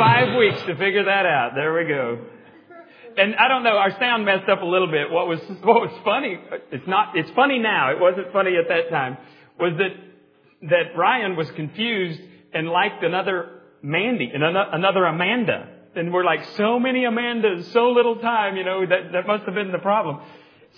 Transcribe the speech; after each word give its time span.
five 0.00 0.36
weeks 0.38 0.62
to 0.62 0.76
figure 0.76 1.04
that 1.04 1.26
out. 1.26 1.52
There 1.54 1.74
we 1.74 1.84
go. 1.84 2.24
And 3.18 3.34
I 3.34 3.48
don't 3.48 3.62
know, 3.62 3.76
our 3.76 3.90
sound 3.98 4.24
messed 4.24 4.48
up 4.48 4.62
a 4.62 4.64
little 4.64 4.90
bit. 4.90 5.10
What 5.10 5.28
was, 5.28 5.40
what 5.62 5.82
was 5.82 5.92
funny, 6.04 6.38
it's 6.72 6.86
not, 6.86 7.16
it's 7.16 7.30
funny 7.32 7.58
now. 7.58 7.90
It 7.90 8.00
wasn't 8.00 8.32
funny 8.32 8.52
at 8.56 8.68
that 8.68 8.88
time. 8.88 9.18
Was 9.58 9.74
that, 9.76 10.68
that 10.70 10.96
Ryan 10.96 11.36
was 11.36 11.50
confused 11.50 12.20
and 12.54 12.68
liked 12.68 13.04
another 13.04 13.60
Mandy 13.82 14.30
and 14.32 14.42
another 14.42 15.04
Amanda. 15.04 15.68
And 15.94 16.12
we're 16.12 16.24
like, 16.24 16.44
so 16.56 16.78
many 16.78 17.00
Amandas, 17.00 17.72
so 17.72 17.90
little 17.90 18.16
time, 18.16 18.56
you 18.56 18.64
know, 18.64 18.86
that, 18.86 19.12
that 19.12 19.26
must 19.26 19.44
have 19.44 19.54
been 19.54 19.72
the 19.72 19.78
problem. 19.78 20.20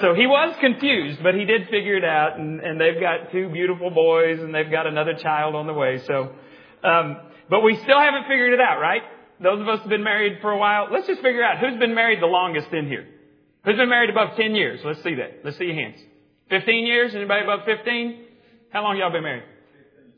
So 0.00 0.14
he 0.14 0.26
was 0.26 0.56
confused, 0.58 1.22
but 1.22 1.34
he 1.34 1.44
did 1.44 1.68
figure 1.68 1.96
it 1.96 2.04
out, 2.04 2.38
and, 2.38 2.60
and 2.60 2.80
they've 2.80 2.98
got 2.98 3.30
two 3.30 3.50
beautiful 3.50 3.90
boys, 3.90 4.40
and 4.40 4.54
they've 4.54 4.70
got 4.70 4.86
another 4.86 5.14
child 5.14 5.54
on 5.54 5.66
the 5.66 5.74
way. 5.74 6.00
So, 6.06 6.32
um, 6.82 7.18
but 7.48 7.60
we 7.60 7.76
still 7.76 7.98
haven't 7.98 8.24
figured 8.24 8.52
it 8.52 8.60
out, 8.60 8.80
right? 8.80 9.02
Those 9.42 9.60
of 9.60 9.68
us 9.68 9.80
who've 9.80 9.90
been 9.90 10.04
married 10.04 10.38
for 10.40 10.50
a 10.50 10.58
while, 10.58 10.88
let's 10.90 11.06
just 11.06 11.20
figure 11.20 11.42
out 11.42 11.58
who's 11.58 11.78
been 11.78 11.94
married 11.94 12.22
the 12.22 12.26
longest 12.26 12.68
in 12.72 12.86
here. 12.86 13.06
Who's 13.64 13.76
been 13.76 13.88
married 13.88 14.10
above 14.10 14.36
10 14.36 14.54
years? 14.54 14.80
Let's 14.84 15.02
see 15.02 15.14
that. 15.16 15.40
Let's 15.44 15.58
see 15.58 15.64
your 15.64 15.74
hands. 15.74 15.98
15 16.50 16.86
years? 16.86 17.14
Anybody 17.14 17.42
above 17.42 17.60
15? 17.64 18.24
How 18.70 18.82
long 18.82 18.96
y'all 18.96 19.12
been 19.12 19.22
married? 19.22 19.44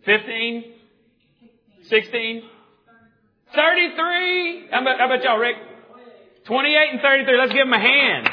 15? 0.05 0.65
16? 1.89 2.43
33? 3.55 4.69
How 4.71 4.83
about, 4.83 4.99
how 4.99 5.07
about 5.07 5.25
y'all, 5.25 5.39
Rick? 5.39 5.57
28 6.47 6.77
and 6.93 7.01
33. 7.01 7.39
Let's 7.39 7.53
give 7.53 7.67
them 7.67 7.73
a 7.73 7.81
hand. 7.81 8.29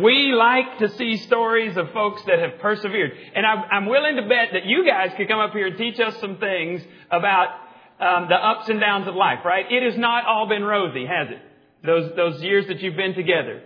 We 0.00 0.32
like 0.32 0.78
to 0.78 0.88
see 0.96 1.18
stories 1.18 1.76
of 1.76 1.92
folks 1.92 2.22
that 2.26 2.38
have 2.38 2.58
persevered. 2.58 3.12
And 3.34 3.46
I'm 3.46 3.86
willing 3.86 4.16
to 4.16 4.22
bet 4.22 4.48
that 4.52 4.66
you 4.66 4.84
guys 4.86 5.12
could 5.16 5.28
come 5.28 5.38
up 5.38 5.52
here 5.52 5.68
and 5.68 5.78
teach 5.78 6.00
us 6.00 6.16
some 6.20 6.38
things 6.38 6.82
about 7.10 7.48
um, 8.00 8.28
the 8.28 8.34
ups 8.34 8.68
and 8.68 8.80
downs 8.80 9.06
of 9.06 9.14
life, 9.14 9.40
right? 9.44 9.64
It 9.70 9.82
has 9.82 9.98
not 9.98 10.26
all 10.26 10.48
been 10.48 10.64
rosy, 10.64 11.06
has 11.06 11.28
it? 11.30 11.40
Those, 11.84 12.12
those 12.16 12.42
years 12.42 12.66
that 12.66 12.80
you've 12.80 12.96
been 12.96 13.14
together. 13.14 13.62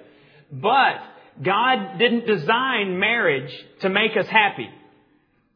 But 0.52 0.96
God 1.42 1.98
didn't 1.98 2.26
design 2.26 2.98
marriage 2.98 3.52
to 3.80 3.88
make 3.88 4.16
us 4.16 4.26
happy. 4.26 4.68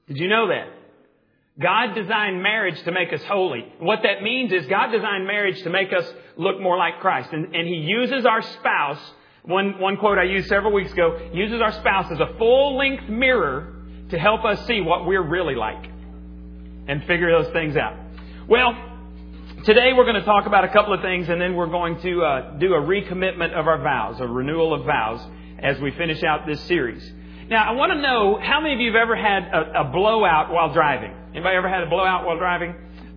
Did 0.08 0.18
you 0.18 0.28
know 0.28 0.48
that? 0.48 0.68
God 1.60 1.94
designed 1.94 2.42
marriage 2.42 2.82
to 2.84 2.92
make 2.92 3.12
us 3.12 3.22
holy. 3.24 3.70
What 3.78 4.00
that 4.04 4.22
means 4.22 4.52
is 4.52 4.66
God 4.66 4.90
designed 4.90 5.26
marriage 5.26 5.62
to 5.64 5.70
make 5.70 5.92
us 5.92 6.10
look 6.36 6.60
more 6.60 6.78
like 6.78 7.00
Christ. 7.00 7.28
And, 7.32 7.54
and 7.54 7.68
He 7.68 7.74
uses 7.74 8.24
our 8.24 8.40
spouse 8.40 9.12
one, 9.44 9.78
one 9.80 9.96
quote 9.96 10.18
I 10.18 10.24
used 10.24 10.48
several 10.48 10.72
weeks 10.72 10.92
ago 10.92 11.30
uses 11.32 11.60
our 11.60 11.72
spouse 11.72 12.10
as 12.12 12.20
a 12.20 12.32
full 12.38 12.76
length 12.76 13.08
mirror 13.08 13.74
to 14.10 14.18
help 14.18 14.44
us 14.44 14.64
see 14.66 14.80
what 14.80 15.04
we're 15.04 15.22
really 15.22 15.56
like 15.56 15.84
and 16.86 17.02
figure 17.04 17.30
those 17.30 17.52
things 17.52 17.76
out. 17.76 17.96
Well, 18.48 18.72
today 19.64 19.92
we're 19.94 20.04
going 20.04 20.16
to 20.16 20.24
talk 20.24 20.46
about 20.46 20.64
a 20.64 20.68
couple 20.68 20.92
of 20.92 21.00
things 21.00 21.28
and 21.28 21.40
then 21.40 21.56
we're 21.56 21.66
going 21.66 22.00
to 22.02 22.22
uh, 22.22 22.50
do 22.58 22.74
a 22.74 22.80
recommitment 22.80 23.52
of 23.52 23.66
our 23.66 23.82
vows, 23.82 24.20
a 24.20 24.26
renewal 24.26 24.74
of 24.74 24.86
vows 24.86 25.20
as 25.58 25.80
we 25.80 25.90
finish 25.92 26.22
out 26.22 26.46
this 26.46 26.60
series. 26.62 27.12
Now, 27.48 27.64
I 27.64 27.72
want 27.72 27.92
to 27.92 28.00
know 28.00 28.38
how 28.40 28.60
many 28.60 28.74
of 28.74 28.80
you 28.80 28.92
have 28.92 29.02
ever 29.02 29.16
had 29.16 29.44
a, 29.44 29.80
a 29.80 29.84
blowout 29.84 30.52
while 30.52 30.72
driving? 30.72 31.12
Anybody 31.32 31.56
ever 31.56 31.68
had 31.68 31.82
a 31.82 31.88
blowout 31.88 32.24
while 32.24 32.38
driving? 32.38 32.74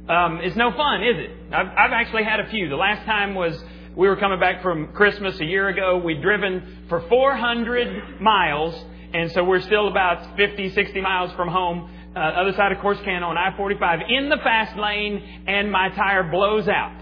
Um, 0.09 0.39
it's 0.41 0.55
no 0.55 0.71
fun, 0.71 1.03
is 1.03 1.17
it? 1.17 1.31
I've, 1.53 1.67
I've 1.67 1.91
actually 1.91 2.23
had 2.23 2.39
a 2.39 2.49
few. 2.49 2.69
The 2.69 2.75
last 2.75 3.05
time 3.05 3.35
was 3.35 3.61
we 3.95 4.09
were 4.09 4.17
coming 4.17 4.39
back 4.39 4.61
from 4.61 4.91
Christmas 4.91 5.39
a 5.39 5.45
year 5.45 5.69
ago. 5.69 5.97
We'd 5.97 6.21
driven 6.21 6.85
for 6.89 7.01
400 7.07 8.19
miles, 8.19 8.75
and 9.13 9.31
so 9.31 9.43
we're 9.43 9.61
still 9.61 9.87
about 9.87 10.35
50, 10.35 10.71
60 10.71 10.99
miles 10.99 11.31
from 11.33 11.47
home, 11.47 11.89
uh, 12.13 12.19
other 12.19 12.51
side 12.53 12.73
of 12.73 12.79
Corsicana 12.79 13.23
on 13.23 13.37
I-45 13.37 14.09
in 14.09 14.27
the 14.27 14.35
fast 14.37 14.77
lane, 14.77 15.43
and 15.47 15.71
my 15.71 15.89
tire 15.89 16.23
blows 16.23 16.67
out. 16.67 16.99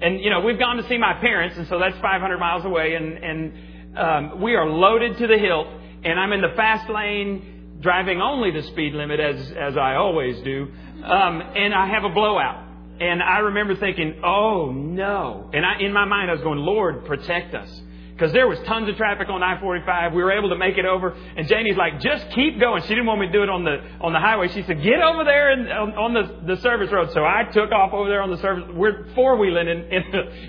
And, 0.00 0.20
you 0.20 0.30
know, 0.30 0.40
we've 0.40 0.58
gone 0.58 0.78
to 0.78 0.88
see 0.88 0.98
my 0.98 1.14
parents, 1.20 1.56
and 1.56 1.68
so 1.68 1.78
that's 1.78 1.96
500 2.00 2.38
miles 2.38 2.64
away, 2.64 2.96
and, 2.96 3.18
and 3.18 3.52
um, 3.96 4.40
we 4.42 4.56
are 4.56 4.68
loaded 4.68 5.18
to 5.18 5.28
the 5.28 5.38
hilt, 5.38 5.68
and 6.02 6.18
I'm 6.18 6.32
in 6.32 6.40
the 6.40 6.54
fast 6.56 6.90
lane 6.90 7.76
driving 7.80 8.20
only 8.20 8.50
the 8.50 8.62
speed 8.68 8.94
limit 8.94 9.20
as, 9.20 9.52
as 9.52 9.76
I 9.76 9.94
always 9.94 10.40
do, 10.42 10.68
um, 11.04 11.40
and 11.40 11.72
I 11.72 11.86
have 11.86 12.02
a 12.02 12.08
blowout. 12.08 12.71
And 13.00 13.22
I 13.22 13.38
remember 13.38 13.74
thinking, 13.76 14.20
oh 14.24 14.70
no. 14.72 15.50
And 15.52 15.64
I, 15.64 15.80
in 15.80 15.92
my 15.92 16.04
mind, 16.04 16.30
I 16.30 16.34
was 16.34 16.42
going, 16.42 16.58
Lord, 16.58 17.04
protect 17.04 17.54
us. 17.54 17.82
Because 18.12 18.32
there 18.34 18.46
was 18.46 18.58
tons 18.66 18.88
of 18.88 18.96
traffic 18.96 19.28
on 19.28 19.42
I-45. 19.42 20.14
We 20.14 20.22
were 20.22 20.32
able 20.32 20.50
to 20.50 20.56
make 20.56 20.76
it 20.76 20.84
over. 20.84 21.10
And 21.10 21.48
Janie's 21.48 21.76
like, 21.76 21.98
just 22.00 22.30
keep 22.30 22.60
going. 22.60 22.82
She 22.82 22.90
didn't 22.90 23.06
want 23.06 23.20
me 23.20 23.26
to 23.26 23.32
do 23.32 23.42
it 23.42 23.48
on 23.48 23.64
the, 23.64 23.78
on 24.00 24.12
the 24.12 24.20
highway. 24.20 24.48
She 24.48 24.62
said, 24.62 24.82
get 24.82 25.00
over 25.02 25.24
there 25.24 25.50
and, 25.50 25.72
on, 25.72 25.92
on 25.94 26.14
the, 26.14 26.54
the 26.54 26.60
service 26.60 26.92
road. 26.92 27.10
So 27.12 27.24
I 27.24 27.44
took 27.52 27.72
off 27.72 27.92
over 27.92 28.08
there 28.08 28.22
on 28.22 28.30
the 28.30 28.36
service. 28.36 28.64
We're 28.74 29.12
four-wheeling 29.14 29.66
in, 29.66 29.78
in, 29.90 30.02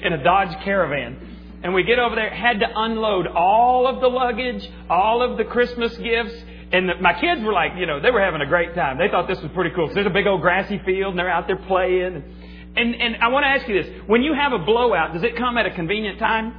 in 0.03 0.13
a 0.13 0.23
Dodge 0.23 0.55
Caravan. 0.63 1.61
And 1.63 1.73
we 1.73 1.83
get 1.83 1.97
over 1.97 2.13
there, 2.13 2.29
had 2.29 2.59
to 2.59 2.67
unload 2.75 3.25
all 3.25 3.87
of 3.87 4.01
the 4.01 4.09
luggage, 4.09 4.69
all 4.89 5.23
of 5.23 5.37
the 5.37 5.45
Christmas 5.45 5.97
gifts, 5.97 6.35
and 6.73 6.89
the, 6.89 6.95
my 6.95 7.13
kids 7.13 7.41
were 7.43 7.53
like, 7.53 7.73
you 7.77 7.85
know, 7.85 7.99
they 8.01 8.09
were 8.09 8.19
having 8.19 8.41
a 8.41 8.47
great 8.47 8.73
time. 8.73 8.97
They 8.97 9.07
thought 9.07 9.27
this 9.27 9.39
was 9.41 9.51
pretty 9.51 9.75
cool. 9.75 9.89
So 9.89 9.93
there's 9.93 10.07
a 10.07 10.09
big 10.09 10.25
old 10.25 10.41
grassy 10.41 10.81
field 10.83 11.11
and 11.11 11.19
they're 11.19 11.29
out 11.29 11.45
there 11.45 11.55
playing. 11.55 12.23
And, 12.75 12.95
and 12.95 13.17
I 13.17 13.27
want 13.27 13.43
to 13.43 13.47
ask 13.47 13.67
you 13.67 13.81
this. 13.81 14.01
When 14.07 14.23
you 14.23 14.33
have 14.33 14.53
a 14.53 14.57
blowout, 14.57 15.13
does 15.13 15.21
it 15.21 15.37
come 15.37 15.57
at 15.57 15.67
a 15.67 15.71
convenient 15.71 16.17
time? 16.17 16.51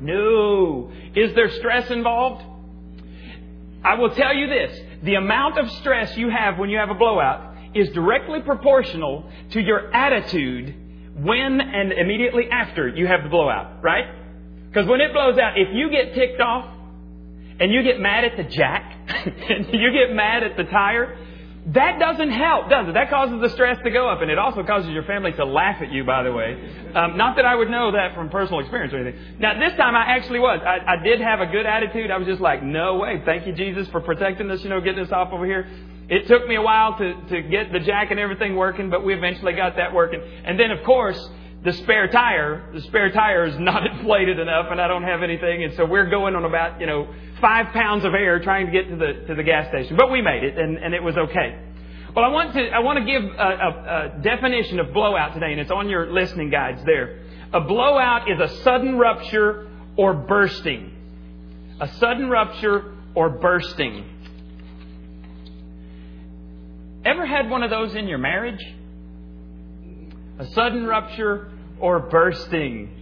No. 0.00 0.90
Is 1.14 1.34
there 1.34 1.50
stress 1.50 1.90
involved? 1.90 2.42
I 3.84 3.94
will 3.94 4.14
tell 4.14 4.34
you 4.34 4.46
this. 4.46 4.80
The 5.02 5.16
amount 5.16 5.58
of 5.58 5.70
stress 5.72 6.16
you 6.16 6.30
have 6.30 6.58
when 6.58 6.70
you 6.70 6.78
have 6.78 6.88
a 6.88 6.94
blowout 6.94 7.54
is 7.74 7.90
directly 7.90 8.40
proportional 8.40 9.30
to 9.50 9.60
your 9.60 9.94
attitude 9.94 10.74
when 11.16 11.60
and 11.60 11.92
immediately 11.92 12.48
after 12.50 12.88
you 12.88 13.06
have 13.06 13.24
the 13.24 13.28
blowout, 13.28 13.82
right? 13.82 14.06
Because 14.68 14.88
when 14.88 15.02
it 15.02 15.12
blows 15.12 15.36
out, 15.36 15.58
if 15.58 15.68
you 15.72 15.90
get 15.90 16.14
ticked 16.14 16.40
off 16.40 16.66
and 17.60 17.70
you 17.70 17.82
get 17.82 18.00
mad 18.00 18.24
at 18.24 18.38
the 18.38 18.44
jack 18.44 18.94
you 19.72 19.92
get 19.92 20.14
mad 20.14 20.42
at 20.42 20.56
the 20.56 20.64
tire, 20.64 21.16
that 21.74 21.98
doesn't 21.98 22.30
help, 22.30 22.70
does 22.70 22.88
it? 22.88 22.94
That 22.94 23.10
causes 23.10 23.42
the 23.42 23.50
stress 23.50 23.78
to 23.84 23.90
go 23.90 24.08
up, 24.08 24.22
and 24.22 24.30
it 24.30 24.38
also 24.38 24.62
causes 24.62 24.90
your 24.90 25.02
family 25.02 25.32
to 25.32 25.44
laugh 25.44 25.82
at 25.82 25.92
you, 25.92 26.02
by 26.02 26.22
the 26.22 26.32
way. 26.32 26.54
Um, 26.94 27.18
not 27.18 27.36
that 27.36 27.44
I 27.44 27.54
would 27.54 27.68
know 27.68 27.92
that 27.92 28.14
from 28.14 28.30
personal 28.30 28.60
experience 28.60 28.94
or 28.94 28.98
anything. 28.98 29.38
Now, 29.38 29.58
this 29.58 29.76
time 29.76 29.94
I 29.94 30.16
actually 30.16 30.38
was. 30.38 30.60
I, 30.64 30.78
I 30.94 31.02
did 31.02 31.20
have 31.20 31.40
a 31.40 31.46
good 31.46 31.66
attitude. 31.66 32.10
I 32.10 32.16
was 32.16 32.26
just 32.26 32.40
like, 32.40 32.62
no 32.62 32.96
way. 32.96 33.20
Thank 33.24 33.46
you, 33.46 33.52
Jesus, 33.52 33.86
for 33.88 34.00
protecting 34.00 34.50
us, 34.50 34.62
you 34.62 34.70
know, 34.70 34.80
getting 34.80 35.04
us 35.04 35.12
off 35.12 35.30
over 35.30 35.44
here. 35.44 35.68
It 36.08 36.26
took 36.26 36.48
me 36.48 36.54
a 36.54 36.62
while 36.62 36.96
to, 36.96 37.14
to 37.28 37.42
get 37.42 37.70
the 37.70 37.80
jack 37.80 38.10
and 38.10 38.18
everything 38.18 38.56
working, 38.56 38.88
but 38.88 39.04
we 39.04 39.12
eventually 39.12 39.52
got 39.52 39.76
that 39.76 39.92
working. 39.92 40.22
And 40.44 40.58
then, 40.58 40.70
of 40.70 40.82
course, 40.84 41.18
the 41.68 41.74
spare 41.74 42.08
tire, 42.08 42.70
the 42.72 42.80
spare 42.80 43.10
tire 43.10 43.44
is 43.44 43.58
not 43.58 43.86
inflated 43.92 44.38
enough, 44.38 44.68
and 44.70 44.80
I 44.80 44.88
don't 44.88 45.02
have 45.02 45.22
anything, 45.22 45.64
and 45.64 45.74
so 45.74 45.84
we're 45.84 46.08
going 46.08 46.34
on 46.34 46.46
about, 46.46 46.80
you 46.80 46.86
know, 46.86 47.12
five 47.42 47.74
pounds 47.74 48.06
of 48.06 48.14
air 48.14 48.40
trying 48.40 48.66
to 48.66 48.72
get 48.72 48.88
to 48.88 48.96
the 48.96 49.26
to 49.26 49.34
the 49.34 49.42
gas 49.42 49.68
station. 49.68 49.96
But 49.96 50.10
we 50.10 50.22
made 50.22 50.44
it, 50.44 50.56
and, 50.56 50.78
and 50.78 50.94
it 50.94 51.02
was 51.02 51.16
okay. 51.16 51.62
Well, 52.16 52.24
I 52.24 52.28
want 52.28 52.54
to 52.54 52.68
I 52.70 52.78
want 52.78 52.98
to 52.98 53.04
give 53.04 53.22
a, 53.22 53.28
a, 53.28 54.18
a 54.18 54.22
definition 54.22 54.80
of 54.80 54.94
blowout 54.94 55.34
today, 55.34 55.52
and 55.52 55.60
it's 55.60 55.70
on 55.70 55.90
your 55.90 56.10
listening 56.10 56.48
guides 56.48 56.82
there. 56.86 57.20
A 57.52 57.60
blowout 57.60 58.30
is 58.30 58.40
a 58.40 58.62
sudden 58.62 58.96
rupture 58.96 59.68
or 59.96 60.14
bursting. 60.14 60.92
A 61.80 61.88
sudden 61.96 62.30
rupture 62.30 62.94
or 63.14 63.28
bursting. 63.28 64.06
Ever 67.04 67.26
had 67.26 67.50
one 67.50 67.62
of 67.62 67.68
those 67.68 67.94
in 67.94 68.08
your 68.08 68.18
marriage? 68.18 68.64
A 70.38 70.46
sudden 70.52 70.86
rupture 70.86 71.52
or 71.80 72.00
bursting. 72.00 72.94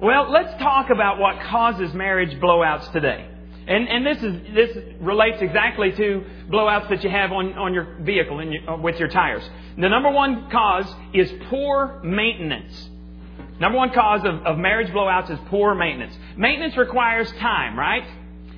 Well, 0.00 0.30
let's 0.30 0.60
talk 0.62 0.90
about 0.90 1.18
what 1.18 1.40
causes 1.42 1.94
marriage 1.94 2.38
blowouts 2.40 2.92
today. 2.92 3.28
And, 3.66 3.88
and 3.88 4.06
this, 4.06 4.22
is, 4.22 4.54
this 4.54 4.76
relates 5.00 5.40
exactly 5.40 5.92
to 5.92 6.24
blowouts 6.50 6.90
that 6.90 7.02
you 7.02 7.08
have 7.08 7.32
on, 7.32 7.54
on 7.54 7.72
your 7.72 7.96
vehicle 8.00 8.44
your, 8.44 8.70
uh, 8.70 8.76
with 8.76 8.98
your 8.98 9.08
tires. 9.08 9.42
The 9.76 9.88
number 9.88 10.10
one 10.10 10.50
cause 10.50 10.92
is 11.14 11.32
poor 11.48 12.00
maintenance. 12.04 12.90
Number 13.58 13.78
one 13.78 13.90
cause 13.92 14.20
of, 14.24 14.44
of 14.44 14.58
marriage 14.58 14.88
blowouts 14.88 15.30
is 15.30 15.38
poor 15.48 15.74
maintenance. 15.74 16.14
Maintenance 16.36 16.76
requires 16.76 17.30
time, 17.40 17.78
right? 17.78 18.04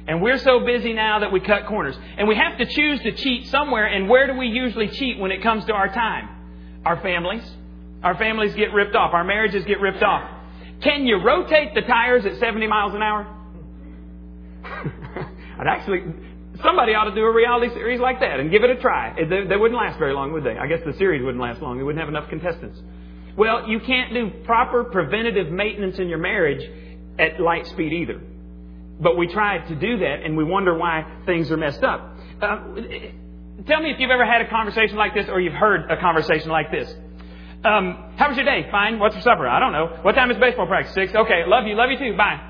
And 0.09 0.23
we're 0.23 0.39
so 0.39 0.61
busy 0.61 0.93
now 0.93 1.21
that 1.21 1.31
we 1.31 1.41
cut 1.41 1.67
corners. 1.67 1.97
And 2.17 2.27
we 2.27 2.37
have 2.37 2.59
to 2.59 2.67
choose 2.67 3.01
to 3.03 3.13
cheat 3.13 3.49
somewhere. 3.49 3.87
And 3.87 4.09
where 4.09 4.27
do 4.27 4.35
we 4.35 4.47
usually 4.47 4.89
cheat 4.89 5.19
when 5.19 5.31
it 5.31 5.43
comes 5.43 5.65
to 5.67 5.73
our 5.73 5.89
time? 5.89 6.29
Our 6.85 7.01
families. 7.01 7.49
Our 8.03 8.17
families 8.17 8.55
get 8.55 8.73
ripped 8.73 8.95
off. 8.95 9.15
Our 9.15 9.25
marriages 9.25 9.65
get 9.65 9.81
ripped 9.81 10.03
off. 10.03 10.31
Can 10.83 11.07
you 11.07 11.23
rotate 11.23 11.75
the 11.75 11.83
tires 11.83 12.27
at 12.27 12.39
70 12.39 12.67
miles 12.67 12.95
an 12.95 13.03
hour? 13.03 13.27
I'd 15.59 15.67
actually, 15.67 16.03
somebody 16.63 16.95
ought 16.95 17.05
to 17.05 17.15
do 17.15 17.23
a 17.23 17.33
reality 17.33 17.73
series 17.73 17.99
like 17.99 18.21
that 18.21 18.41
and 18.41 18.51
give 18.51 18.63
it 18.63 18.71
a 18.71 18.77
try. 18.77 19.15
They, 19.17 19.47
they 19.47 19.57
wouldn't 19.57 19.81
last 19.81 19.99
very 19.99 20.13
long, 20.13 20.33
would 20.33 20.45
they? 20.45 20.57
I 20.59 20.67
guess 20.67 20.81
the 20.85 20.93
series 20.95 21.23
wouldn't 21.23 21.43
last 21.43 21.63
long. 21.63 21.79
They 21.79 21.83
wouldn't 21.83 22.01
have 22.01 22.09
enough 22.09 22.29
contestants. 22.29 22.79
Well, 23.37 23.69
you 23.69 23.81
can't 23.81 24.13
do 24.13 24.31
proper 24.45 24.85
preventative 24.85 25.51
maintenance 25.51 25.99
in 25.99 26.09
your 26.09 26.19
marriage 26.19 26.63
at 27.19 27.41
light 27.41 27.67
speed 27.67 27.93
either. 27.93 28.21
But 29.01 29.17
we 29.17 29.29
try 29.29 29.59
to 29.59 29.75
do 29.75 29.99
that 29.99 30.23
and 30.23 30.37
we 30.37 30.45
wonder 30.45 30.77
why 30.77 31.05
things 31.27 31.51
are 31.51 31.57
messed 31.57 31.83
up. 31.83 32.17
Uh, 32.41 32.57
tell 33.67 33.83
me 33.83 33.91
if 33.91 33.99
you've 34.01 34.11
ever 34.11 34.25
had 34.25 34.41
a 34.41 34.49
conversation 34.49 34.97
like 34.97 35.15
this 35.15 35.29
or 35.29 35.41
you've 35.41 35.55
heard 35.55 35.91
a 35.91 35.99
conversation 35.99 36.51
like 36.51 36.71
this. 36.71 36.95
Um, 37.65 38.13
how 38.17 38.29
was 38.29 38.37
your 38.37 38.47
day? 38.47 38.69
Fine. 38.71 38.99
What's 38.99 39.17
for 39.17 39.23
supper? 39.23 39.49
I 39.49 39.59
don't 39.59 39.73
know. 39.73 39.99
What 40.03 40.13
time 40.15 40.31
is 40.31 40.39
baseball 40.39 40.67
practice? 40.67 40.95
Six. 40.95 41.15
Okay. 41.15 41.45
Love 41.47 41.67
you. 41.67 41.75
Love 41.75 41.91
you 41.91 41.99
too. 41.99 42.17
Bye. 42.17 42.41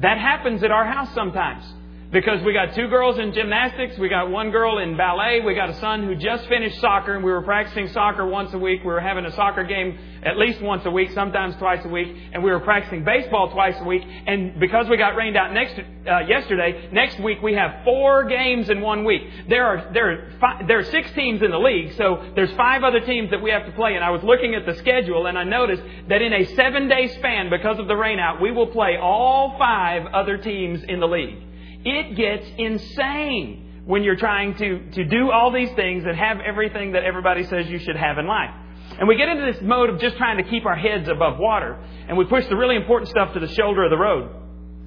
That 0.00 0.18
happens 0.18 0.62
at 0.64 0.70
our 0.70 0.84
house 0.84 1.14
sometimes 1.14 1.64
because 2.12 2.44
we 2.44 2.52
got 2.52 2.74
two 2.74 2.88
girls 2.88 3.18
in 3.18 3.32
gymnastics, 3.32 3.96
we 3.96 4.10
got 4.10 4.30
one 4.30 4.50
girl 4.50 4.78
in 4.78 4.98
ballet, 4.98 5.40
we 5.40 5.54
got 5.54 5.70
a 5.70 5.80
son 5.80 6.04
who 6.04 6.14
just 6.14 6.46
finished 6.46 6.78
soccer, 6.78 7.14
and 7.14 7.24
we 7.24 7.32
were 7.32 7.40
practicing 7.40 7.88
soccer 7.88 8.26
once 8.26 8.52
a 8.52 8.58
week. 8.58 8.80
We 8.80 8.88
were 8.88 9.00
having 9.00 9.24
a 9.24 9.32
soccer 9.32 9.64
game 9.64 9.98
at 10.22 10.36
least 10.36 10.60
once 10.60 10.84
a 10.84 10.90
week, 10.90 11.10
sometimes 11.12 11.56
twice 11.56 11.82
a 11.86 11.88
week, 11.88 12.14
and 12.32 12.44
we 12.44 12.50
were 12.50 12.60
practicing 12.60 13.02
baseball 13.02 13.50
twice 13.50 13.76
a 13.80 13.84
week. 13.84 14.02
And 14.26 14.60
because 14.60 14.90
we 14.90 14.98
got 14.98 15.16
rained 15.16 15.38
out 15.38 15.54
next 15.54 15.80
uh, 16.06 16.18
yesterday, 16.28 16.90
next 16.92 17.18
week 17.18 17.40
we 17.42 17.54
have 17.54 17.82
four 17.82 18.24
games 18.24 18.68
in 18.68 18.82
one 18.82 19.04
week. 19.04 19.22
There 19.48 19.66
are 19.66 19.90
there 19.94 20.12
are 20.12 20.32
five, 20.38 20.68
there 20.68 20.80
are 20.80 20.84
six 20.84 21.10
teams 21.12 21.40
in 21.40 21.50
the 21.50 21.58
league, 21.58 21.94
so 21.96 22.30
there's 22.36 22.52
five 22.56 22.84
other 22.84 23.00
teams 23.00 23.30
that 23.30 23.40
we 23.40 23.50
have 23.50 23.64
to 23.64 23.72
play. 23.72 23.94
And 23.94 24.04
I 24.04 24.10
was 24.10 24.22
looking 24.22 24.54
at 24.54 24.66
the 24.66 24.74
schedule, 24.74 25.28
and 25.28 25.38
I 25.38 25.44
noticed 25.44 25.82
that 26.10 26.20
in 26.20 26.34
a 26.34 26.44
seven 26.56 26.88
day 26.88 27.08
span, 27.08 27.48
because 27.48 27.78
of 27.78 27.88
the 27.88 27.94
rainout, 27.94 28.42
we 28.42 28.52
will 28.52 28.66
play 28.66 28.98
all 29.00 29.56
five 29.58 30.04
other 30.12 30.36
teams 30.36 30.82
in 30.86 31.00
the 31.00 31.08
league. 31.08 31.51
It 31.84 32.16
gets 32.16 32.46
insane 32.58 33.82
when 33.84 34.02
you're 34.04 34.16
trying 34.16 34.54
to, 34.56 34.90
to 34.92 35.04
do 35.04 35.30
all 35.30 35.50
these 35.52 35.70
things 35.74 36.04
and 36.06 36.16
have 36.16 36.38
everything 36.40 36.92
that 36.92 37.02
everybody 37.02 37.44
says 37.44 37.68
you 37.68 37.78
should 37.78 37.96
have 37.96 38.18
in 38.18 38.26
life. 38.26 38.50
And 38.98 39.08
we 39.08 39.16
get 39.16 39.28
into 39.28 39.50
this 39.50 39.60
mode 39.62 39.90
of 39.90 40.00
just 40.00 40.16
trying 40.16 40.42
to 40.42 40.48
keep 40.48 40.66
our 40.66 40.76
heads 40.76 41.08
above 41.08 41.38
water, 41.38 41.78
and 42.08 42.16
we 42.16 42.24
push 42.24 42.46
the 42.48 42.56
really 42.56 42.76
important 42.76 43.10
stuff 43.10 43.32
to 43.34 43.40
the 43.40 43.48
shoulder 43.48 43.84
of 43.84 43.90
the 43.90 43.96
road. 43.96 44.30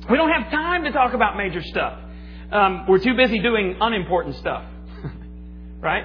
We 0.09 0.17
don't 0.17 0.31
have 0.31 0.51
time 0.51 0.83
to 0.83 0.91
talk 0.91 1.13
about 1.13 1.35
major 1.35 1.63
stuff. 1.63 1.99
Um, 2.51 2.85
we're 2.87 2.99
too 2.99 3.15
busy 3.15 3.39
doing 3.39 3.77
unimportant 3.81 4.35
stuff. 4.35 4.63
right? 5.79 6.03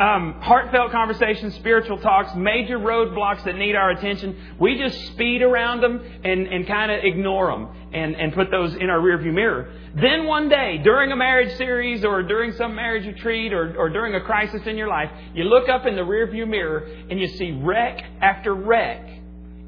Um, 0.00 0.40
heartfelt 0.40 0.92
conversations, 0.92 1.54
spiritual 1.56 1.98
talks, 1.98 2.34
major 2.34 2.78
roadblocks 2.78 3.44
that 3.44 3.56
need 3.56 3.76
our 3.76 3.90
attention, 3.90 4.54
we 4.58 4.78
just 4.78 4.98
speed 5.08 5.42
around 5.42 5.82
them 5.82 6.00
and, 6.24 6.46
and 6.46 6.66
kind 6.66 6.90
of 6.90 7.04
ignore 7.04 7.50
them 7.50 7.68
and, 7.92 8.16
and 8.16 8.32
put 8.32 8.50
those 8.50 8.74
in 8.74 8.88
our 8.88 8.98
rearview 8.98 9.34
mirror. 9.34 9.70
Then 9.94 10.26
one 10.26 10.48
day, 10.48 10.78
during 10.82 11.12
a 11.12 11.16
marriage 11.16 11.54
series 11.58 12.02
or 12.02 12.22
during 12.22 12.52
some 12.52 12.74
marriage 12.74 13.04
retreat 13.04 13.52
or, 13.52 13.76
or 13.76 13.90
during 13.90 14.14
a 14.14 14.22
crisis 14.22 14.62
in 14.64 14.78
your 14.78 14.88
life, 14.88 15.10
you 15.34 15.44
look 15.44 15.68
up 15.68 15.84
in 15.84 15.96
the 15.96 16.02
rearview 16.02 16.48
mirror 16.48 16.78
and 17.10 17.20
you 17.20 17.28
see 17.28 17.52
wreck 17.62 18.02
after 18.22 18.54
wreck 18.54 19.06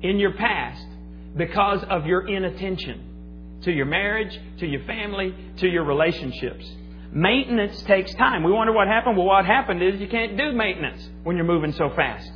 in 0.00 0.18
your 0.18 0.32
past 0.32 0.86
because 1.36 1.84
of 1.90 2.06
your 2.06 2.26
inattention 2.26 3.60
to 3.64 3.70
your 3.70 3.86
marriage, 3.86 4.40
to 4.60 4.66
your 4.66 4.82
family, 4.84 5.34
to 5.58 5.68
your 5.68 5.84
relationships. 5.84 6.64
Maintenance 7.12 7.82
takes 7.82 8.12
time. 8.14 8.42
We 8.42 8.52
wonder 8.52 8.72
what 8.72 8.88
happened. 8.88 9.18
Well, 9.18 9.26
what 9.26 9.44
happened 9.44 9.82
is 9.82 10.00
you 10.00 10.08
can't 10.08 10.36
do 10.36 10.52
maintenance 10.52 11.06
when 11.24 11.36
you're 11.36 11.44
moving 11.44 11.72
so 11.72 11.90
fast. 11.94 12.30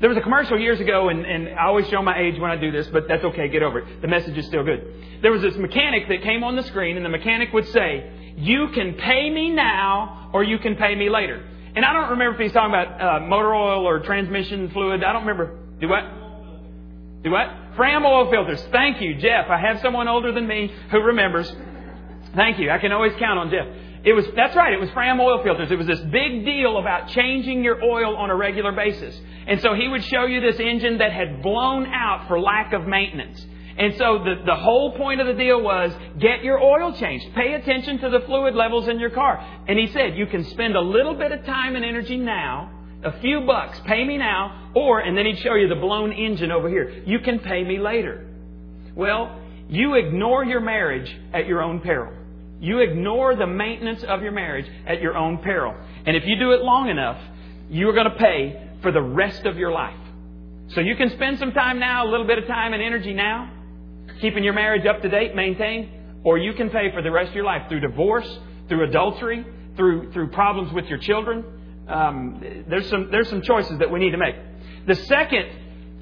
There 0.00 0.08
was 0.08 0.16
a 0.18 0.22
commercial 0.22 0.58
years 0.58 0.80
ago, 0.80 1.08
and, 1.08 1.24
and 1.24 1.48
I 1.50 1.66
always 1.66 1.86
show 1.88 2.02
my 2.02 2.18
age 2.18 2.38
when 2.38 2.50
I 2.50 2.56
do 2.56 2.70
this, 2.70 2.86
but 2.88 3.08
that's 3.08 3.24
okay, 3.24 3.48
get 3.48 3.62
over 3.62 3.80
it. 3.80 4.02
The 4.02 4.08
message 4.08 4.36
is 4.36 4.46
still 4.46 4.64
good. 4.64 5.20
There 5.22 5.32
was 5.32 5.42
this 5.42 5.56
mechanic 5.56 6.08
that 6.08 6.22
came 6.22 6.44
on 6.44 6.56
the 6.56 6.62
screen, 6.64 6.96
and 6.96 7.04
the 7.04 7.10
mechanic 7.10 7.52
would 7.52 7.66
say, 7.68 8.34
You 8.36 8.68
can 8.74 8.94
pay 8.94 9.30
me 9.30 9.50
now, 9.50 10.30
or 10.32 10.42
you 10.42 10.58
can 10.58 10.76
pay 10.76 10.94
me 10.94 11.08
later. 11.08 11.46
And 11.74 11.84
I 11.84 11.92
don't 11.92 12.10
remember 12.10 12.34
if 12.34 12.40
he's 12.40 12.52
talking 12.52 12.74
about 12.74 13.00
uh, 13.00 13.26
motor 13.26 13.54
oil 13.54 13.86
or 13.86 14.00
transmission 14.00 14.70
fluid. 14.70 15.04
I 15.04 15.12
don't 15.12 15.26
remember. 15.26 15.58
Do 15.78 15.88
what? 15.88 16.04
Do 17.22 17.30
what? 17.30 17.48
Fram 17.76 18.04
oil 18.06 18.30
filters. 18.30 18.62
Thank 18.72 19.02
you, 19.02 19.16
Jeff. 19.16 19.50
I 19.50 19.58
have 19.58 19.80
someone 19.80 20.08
older 20.08 20.32
than 20.32 20.46
me 20.46 20.72
who 20.90 21.00
remembers. 21.00 21.54
Thank 22.34 22.58
you. 22.58 22.70
I 22.70 22.78
can 22.78 22.92
always 22.92 23.12
count 23.18 23.38
on 23.38 23.50
Jeff. 23.50 23.66
It 24.06 24.12
was, 24.12 24.24
that's 24.36 24.54
right, 24.54 24.72
it 24.72 24.78
was 24.78 24.88
Fram 24.90 25.18
oil 25.18 25.42
filters. 25.42 25.68
It 25.68 25.76
was 25.76 25.88
this 25.88 25.98
big 25.98 26.44
deal 26.44 26.78
about 26.78 27.08
changing 27.08 27.64
your 27.64 27.82
oil 27.82 28.16
on 28.16 28.30
a 28.30 28.36
regular 28.36 28.70
basis. 28.70 29.20
And 29.48 29.60
so 29.60 29.74
he 29.74 29.88
would 29.88 30.04
show 30.04 30.26
you 30.26 30.40
this 30.40 30.60
engine 30.60 30.98
that 30.98 31.12
had 31.12 31.42
blown 31.42 31.86
out 31.86 32.28
for 32.28 32.38
lack 32.38 32.72
of 32.72 32.86
maintenance. 32.86 33.44
And 33.76 33.96
so 33.96 34.18
the, 34.22 34.36
the 34.46 34.54
whole 34.54 34.96
point 34.96 35.20
of 35.20 35.26
the 35.26 35.34
deal 35.34 35.60
was 35.60 35.92
get 36.20 36.44
your 36.44 36.62
oil 36.62 36.92
changed. 36.92 37.34
Pay 37.34 37.54
attention 37.54 37.98
to 37.98 38.08
the 38.08 38.20
fluid 38.20 38.54
levels 38.54 38.86
in 38.86 39.00
your 39.00 39.10
car. 39.10 39.44
And 39.66 39.76
he 39.76 39.88
said, 39.88 40.16
you 40.16 40.26
can 40.26 40.44
spend 40.44 40.76
a 40.76 40.80
little 40.80 41.14
bit 41.14 41.32
of 41.32 41.44
time 41.44 41.74
and 41.74 41.84
energy 41.84 42.16
now, 42.16 42.70
a 43.02 43.18
few 43.20 43.40
bucks, 43.40 43.80
pay 43.86 44.04
me 44.04 44.18
now, 44.18 44.70
or, 44.76 45.00
and 45.00 45.18
then 45.18 45.26
he'd 45.26 45.40
show 45.40 45.54
you 45.54 45.66
the 45.66 45.74
blown 45.74 46.12
engine 46.12 46.52
over 46.52 46.68
here. 46.68 47.02
You 47.06 47.18
can 47.18 47.40
pay 47.40 47.64
me 47.64 47.80
later. 47.80 48.24
Well, 48.94 49.36
you 49.68 49.96
ignore 49.96 50.44
your 50.44 50.60
marriage 50.60 51.12
at 51.34 51.48
your 51.48 51.60
own 51.60 51.80
peril. 51.80 52.12
You 52.60 52.80
ignore 52.80 53.36
the 53.36 53.46
maintenance 53.46 54.02
of 54.04 54.22
your 54.22 54.32
marriage 54.32 54.66
at 54.86 55.00
your 55.00 55.16
own 55.16 55.38
peril. 55.38 55.74
And 56.06 56.16
if 56.16 56.24
you 56.26 56.38
do 56.38 56.52
it 56.52 56.62
long 56.62 56.88
enough, 56.88 57.20
you 57.68 57.88
are 57.88 57.92
going 57.92 58.10
to 58.10 58.16
pay 58.16 58.70
for 58.82 58.92
the 58.92 59.02
rest 59.02 59.44
of 59.44 59.56
your 59.56 59.72
life. 59.72 59.98
So 60.68 60.80
you 60.80 60.96
can 60.96 61.10
spend 61.10 61.38
some 61.38 61.52
time 61.52 61.78
now, 61.78 62.06
a 62.06 62.10
little 62.10 62.26
bit 62.26 62.38
of 62.38 62.46
time 62.46 62.72
and 62.72 62.82
energy 62.82 63.12
now, 63.12 63.52
keeping 64.20 64.42
your 64.42 64.54
marriage 64.54 64.86
up 64.86 65.02
to 65.02 65.08
date, 65.08 65.34
maintained, 65.34 65.90
or 66.24 66.38
you 66.38 66.54
can 66.54 66.70
pay 66.70 66.90
for 66.92 67.02
the 67.02 67.10
rest 67.10 67.30
of 67.30 67.36
your 67.36 67.44
life 67.44 67.68
through 67.68 67.80
divorce, 67.80 68.38
through 68.68 68.88
adultery, 68.88 69.46
through, 69.76 70.12
through 70.12 70.28
problems 70.30 70.72
with 70.72 70.86
your 70.86 70.98
children. 70.98 71.44
Um, 71.88 72.64
there's, 72.68 72.88
some, 72.88 73.10
there's 73.10 73.28
some 73.28 73.42
choices 73.42 73.78
that 73.78 73.90
we 73.90 74.00
need 74.00 74.10
to 74.10 74.18
make. 74.18 74.34
The 74.86 74.96
second 75.06 75.46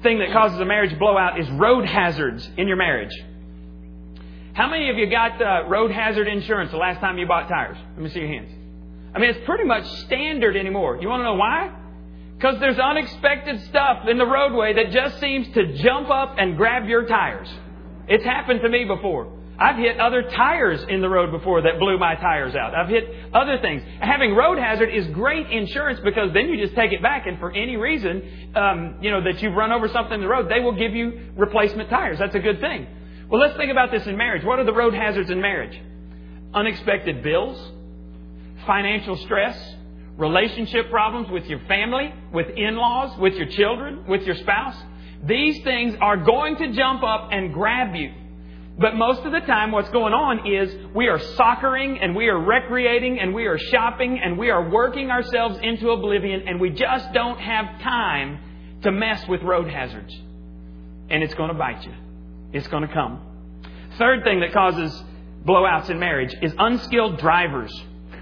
thing 0.01 0.19
that 0.19 0.31
causes 0.31 0.59
a 0.59 0.65
marriage 0.65 0.97
blowout 0.97 1.39
is 1.39 1.49
road 1.51 1.85
hazards 1.85 2.49
in 2.57 2.67
your 2.67 2.77
marriage. 2.77 3.13
How 4.55 4.69
many 4.69 4.89
of 4.89 4.97
you 4.97 5.07
got 5.07 5.41
uh, 5.41 5.67
road 5.67 5.91
hazard 5.91 6.29
insurance 6.29 6.71
the 6.71 6.77
last 6.77 7.01
time 7.01 7.17
you 7.17 7.27
bought 7.27 7.49
tires? 7.49 7.75
Let 7.95 8.01
me 8.01 8.09
see 8.09 8.19
your 8.19 8.29
hands. 8.29 8.49
I 9.13 9.19
mean, 9.19 9.31
it's 9.31 9.45
pretty 9.45 9.65
much 9.65 9.85
standard 10.05 10.55
anymore. 10.55 10.97
You 11.01 11.09
want 11.09 11.19
to 11.19 11.23
know 11.25 11.35
why? 11.35 11.75
Because 12.37 12.61
there's 12.61 12.79
unexpected 12.79 13.61
stuff 13.65 14.07
in 14.07 14.17
the 14.17 14.25
roadway 14.25 14.73
that 14.75 14.91
just 14.91 15.19
seems 15.19 15.53
to 15.55 15.73
jump 15.83 16.09
up 16.09 16.35
and 16.37 16.55
grab 16.55 16.87
your 16.87 17.05
tires. 17.05 17.49
It's 18.07 18.23
happened 18.23 18.61
to 18.61 18.69
me 18.69 18.85
before. 18.85 19.29
I've 19.59 19.75
hit 19.75 19.99
other 19.99 20.23
tires 20.23 20.85
in 20.87 21.01
the 21.01 21.09
road 21.09 21.31
before 21.31 21.61
that 21.63 21.77
blew 21.77 21.97
my 21.97 22.15
tires 22.15 22.55
out. 22.55 22.73
I've 22.73 22.87
hit 22.87 23.09
other 23.33 23.57
things. 23.61 23.83
Having 23.99 24.35
road 24.35 24.57
hazard 24.57 24.87
is 24.87 25.05
great 25.07 25.51
insurance 25.51 25.99
because 26.01 26.31
then 26.33 26.47
you 26.47 26.63
just 26.63 26.75
take 26.75 26.93
it 26.93 27.01
back, 27.01 27.27
and 27.27 27.39
for 27.39 27.51
any 27.51 27.75
reason, 27.75 28.53
um, 28.55 28.95
you 29.01 29.11
know 29.11 29.21
that 29.21 29.41
you've 29.41 29.53
run 29.53 29.73
over 29.73 29.89
something 29.89 30.13
in 30.13 30.21
the 30.21 30.29
road, 30.29 30.49
they 30.49 30.61
will 30.61 30.77
give 30.77 30.93
you 30.93 31.31
replacement 31.35 31.89
tires. 31.89 32.19
That's 32.19 32.35
a 32.35 32.39
good 32.39 32.61
thing. 32.61 32.87
Well, 33.29 33.41
let's 33.41 33.57
think 33.57 33.71
about 33.71 33.91
this 33.91 34.05
in 34.05 34.17
marriage. 34.17 34.43
What 34.43 34.59
are 34.59 34.65
the 34.65 34.73
road 34.73 34.93
hazards 34.93 35.29
in 35.31 35.41
marriage? 35.41 35.79
Unexpected 36.53 37.23
bills, 37.23 37.71
financial 38.67 39.17
stress, 39.17 39.57
relationship 40.17 40.89
problems 40.89 41.29
with 41.31 41.45
your 41.45 41.59
family, 41.67 42.13
with 42.31 42.47
in 42.55 42.75
laws, 42.75 43.17
with 43.19 43.33
your 43.33 43.47
children, 43.47 44.05
with 44.07 44.21
your 44.23 44.35
spouse. 44.35 44.75
These 45.23 45.63
things 45.63 45.95
are 46.01 46.17
going 46.17 46.57
to 46.57 46.71
jump 46.73 47.03
up 47.03 47.29
and 47.31 47.51
grab 47.51 47.95
you. 47.95 48.13
But 48.77 48.95
most 48.95 49.21
of 49.25 49.31
the 49.31 49.39
time, 49.39 49.71
what's 49.71 49.89
going 49.89 50.13
on 50.13 50.51
is 50.51 50.93
we 50.93 51.07
are 51.07 51.17
soccering 51.17 51.97
and 52.01 52.15
we 52.15 52.27
are 52.27 52.37
recreating 52.37 53.19
and 53.19 53.33
we 53.33 53.45
are 53.45 53.57
shopping 53.57 54.19
and 54.23 54.37
we 54.37 54.49
are 54.49 54.69
working 54.69 55.09
ourselves 55.09 55.57
into 55.63 55.89
oblivion 55.89 56.43
and 56.47 56.59
we 56.59 56.69
just 56.71 57.11
don't 57.13 57.39
have 57.39 57.81
time 57.81 58.39
to 58.83 58.91
mess 58.91 59.25
with 59.27 59.41
road 59.41 59.69
hazards. 59.69 60.13
And 61.09 61.23
it's 61.23 61.33
going 61.33 61.49
to 61.49 61.57
bite 61.57 61.83
you. 61.85 61.93
It's 62.55 62.67
going 62.69 62.87
to 62.87 62.93
come. 62.93 63.19
Third 63.97 64.23
thing 64.23 64.39
that 64.39 64.53
causes 64.53 65.03
blowouts 65.45 65.89
in 65.89 65.99
marriage 65.99 66.33
is 66.41 66.53
unskilled 66.57 67.19
drivers. 67.19 67.69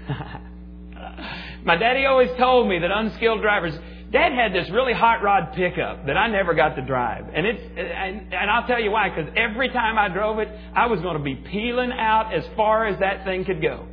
My 1.64 1.76
daddy 1.76 2.04
always 2.04 2.30
told 2.36 2.68
me 2.68 2.80
that 2.80 2.90
unskilled 2.90 3.42
drivers, 3.42 3.78
Dad 4.10 4.32
had 4.32 4.52
this 4.52 4.68
really 4.70 4.92
hot 4.92 5.22
rod 5.22 5.52
pickup 5.54 6.06
that 6.06 6.16
I 6.16 6.26
never 6.26 6.52
got 6.52 6.74
to 6.74 6.82
drive. 6.82 7.26
And 7.32 7.46
it's, 7.46 7.62
and, 7.76 8.34
and 8.34 8.50
I'll 8.50 8.66
tell 8.66 8.80
you 8.80 8.90
why, 8.90 9.08
because 9.08 9.32
every 9.36 9.68
time 9.68 9.98
I 9.98 10.08
drove 10.08 10.40
it, 10.40 10.48
I 10.74 10.86
was 10.86 11.00
going 11.00 11.16
to 11.16 11.22
be 11.22 11.36
peeling 11.36 11.92
out 11.92 12.34
as 12.34 12.44
far 12.56 12.88
as 12.88 12.98
that 12.98 13.24
thing 13.24 13.44
could 13.44 13.62
go. 13.62 13.86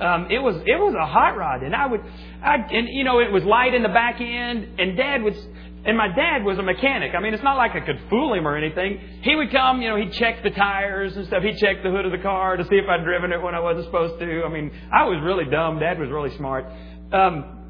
Um, 0.00 0.28
it 0.30 0.38
was 0.38 0.56
it 0.56 0.80
was 0.80 0.94
a 0.98 1.06
hot 1.06 1.36
rod, 1.36 1.62
and 1.62 1.76
I 1.76 1.86
would, 1.86 2.00
I, 2.42 2.56
and 2.56 2.88
you 2.88 3.04
know, 3.04 3.20
it 3.20 3.30
was 3.30 3.44
light 3.44 3.72
in 3.72 3.82
the 3.82 3.90
back 3.90 4.20
end, 4.20 4.80
and 4.80 4.96
Dad 4.96 5.22
would 5.22 5.36
and 5.84 5.96
my 5.96 6.08
dad 6.08 6.44
was 6.44 6.58
a 6.58 6.62
mechanic. 6.62 7.12
I 7.16 7.20
mean, 7.20 7.34
it's 7.34 7.42
not 7.42 7.56
like 7.56 7.72
I 7.72 7.80
could 7.80 8.00
fool 8.08 8.34
him 8.34 8.46
or 8.46 8.56
anything. 8.56 9.20
He 9.22 9.34
would 9.34 9.50
come, 9.50 9.82
you 9.82 9.88
know, 9.88 9.96
he'd 9.96 10.12
check 10.12 10.42
the 10.42 10.50
tires 10.50 11.16
and 11.16 11.26
stuff. 11.26 11.42
He'd 11.42 11.58
check 11.58 11.82
the 11.82 11.90
hood 11.90 12.06
of 12.06 12.12
the 12.12 12.22
car 12.22 12.56
to 12.56 12.64
see 12.64 12.76
if 12.76 12.88
I'd 12.88 13.02
driven 13.02 13.32
it 13.32 13.42
when 13.42 13.54
I 13.54 13.60
wasn't 13.60 13.86
supposed 13.86 14.20
to. 14.20 14.42
I 14.44 14.48
mean, 14.48 14.70
I 14.92 15.04
was 15.04 15.20
really 15.24 15.44
dumb. 15.50 15.80
Dad 15.80 15.98
was 15.98 16.08
really 16.08 16.36
smart. 16.36 16.66
Um, 17.12 17.62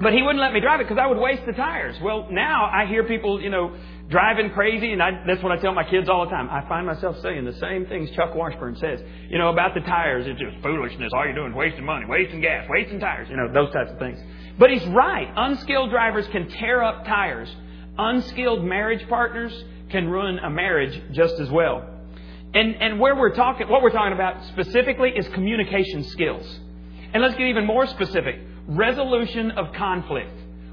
but 0.00 0.12
he 0.12 0.22
wouldn't 0.22 0.40
let 0.40 0.52
me 0.52 0.60
drive 0.60 0.80
it 0.80 0.84
because 0.88 1.02
I 1.02 1.06
would 1.06 1.18
waste 1.18 1.42
the 1.44 1.52
tires. 1.52 1.96
Well, 2.00 2.28
now 2.30 2.70
I 2.72 2.86
hear 2.86 3.04
people, 3.04 3.42
you 3.42 3.50
know, 3.50 3.76
driving 4.08 4.50
crazy, 4.50 4.92
and 4.92 5.02
I, 5.02 5.24
that's 5.26 5.42
what 5.42 5.52
I 5.52 5.60
tell 5.60 5.74
my 5.74 5.84
kids 5.84 6.08
all 6.08 6.24
the 6.24 6.30
time. 6.30 6.48
I 6.48 6.66
find 6.68 6.86
myself 6.86 7.16
saying 7.20 7.44
the 7.44 7.58
same 7.58 7.84
things 7.86 8.08
Chuck 8.12 8.34
Washburn 8.34 8.76
says, 8.76 9.00
you 9.28 9.38
know, 9.38 9.50
about 9.50 9.74
the 9.74 9.80
tires. 9.80 10.24
It's 10.26 10.40
just 10.40 10.62
foolishness. 10.62 11.10
All 11.14 11.24
you're 11.24 11.34
doing 11.34 11.50
is 11.50 11.56
wasting 11.56 11.84
money, 11.84 12.06
wasting 12.08 12.40
gas, 12.40 12.66
wasting 12.70 13.00
tires, 13.00 13.28
you 13.28 13.36
know, 13.36 13.52
those 13.52 13.72
types 13.72 13.90
of 13.90 13.98
things. 13.98 14.18
But 14.58 14.70
he's 14.70 14.86
right. 14.86 15.32
Unskilled 15.36 15.90
drivers 15.90 16.26
can 16.28 16.48
tear 16.48 16.82
up 16.82 17.04
tires. 17.04 17.48
Unskilled 17.96 18.64
marriage 18.64 19.08
partners 19.08 19.52
can 19.90 20.08
ruin 20.08 20.38
a 20.38 20.50
marriage 20.50 21.00
just 21.12 21.34
as 21.34 21.50
well. 21.50 21.88
And, 22.54 22.74
and 22.76 22.98
where 23.00 23.14
we're 23.14 23.34
talking, 23.34 23.68
what 23.68 23.82
we're 23.82 23.90
talking 23.90 24.12
about 24.12 24.44
specifically 24.46 25.10
is 25.10 25.26
communication 25.28 26.04
skills. 26.04 26.60
And 27.12 27.22
let's 27.22 27.36
get 27.36 27.46
even 27.46 27.66
more 27.66 27.86
specific. 27.86 28.40
Resolution 28.66 29.52
of 29.52 29.72
conflict. 29.74 30.32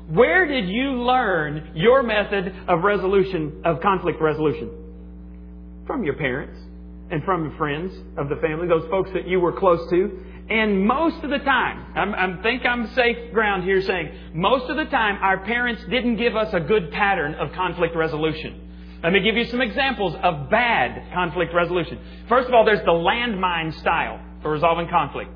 Where 0.09 0.45
did 0.47 0.67
you 0.69 1.03
learn 1.03 1.71
your 1.75 2.03
method 2.03 2.53
of 2.67 2.83
resolution, 2.83 3.61
of 3.65 3.81
conflict 3.81 4.21
resolution? 4.21 4.71
From 5.87 6.03
your 6.03 6.15
parents 6.15 6.59
and 7.11 7.23
from 7.23 7.49
the 7.49 7.55
friends 7.57 7.93
of 8.17 8.29
the 8.29 8.35
family, 8.37 8.67
those 8.67 8.89
folks 8.89 9.11
that 9.13 9.27
you 9.27 9.39
were 9.39 9.53
close 9.53 9.89
to. 9.89 10.19
And 10.49 10.85
most 10.85 11.23
of 11.23 11.29
the 11.29 11.39
time, 11.39 11.93
i 11.95 12.41
think 12.43 12.65
I'm 12.65 12.87
safe 12.93 13.33
ground 13.33 13.63
here 13.63 13.81
saying, 13.81 14.11
most 14.33 14.69
of 14.69 14.77
the 14.77 14.85
time 14.85 15.17
our 15.21 15.43
parents 15.43 15.83
didn't 15.89 16.17
give 16.17 16.35
us 16.35 16.53
a 16.53 16.59
good 16.59 16.91
pattern 16.91 17.33
of 17.35 17.51
conflict 17.53 17.95
resolution. 17.95 18.61
Let 19.03 19.13
me 19.13 19.21
give 19.21 19.35
you 19.35 19.45
some 19.45 19.61
examples 19.61 20.15
of 20.23 20.49
bad 20.49 21.13
conflict 21.13 21.53
resolution. 21.53 21.99
First 22.27 22.47
of 22.47 22.53
all, 22.53 22.65
there's 22.65 22.83
the 22.85 22.91
landmine 22.91 23.73
style 23.79 24.19
for 24.41 24.51
resolving 24.51 24.87
conflict. 24.87 25.31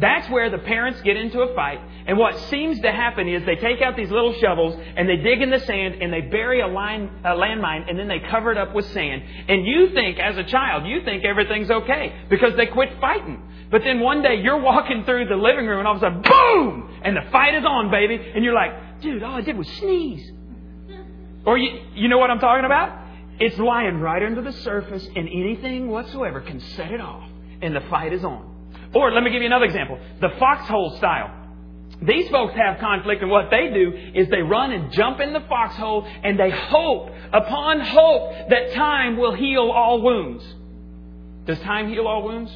That's 0.00 0.28
where 0.30 0.50
the 0.50 0.58
parents 0.58 1.00
get 1.02 1.16
into 1.16 1.40
a 1.40 1.54
fight, 1.54 1.80
and 2.06 2.18
what 2.18 2.36
seems 2.48 2.80
to 2.80 2.90
happen 2.90 3.28
is 3.28 3.44
they 3.44 3.56
take 3.56 3.80
out 3.82 3.96
these 3.96 4.10
little 4.10 4.32
shovels 4.34 4.76
and 4.96 5.08
they 5.08 5.16
dig 5.16 5.42
in 5.42 5.50
the 5.50 5.60
sand 5.60 6.02
and 6.02 6.12
they 6.12 6.22
bury 6.22 6.60
a, 6.60 6.66
line, 6.66 7.10
a 7.24 7.30
landmine 7.30 7.88
and 7.88 7.98
then 7.98 8.08
they 8.08 8.18
cover 8.18 8.50
it 8.50 8.58
up 8.58 8.74
with 8.74 8.86
sand. 8.92 9.22
And 9.48 9.66
you 9.66 9.90
think, 9.94 10.18
as 10.18 10.36
a 10.36 10.44
child, 10.44 10.86
you 10.86 11.04
think 11.04 11.24
everything's 11.24 11.70
okay 11.70 12.12
because 12.28 12.56
they 12.56 12.66
quit 12.66 13.00
fighting. 13.00 13.42
But 13.70 13.82
then 13.84 14.00
one 14.00 14.22
day 14.22 14.40
you're 14.42 14.60
walking 14.60 15.04
through 15.04 15.26
the 15.26 15.36
living 15.36 15.66
room 15.66 15.78
and 15.78 15.86
all 15.86 15.94
of 15.94 16.02
a 16.02 16.06
sudden, 16.06 16.22
boom! 16.22 17.00
And 17.02 17.16
the 17.16 17.30
fight 17.30 17.54
is 17.54 17.64
on, 17.64 17.90
baby. 17.92 18.18
And 18.34 18.42
you're 18.42 18.54
like, 18.54 19.00
dude, 19.02 19.22
all 19.22 19.36
I 19.36 19.42
did 19.42 19.56
was 19.56 19.68
sneeze. 19.68 20.32
Or 21.46 21.56
you, 21.56 21.80
you 21.94 22.08
know 22.08 22.18
what 22.18 22.30
I'm 22.30 22.40
talking 22.40 22.64
about? 22.64 22.98
It's 23.38 23.56
lying 23.56 24.00
right 24.00 24.22
under 24.22 24.42
the 24.42 24.52
surface 24.52 25.06
and 25.14 25.28
anything 25.28 25.88
whatsoever 25.88 26.40
can 26.40 26.58
set 26.60 26.90
it 26.90 27.00
off. 27.00 27.28
And 27.62 27.76
the 27.76 27.82
fight 27.82 28.12
is 28.12 28.24
on. 28.24 28.49
Or 28.94 29.12
let 29.12 29.22
me 29.22 29.30
give 29.30 29.42
you 29.42 29.46
another 29.46 29.66
example. 29.66 29.98
The 30.20 30.30
foxhole 30.38 30.96
style. 30.98 31.36
These 32.02 32.30
folks 32.30 32.54
have 32.54 32.78
conflict 32.80 33.20
and 33.20 33.30
what 33.30 33.50
they 33.50 33.68
do 33.68 33.92
is 34.14 34.28
they 34.30 34.40
run 34.40 34.72
and 34.72 34.90
jump 34.92 35.20
in 35.20 35.32
the 35.32 35.40
foxhole 35.40 36.06
and 36.22 36.38
they 36.38 36.50
hope, 36.50 37.10
upon 37.32 37.80
hope, 37.80 38.48
that 38.48 38.72
time 38.74 39.18
will 39.18 39.34
heal 39.34 39.70
all 39.70 40.00
wounds. 40.00 40.42
Does 41.46 41.60
time 41.60 41.90
heal 41.90 42.06
all 42.06 42.22
wounds? 42.22 42.50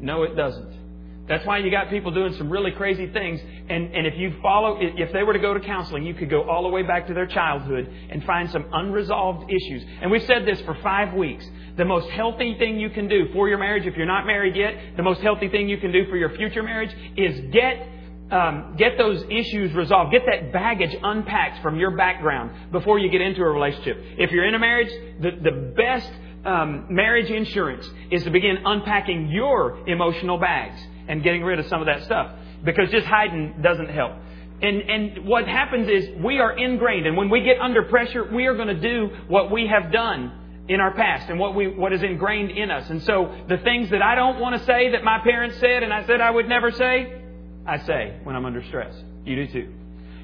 No, 0.00 0.24
it 0.24 0.34
doesn't. 0.34 0.81
That's 1.28 1.46
why 1.46 1.58
you 1.58 1.70
got 1.70 1.88
people 1.88 2.10
doing 2.10 2.34
some 2.34 2.50
really 2.50 2.72
crazy 2.72 3.06
things. 3.06 3.40
And, 3.68 3.94
and 3.94 4.06
if 4.06 4.18
you 4.18 4.34
follow, 4.42 4.78
if 4.80 5.12
they 5.12 5.22
were 5.22 5.32
to 5.32 5.38
go 5.38 5.54
to 5.54 5.60
counseling, 5.60 6.04
you 6.04 6.14
could 6.14 6.28
go 6.28 6.42
all 6.48 6.64
the 6.64 6.68
way 6.68 6.82
back 6.82 7.06
to 7.06 7.14
their 7.14 7.26
childhood 7.26 7.88
and 8.10 8.24
find 8.24 8.50
some 8.50 8.66
unresolved 8.72 9.50
issues. 9.50 9.84
And 10.00 10.10
we've 10.10 10.24
said 10.24 10.44
this 10.46 10.60
for 10.62 10.76
five 10.82 11.14
weeks. 11.14 11.48
The 11.76 11.84
most 11.84 12.08
healthy 12.10 12.56
thing 12.58 12.78
you 12.78 12.90
can 12.90 13.08
do 13.08 13.28
for 13.32 13.48
your 13.48 13.58
marriage, 13.58 13.86
if 13.86 13.96
you're 13.96 14.04
not 14.04 14.26
married 14.26 14.56
yet, 14.56 14.96
the 14.96 15.02
most 15.02 15.20
healthy 15.20 15.48
thing 15.48 15.68
you 15.68 15.78
can 15.78 15.92
do 15.92 16.06
for 16.10 16.16
your 16.16 16.30
future 16.36 16.62
marriage 16.62 16.94
is 17.16 17.52
get 17.52 17.88
um, 18.32 18.76
get 18.78 18.96
those 18.96 19.22
issues 19.28 19.74
resolved. 19.74 20.10
Get 20.10 20.22
that 20.26 20.52
baggage 20.54 20.96
unpacked 21.02 21.62
from 21.62 21.78
your 21.78 21.90
background 21.96 22.72
before 22.72 22.98
you 22.98 23.10
get 23.10 23.20
into 23.20 23.42
a 23.42 23.50
relationship. 23.50 23.98
If 24.16 24.30
you're 24.30 24.46
in 24.46 24.54
a 24.54 24.58
marriage, 24.58 24.90
the, 25.20 25.32
the 25.32 25.72
best 25.76 26.10
um, 26.46 26.86
marriage 26.88 27.30
insurance 27.30 27.86
is 28.10 28.24
to 28.24 28.30
begin 28.30 28.56
unpacking 28.64 29.28
your 29.28 29.86
emotional 29.86 30.38
bags 30.38 30.80
and 31.08 31.22
getting 31.22 31.42
rid 31.42 31.58
of 31.58 31.66
some 31.66 31.80
of 31.80 31.86
that 31.86 32.04
stuff 32.04 32.32
because 32.64 32.90
just 32.90 33.06
hiding 33.06 33.54
doesn't 33.62 33.88
help. 33.88 34.12
And, 34.60 34.82
and 34.82 35.26
what 35.26 35.48
happens 35.48 35.88
is 35.88 36.08
we 36.22 36.38
are 36.38 36.56
ingrained, 36.56 37.06
and 37.06 37.16
when 37.16 37.30
we 37.30 37.42
get 37.42 37.58
under 37.60 37.82
pressure, 37.82 38.24
we 38.32 38.46
are 38.46 38.54
going 38.54 38.68
to 38.68 38.80
do 38.80 39.10
what 39.26 39.50
we 39.50 39.66
have 39.66 39.90
done 39.90 40.32
in 40.68 40.80
our 40.80 40.94
past 40.94 41.28
and 41.28 41.40
what 41.40 41.56
we 41.56 41.66
what 41.66 41.92
is 41.92 42.04
ingrained 42.04 42.52
in 42.52 42.70
us. 42.70 42.88
And 42.88 43.02
so 43.02 43.34
the 43.48 43.58
things 43.58 43.90
that 43.90 44.00
I 44.00 44.14
don't 44.14 44.38
want 44.38 44.58
to 44.58 44.64
say 44.64 44.92
that 44.92 45.02
my 45.02 45.18
parents 45.18 45.58
said 45.58 45.82
and 45.82 45.92
I 45.92 46.06
said 46.06 46.20
I 46.20 46.30
would 46.30 46.48
never 46.48 46.70
say, 46.70 47.20
I 47.66 47.78
say 47.78 48.20
when 48.22 48.36
I'm 48.36 48.44
under 48.44 48.62
stress. 48.64 48.94
You 49.24 49.34
do 49.34 49.52
too. 49.52 49.74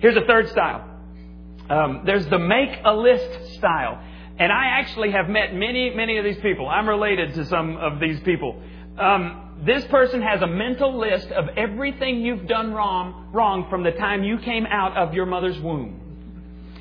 Here's 0.01 0.17
a 0.17 0.25
third 0.25 0.49
style. 0.51 0.89
Um, 1.69 2.03
there's 2.07 2.27
the 2.27 2.39
make 2.39 2.79
a 2.85 2.95
list 2.95 3.55
style. 3.55 4.01
And 4.39 4.53
I 4.53 4.79
actually 4.79 5.11
have 5.11 5.29
met 5.29 5.53
many, 5.53 5.93
many 5.95 6.19
of 6.19 6.25
these 6.25 6.39
people. 6.39 6.69
I'm 6.69 6.89
related 6.89 7.35
to 7.35 7.45
some 7.47 7.77
of 7.77 7.99
these 7.99 8.21
people. 8.21 8.63
Um, 8.97 9.48
this 9.67 9.85
person 9.91 10.23
has 10.23 10.41
a 10.43 10.47
mental 10.47 10.99
list 10.99 11.29
of 11.29 11.47
everything 11.57 12.21
you've 12.21 12.47
done 12.47 12.73
wrong, 12.73 13.29
wrong 13.33 13.67
from 13.69 13.83
the 13.83 13.91
time 13.93 14.23
you 14.23 14.39
came 14.39 14.67
out 14.67 14.97
of 14.97 15.15
your 15.15 15.27
mother's 15.27 15.61
womb. 15.61 16.08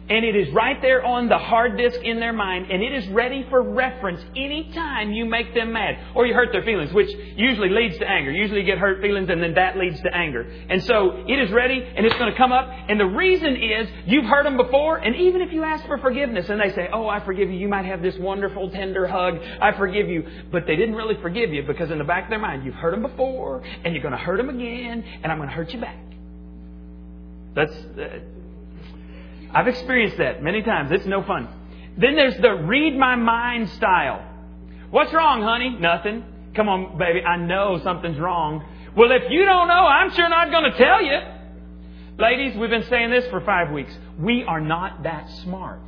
And 0.10 0.24
it 0.24 0.38
is 0.38 0.54
right 0.54 0.82
there 0.82 1.06
on 1.06 1.28
the 1.28 1.38
hard 1.38 1.78
disk 1.78 2.00
in 2.02 2.22
their 2.22 2.32
mind, 2.32 2.72
and 2.72 2.82
it 2.82 2.94
is 2.94 3.08
ready 3.10 3.46
for 3.50 3.62
reference 3.62 4.22
anytime 4.38 5.12
you 5.12 5.26
make 5.26 5.54
them 5.54 5.74
mad 5.74 6.00
or 6.16 6.26
you 6.26 6.34
hurt 6.34 6.54
their 6.54 6.64
feelings, 6.64 6.94
which 6.94 7.10
usually 7.36 7.70
leads 7.70 7.98
to 7.98 8.10
anger. 8.10 8.32
Usually 8.32 8.62
you 8.62 8.66
get 8.66 8.78
hurt 8.78 9.02
feelings, 9.02 9.30
and 9.30 9.44
then 9.44 9.56
that 9.56 9.78
leads 9.78 10.00
to 10.02 10.16
anger. 10.16 10.50
And 10.70 10.82
so 10.86 11.26
it 11.28 11.40
is 11.40 11.52
ready, 11.52 11.84
and 11.84 12.06
it's 12.06 12.16
going 12.16 12.32
to 12.32 12.38
come 12.38 12.54
up. 12.54 12.70
And 12.88 12.98
the 12.98 13.06
reason 13.06 13.58
is 13.58 13.90
you've 14.06 14.24
hurt 14.24 14.44
them 14.44 14.56
before, 14.56 14.96
and 14.96 15.14
even 15.18 15.42
if 15.42 15.52
you 15.52 15.64
ask 15.64 15.86
for 15.88 15.98
forgiveness 15.98 16.48
and 16.48 16.62
they 16.62 16.74
say, 16.74 16.88
Oh, 16.94 17.10
I 17.10 17.26
forgive 17.26 17.50
you, 17.50 17.58
you 17.58 17.68
might 17.68 17.86
have 17.86 18.02
this 18.02 18.16
wonderful, 18.18 18.70
tender 18.70 19.08
hug, 19.08 19.40
I 19.62 19.74
forgive 19.78 20.08
you. 20.08 20.26
But 20.54 20.68
they 20.68 20.78
didn't 20.78 20.96
really 20.96 21.22
forgive 21.22 21.52
you 21.52 21.64
because 21.64 21.92
in 21.92 21.98
the 21.98 22.06
back 22.06 22.26
of 22.26 22.30
their 22.30 22.40
mind, 22.40 22.64
you've 22.64 22.76
hurt 22.76 22.92
them 22.92 23.02
before, 23.02 23.62
and 23.84 23.94
you're 23.94 24.04
going 24.04 24.14
to 24.14 24.18
hurt 24.18 24.38
them 24.38 24.48
again, 24.48 25.04
and 25.22 25.30
I'm 25.30 25.38
going 25.38 25.50
to 25.50 25.56
hurt 25.56 25.74
you 25.74 25.82
back. 25.82 26.00
That's. 27.56 27.74
Uh, 27.74 28.20
I've 29.54 29.68
experienced 29.68 30.18
that 30.18 30.44
many 30.44 30.62
times. 30.62 30.92
It's 30.92 31.06
no 31.06 31.24
fun. 31.24 31.48
Then 31.98 32.16
there's 32.16 32.38
the 32.38 32.54
read 32.54 32.98
my 32.98 33.16
mind 33.16 33.70
style. 33.72 34.24
What's 34.92 35.14
wrong, 35.14 35.42
honey? 35.42 35.76
Nothing. 35.80 36.24
Come 36.56 36.70
on, 36.70 36.98
baby. 36.98 37.22
I 37.24 37.38
know 37.38 37.80
something's 37.84 38.20
wrong. 38.20 38.64
Well, 38.96 39.12
if 39.12 39.24
you 39.30 39.46
don't 39.46 39.68
know, 39.68 39.74
I'm 39.74 40.12
sure 40.14 40.30
not 40.30 40.50
going 40.50 40.72
to 40.72 40.78
tell 40.78 41.04
you. 41.04 41.20
Ladies, 42.18 42.58
we've 42.58 42.70
been 42.70 42.88
saying 42.90 43.12
this 43.12 43.28
for 43.30 43.42
five 43.42 43.72
weeks. 43.72 43.96
We 44.20 44.44
are 44.44 44.62
not 44.62 45.04
that 45.04 45.30
smart. 45.44 45.82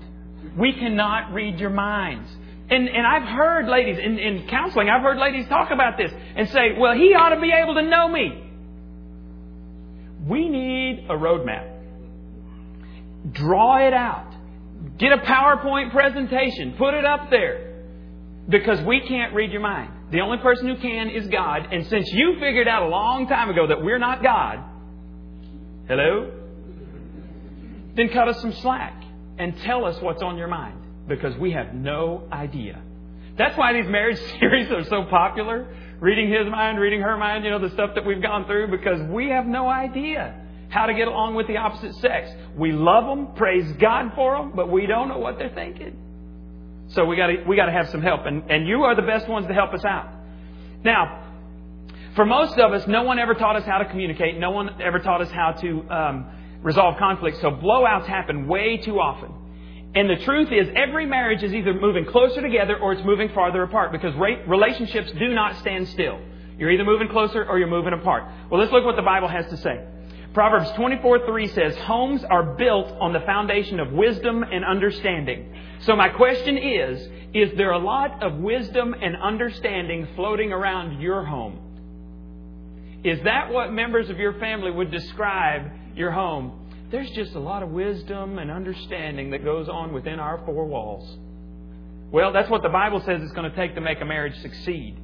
We 0.58 0.74
cannot 0.74 1.34
read 1.34 1.60
your 1.60 1.72
minds. 1.72 2.30
And, 2.70 2.88
and 2.88 3.08
I've 3.08 3.28
heard 3.28 3.68
ladies 3.68 3.98
in, 3.98 4.20
in 4.20 4.48
counseling, 4.48 4.90
I've 4.90 5.02
heard 5.02 5.18
ladies 5.18 5.48
talk 5.48 5.72
about 5.72 5.98
this 5.98 6.12
and 6.36 6.48
say, 6.50 6.78
well, 6.78 6.94
he 6.94 7.16
ought 7.16 7.30
to 7.30 7.42
be 7.42 7.52
able 7.52 7.74
to 7.76 7.82
know 7.82 8.08
me. 8.08 8.44
We 10.28 10.48
need 10.50 11.06
a 11.10 11.14
roadmap. 11.14 11.79
Draw 13.32 13.88
it 13.88 13.94
out. 13.94 14.34
Get 14.98 15.12
a 15.12 15.18
PowerPoint 15.18 15.92
presentation. 15.92 16.76
Put 16.78 16.94
it 16.94 17.06
up 17.06 17.30
there. 17.30 17.84
Because 18.48 18.82
we 18.82 19.02
can't 19.02 19.34
read 19.34 19.52
your 19.52 19.62
mind. 19.62 19.92
The 20.12 20.22
only 20.22 20.40
person 20.40 20.68
who 20.68 20.76
can 20.78 21.10
is 21.10 21.28
God. 21.28 21.68
And 21.72 21.86
since 21.88 22.12
you 22.12 22.38
figured 22.40 22.68
out 22.68 22.84
a 22.84 22.88
long 22.88 23.28
time 23.28 23.50
ago 23.50 23.68
that 23.68 23.84
we're 23.84 24.00
not 24.00 24.24
God, 24.24 24.64
hello? 25.88 26.32
Then 27.96 28.10
cut 28.10 28.28
us 28.28 28.42
some 28.42 28.54
slack 28.54 29.04
and 29.38 29.56
tell 29.62 29.86
us 29.86 30.02
what's 30.02 30.22
on 30.22 30.38
your 30.38 30.48
mind. 30.48 30.78
Because 31.08 31.38
we 31.38 31.52
have 31.52 31.74
no 31.74 32.28
idea. 32.32 32.82
That's 33.38 33.58
why 33.58 33.74
these 33.74 33.90
marriage 33.90 34.20
series 34.40 34.72
are 34.72 34.84
so 34.86 35.04
popular. 35.10 35.68
Reading 36.00 36.32
his 36.32 36.50
mind, 36.50 36.80
reading 36.80 37.02
her 37.02 37.18
mind, 37.18 37.44
you 37.44 37.52
know, 37.52 37.60
the 37.60 37.72
stuff 37.72 37.92
that 37.96 38.06
we've 38.06 38.22
gone 38.22 38.46
through, 38.46 38.68
because 38.72 39.02
we 39.10 39.30
have 39.30 39.46
no 39.46 39.68
idea 39.68 40.34
how 40.70 40.86
to 40.86 40.94
get 40.94 41.08
along 41.08 41.36
with 41.36 41.48
the 41.48 41.58
opposite 41.58 41.96
sex. 41.96 42.30
We 42.56 42.72
love 42.72 43.06
them, 43.06 43.36
praise 43.36 43.72
God 43.74 44.14
for 44.16 44.38
them, 44.38 44.54
but 44.56 44.70
we 44.72 44.86
don't 44.86 45.10
know 45.10 45.18
what 45.18 45.38
they're 45.38 45.54
thinking. 45.54 45.98
So 46.90 47.06
we 47.06 47.16
got 47.16 47.28
to 47.28 47.44
we 47.48 47.56
got 47.56 47.66
to 47.66 47.72
have 47.72 47.90
some 47.90 48.02
help, 48.02 48.26
and 48.26 48.50
and 48.50 48.68
you 48.68 48.84
are 48.84 48.96
the 48.96 49.04
best 49.04 49.28
ones 49.28 49.48
to 49.48 49.54
help 49.54 49.74
us 49.74 49.86
out. 49.86 50.10
Now, 50.84 51.26
for 52.16 52.26
most 52.26 52.58
of 52.58 52.74
us, 52.74 52.88
no 52.88 53.04
one 53.04 53.20
ever 53.20 53.36
taught 53.36 53.56
us 53.56 53.64
how 53.66 53.78
to 53.78 53.86
communicate. 53.86 54.40
No 54.40 54.52
one 54.52 54.82
ever 54.82 55.00
taught 55.00 55.22
us 55.22 55.30
how 55.32 55.52
to 55.52 55.90
um, 55.90 56.26
resolve 56.64 56.98
conflict. 56.98 57.38
So 57.42 57.52
blowouts 57.52 58.06
happen 58.06 58.48
way 58.48 58.78
too 58.78 59.00
often. 59.00 59.34
And 59.96 60.10
the 60.10 60.24
truth 60.24 60.52
is, 60.52 60.68
every 60.76 61.06
marriage 61.06 61.42
is 61.44 61.54
either 61.54 61.74
moving 61.74 62.06
closer 62.06 62.42
together 62.42 62.78
or 62.78 62.94
it's 62.94 63.04
moving 63.04 63.30
farther 63.30 63.64
apart 63.64 63.92
because 63.92 64.14
relationships 64.48 65.12
do 65.14 65.30
not 65.34 65.58
stand 65.58 65.88
still. 65.90 66.20
You're 66.58 66.72
either 66.72 66.84
moving 66.84 67.08
closer 67.08 67.44
or 67.44 67.58
you're 67.58 67.68
moving 67.68 67.94
apart. 67.94 68.26
Well, 68.50 68.60
let's 68.60 68.72
look 68.72 68.86
what 68.86 68.96
the 68.96 69.02
Bible 69.02 69.28
has 69.28 69.48
to 69.48 69.58
say. 69.58 69.84
Proverbs 70.34 70.72
24 70.76 71.26
3 71.26 71.48
says, 71.48 71.76
Homes 71.78 72.24
are 72.24 72.44
built 72.44 72.88
on 73.00 73.14
the 73.14 73.20
foundation 73.22 73.80
of 73.80 73.92
wisdom 73.92 74.44
and 74.44 74.64
understanding. 74.64 75.54
So 75.82 75.96
my 75.96 76.10
question 76.10 76.58
is, 76.58 77.10
is 77.34 77.58
there 77.58 77.72
a 77.72 77.80
lot 77.80 78.22
of 78.22 78.36
wisdom 78.36 78.94
and 78.94 79.16
understanding 79.16 80.08
floating 80.16 80.52
around 80.52 81.02
your 81.02 81.24
home? 81.26 81.60
Is 83.04 83.20
that 83.24 83.52
what 83.52 83.72
members 83.72 84.10
of 84.10 84.18
your 84.18 84.34
family 84.40 84.72
would 84.72 84.92
describe 84.92 85.72
your 85.96 86.12
home? 86.12 86.68
There's 86.92 87.10
just 87.12 87.34
a 87.34 87.40
lot 87.40 87.64
of 87.64 87.70
wisdom 87.70 88.40
and 88.40 88.52
understanding 88.52 89.32
that 89.32 89.44
goes 89.44 89.70
on 89.70 89.94
within 89.94 90.20
our 90.20 90.44
four 90.46 90.66
walls. 90.66 91.18
Well, 92.12 92.34
that's 92.34 92.50
what 92.50 92.64
the 92.64 92.70
Bible 92.70 93.02
says 93.06 93.22
it's 93.22 93.32
going 93.34 93.50
to 93.50 93.56
take 93.56 93.76
to 93.76 93.82
make 93.82 94.02
a 94.02 94.06
marriage 94.06 94.36
succeed. 94.42 94.98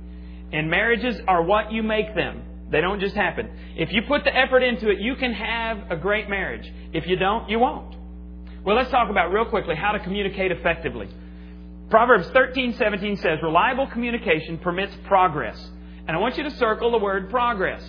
And 0.51 0.70
marriages 0.70 1.15
are 1.27 1.44
what 1.44 1.72
you 1.72 1.84
make 1.84 2.15
them. 2.15 2.41
They 2.69 2.81
don't 2.81 3.00
just 3.00 3.15
happen. 3.15 3.50
If 3.75 3.91
you 3.91 4.01
put 4.07 4.24
the 4.24 4.36
effort 4.36 4.63
into 4.63 4.89
it, 4.89 5.00
you 5.00 5.15
can 5.15 5.34
have 5.34 5.91
a 5.91 5.95
great 5.95 6.29
marriage. 6.29 6.72
If 6.93 7.07
you 7.07 7.15
don't, 7.15 7.50
you 7.50 7.60
won't. 7.60 7.95
Well, 8.63 8.75
let's 8.75 8.89
talk 8.89 9.10
about 9.10 9.31
real 9.31 9.45
quickly 9.45 9.75
how 9.75 9.91
to 9.91 10.00
communicate 10.00 10.51
effectively. 10.51 11.07
Proverbs 11.89 12.27
13:17 12.29 13.17
says, 13.17 13.41
"Reliable 13.43 13.86
communication 13.88 14.57
permits 14.57 14.95
progress." 15.07 15.72
And 16.07 16.17
I 16.17 16.19
want 16.19 16.38
you 16.38 16.43
to 16.43 16.51
circle 16.51 16.91
the 16.91 16.98
word 16.98 17.29
progress. 17.29 17.84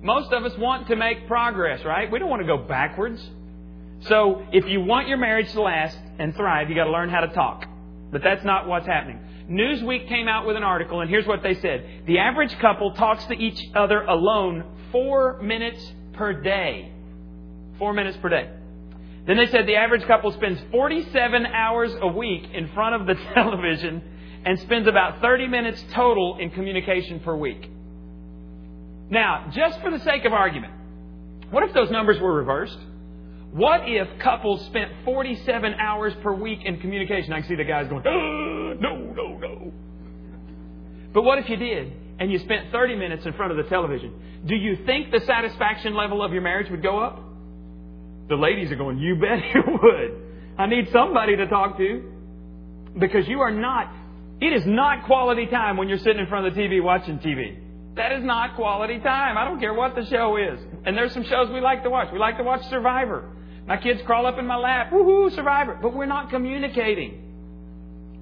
Most 0.00 0.32
of 0.32 0.44
us 0.44 0.56
want 0.58 0.88
to 0.88 0.96
make 0.96 1.26
progress, 1.26 1.84
right? 1.84 2.10
We 2.10 2.18
don't 2.18 2.30
want 2.30 2.42
to 2.42 2.46
go 2.46 2.58
backwards. 2.58 3.20
So 4.02 4.42
if 4.52 4.68
you 4.68 4.80
want 4.80 5.08
your 5.08 5.18
marriage 5.18 5.52
to 5.52 5.62
last 5.62 5.98
and 6.18 6.34
thrive, 6.34 6.68
you 6.68 6.74
got 6.74 6.84
to 6.84 6.90
learn 6.90 7.08
how 7.08 7.20
to 7.20 7.28
talk. 7.28 7.66
But 8.10 8.22
that's 8.22 8.44
not 8.44 8.66
what's 8.66 8.86
happening. 8.86 9.20
Newsweek 9.50 10.08
came 10.08 10.28
out 10.28 10.46
with 10.46 10.56
an 10.56 10.62
article, 10.62 11.00
and 11.00 11.10
here's 11.10 11.26
what 11.26 11.42
they 11.42 11.54
said. 11.54 12.04
The 12.06 12.18
average 12.18 12.56
couple 12.58 12.92
talks 12.94 13.24
to 13.26 13.34
each 13.34 13.60
other 13.74 14.02
alone 14.02 14.64
four 14.90 15.40
minutes 15.42 15.92
per 16.12 16.40
day. 16.40 16.92
Four 17.78 17.92
minutes 17.92 18.16
per 18.18 18.28
day. 18.28 18.50
Then 19.26 19.36
they 19.36 19.46
said 19.46 19.66
the 19.66 19.76
average 19.76 20.04
couple 20.06 20.32
spends 20.32 20.60
47 20.70 21.46
hours 21.46 21.92
a 22.00 22.08
week 22.08 22.44
in 22.52 22.68
front 22.74 23.00
of 23.00 23.06
the 23.06 23.14
television 23.34 24.02
and 24.44 24.58
spends 24.60 24.88
about 24.88 25.20
30 25.20 25.46
minutes 25.46 25.84
total 25.92 26.38
in 26.40 26.50
communication 26.50 27.20
per 27.20 27.36
week. 27.36 27.70
Now, 29.10 29.50
just 29.54 29.80
for 29.80 29.90
the 29.90 30.00
sake 30.00 30.24
of 30.24 30.32
argument, 30.32 30.72
what 31.50 31.62
if 31.64 31.74
those 31.74 31.90
numbers 31.90 32.18
were 32.20 32.34
reversed? 32.34 32.78
What 33.52 33.82
if 33.84 34.08
couples 34.18 34.64
spent 34.66 34.90
47 35.04 35.74
hours 35.74 36.14
per 36.22 36.32
week 36.32 36.60
in 36.64 36.80
communication? 36.80 37.34
I 37.34 37.40
can 37.40 37.48
see 37.50 37.54
the 37.54 37.64
guys 37.64 37.86
going, 37.86 38.02
oh, 38.06 38.74
no, 38.80 38.96
no, 39.12 39.36
no. 39.36 39.72
But 41.12 41.22
what 41.22 41.38
if 41.38 41.50
you 41.50 41.56
did 41.56 41.92
and 42.18 42.32
you 42.32 42.38
spent 42.38 42.72
30 42.72 42.96
minutes 42.96 43.26
in 43.26 43.34
front 43.34 43.52
of 43.52 43.58
the 43.58 43.64
television? 43.64 44.14
Do 44.46 44.54
you 44.54 44.78
think 44.86 45.12
the 45.12 45.20
satisfaction 45.20 45.94
level 45.94 46.22
of 46.22 46.32
your 46.32 46.40
marriage 46.40 46.70
would 46.70 46.82
go 46.82 46.98
up? 46.98 47.20
The 48.30 48.36
ladies 48.36 48.72
are 48.72 48.76
going, 48.76 48.98
you 48.98 49.16
bet 49.16 49.38
it 49.38 49.64
would. 49.82 50.56
I 50.58 50.66
need 50.66 50.88
somebody 50.90 51.36
to 51.36 51.46
talk 51.46 51.76
to. 51.76 52.10
Because 52.98 53.28
you 53.28 53.40
are 53.40 53.50
not, 53.50 53.92
it 54.40 54.54
is 54.54 54.64
not 54.66 55.04
quality 55.04 55.46
time 55.46 55.76
when 55.76 55.88
you're 55.88 55.98
sitting 55.98 56.18
in 56.18 56.26
front 56.26 56.46
of 56.46 56.54
the 56.54 56.60
TV 56.60 56.82
watching 56.82 57.18
TV. 57.18 57.58
That 57.96 58.12
is 58.12 58.24
not 58.24 58.56
quality 58.56 58.98
time. 58.98 59.36
I 59.36 59.44
don't 59.44 59.60
care 59.60 59.74
what 59.74 59.94
the 59.94 60.06
show 60.06 60.38
is. 60.38 60.58
And 60.86 60.96
there's 60.96 61.12
some 61.12 61.24
shows 61.24 61.50
we 61.50 61.60
like 61.60 61.82
to 61.82 61.90
watch. 61.90 62.08
We 62.12 62.18
like 62.18 62.38
to 62.38 62.44
watch 62.44 62.66
Survivor. 62.68 63.28
My 63.66 63.76
kids 63.76 64.00
crawl 64.04 64.26
up 64.26 64.38
in 64.38 64.46
my 64.46 64.56
lap, 64.56 64.90
woohoo, 64.90 65.34
Survivor. 65.34 65.78
But 65.80 65.94
we're 65.94 66.06
not 66.06 66.30
communicating. 66.30 67.22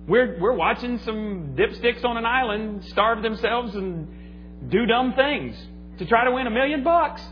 We're, 0.07 0.39
we're 0.41 0.55
watching 0.55 0.99
some 1.01 1.55
dipsticks 1.57 2.05
on 2.05 2.17
an 2.17 2.27
island 2.27 2.85
starve 2.87 3.23
themselves 3.23 3.75
and 3.75 4.71
do 4.71 4.87
dumb 4.87 5.15
things 5.15 5.57
to 5.99 6.07
try 6.07 6.25
to 6.25 6.33
win 6.33 6.47
a 6.47 6.51
million 6.51 6.83
bucks. 6.83 7.23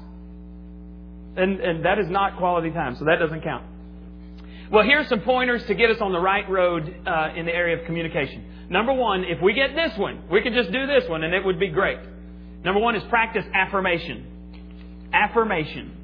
And, 1.36 1.60
and 1.60 1.84
that 1.84 1.98
is 1.98 2.08
not 2.08 2.36
quality 2.36 2.70
time, 2.70 2.96
so 2.96 3.04
that 3.04 3.16
doesn't 3.18 3.42
count. 3.42 3.64
Well, 4.70 4.84
here 4.84 4.98
are 4.98 5.06
some 5.06 5.20
pointers 5.20 5.64
to 5.66 5.74
get 5.74 5.90
us 5.90 6.00
on 6.00 6.12
the 6.12 6.20
right 6.20 6.48
road 6.48 6.94
uh, 7.06 7.30
in 7.34 7.46
the 7.46 7.54
area 7.54 7.78
of 7.78 7.86
communication. 7.86 8.44
Number 8.68 8.92
one, 8.92 9.24
if 9.24 9.40
we 9.40 9.54
get 9.54 9.74
this 9.74 9.96
one, 9.96 10.24
we 10.30 10.42
could 10.42 10.52
just 10.52 10.70
do 10.70 10.86
this 10.86 11.08
one 11.08 11.24
and 11.24 11.34
it 11.34 11.44
would 11.44 11.58
be 11.58 11.68
great. 11.68 11.98
Number 12.64 12.80
one 12.80 12.94
is 12.94 13.02
practice 13.04 13.44
affirmation. 13.54 14.26
Affirmation. 15.12 15.96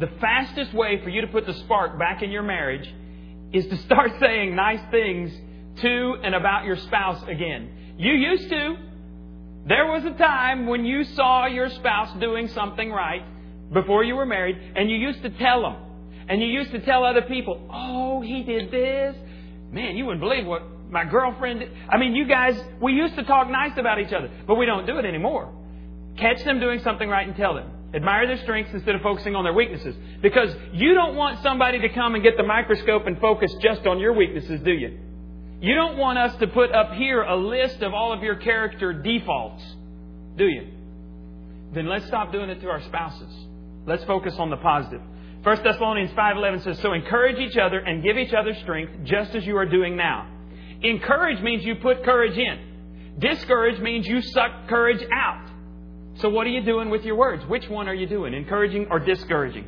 The 0.00 0.08
fastest 0.18 0.72
way 0.72 1.02
for 1.02 1.10
you 1.10 1.20
to 1.20 1.26
put 1.26 1.44
the 1.44 1.52
spark 1.52 1.98
back 1.98 2.22
in 2.22 2.30
your 2.30 2.42
marriage 2.42 2.88
is 3.52 3.66
to 3.66 3.76
start 3.78 4.12
saying 4.20 4.56
nice 4.56 4.80
things 4.90 5.30
to 5.82 6.16
and 6.22 6.34
about 6.34 6.64
your 6.64 6.76
spouse 6.76 7.22
again. 7.28 7.96
You 7.98 8.12
used 8.12 8.48
to. 8.48 8.76
There 9.66 9.86
was 9.86 10.02
a 10.06 10.16
time 10.16 10.66
when 10.66 10.86
you 10.86 11.04
saw 11.04 11.46
your 11.46 11.68
spouse 11.68 12.18
doing 12.18 12.48
something 12.48 12.90
right 12.90 13.22
before 13.74 14.02
you 14.02 14.16
were 14.16 14.24
married, 14.24 14.56
and 14.74 14.90
you 14.90 14.96
used 14.96 15.22
to 15.22 15.30
tell 15.30 15.60
them. 15.62 15.76
And 16.28 16.40
you 16.40 16.48
used 16.48 16.70
to 16.72 16.80
tell 16.80 17.04
other 17.04 17.22
people, 17.22 17.68
oh, 17.70 18.22
he 18.22 18.42
did 18.42 18.70
this. 18.70 19.14
Man, 19.70 19.96
you 19.96 20.06
wouldn't 20.06 20.22
believe 20.22 20.46
what 20.46 20.62
my 20.90 21.04
girlfriend 21.04 21.60
did. 21.60 21.72
I 21.90 21.98
mean, 21.98 22.16
you 22.16 22.26
guys, 22.26 22.58
we 22.80 22.94
used 22.94 23.16
to 23.16 23.22
talk 23.24 23.50
nice 23.50 23.76
about 23.76 24.00
each 24.00 24.12
other, 24.12 24.30
but 24.46 24.54
we 24.54 24.64
don't 24.64 24.86
do 24.86 24.96
it 24.96 25.04
anymore. 25.04 25.52
Catch 26.16 26.42
them 26.44 26.58
doing 26.58 26.80
something 26.80 27.08
right 27.08 27.26
and 27.26 27.36
tell 27.36 27.54
them. 27.54 27.70
Admire 27.92 28.26
their 28.26 28.38
strengths 28.38 28.72
instead 28.72 28.94
of 28.94 29.02
focusing 29.02 29.34
on 29.34 29.44
their 29.44 29.52
weaknesses. 29.52 29.96
Because 30.22 30.54
you 30.72 30.94
don't 30.94 31.16
want 31.16 31.42
somebody 31.42 31.80
to 31.80 31.88
come 31.88 32.14
and 32.14 32.22
get 32.22 32.36
the 32.36 32.44
microscope 32.44 33.06
and 33.06 33.20
focus 33.20 33.52
just 33.60 33.86
on 33.86 33.98
your 33.98 34.12
weaknesses, 34.12 34.60
do 34.62 34.72
you? 34.72 34.98
You 35.60 35.74
don't 35.74 35.98
want 35.98 36.18
us 36.18 36.34
to 36.36 36.46
put 36.46 36.72
up 36.72 36.92
here 36.94 37.22
a 37.22 37.36
list 37.36 37.82
of 37.82 37.92
all 37.92 38.12
of 38.12 38.22
your 38.22 38.36
character 38.36 38.92
defaults, 38.92 39.62
do 40.36 40.46
you? 40.46 40.68
Then 41.72 41.86
let's 41.86 42.06
stop 42.06 42.32
doing 42.32 42.48
it 42.48 42.60
to 42.60 42.68
our 42.68 42.80
spouses. 42.82 43.32
Let's 43.86 44.04
focus 44.04 44.34
on 44.38 44.50
the 44.50 44.56
positive. 44.56 45.02
1 45.42 45.62
Thessalonians 45.62 46.12
5:11 46.12 46.60
says, 46.60 46.78
"So 46.80 46.92
encourage 46.92 47.38
each 47.38 47.56
other 47.56 47.78
and 47.78 48.02
give 48.02 48.18
each 48.18 48.34
other 48.34 48.54
strength 48.54 49.04
just 49.04 49.34
as 49.34 49.46
you 49.46 49.56
are 49.56 49.66
doing 49.66 49.96
now." 49.96 50.26
Encourage 50.82 51.40
means 51.40 51.64
you 51.64 51.76
put 51.76 52.04
courage 52.04 52.38
in. 52.38 52.58
Discourage 53.18 53.80
means 53.80 54.06
you 54.06 54.22
suck 54.22 54.68
courage 54.68 55.04
out. 55.12 55.49
So 56.20 56.28
what 56.28 56.46
are 56.46 56.50
you 56.50 56.62
doing 56.62 56.90
with 56.90 57.04
your 57.04 57.16
words? 57.16 57.44
Which 57.46 57.68
one 57.68 57.88
are 57.88 57.94
you 57.94 58.06
doing? 58.06 58.34
Encouraging 58.34 58.88
or 58.90 58.98
discouraging? 58.98 59.66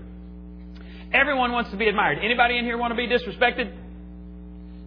Everyone 1.12 1.52
wants 1.52 1.70
to 1.70 1.76
be 1.76 1.88
admired. 1.88 2.18
Anybody 2.22 2.58
in 2.58 2.64
here 2.64 2.76
want 2.76 2.92
to 2.92 2.96
be 2.96 3.06
disrespected? 3.06 3.72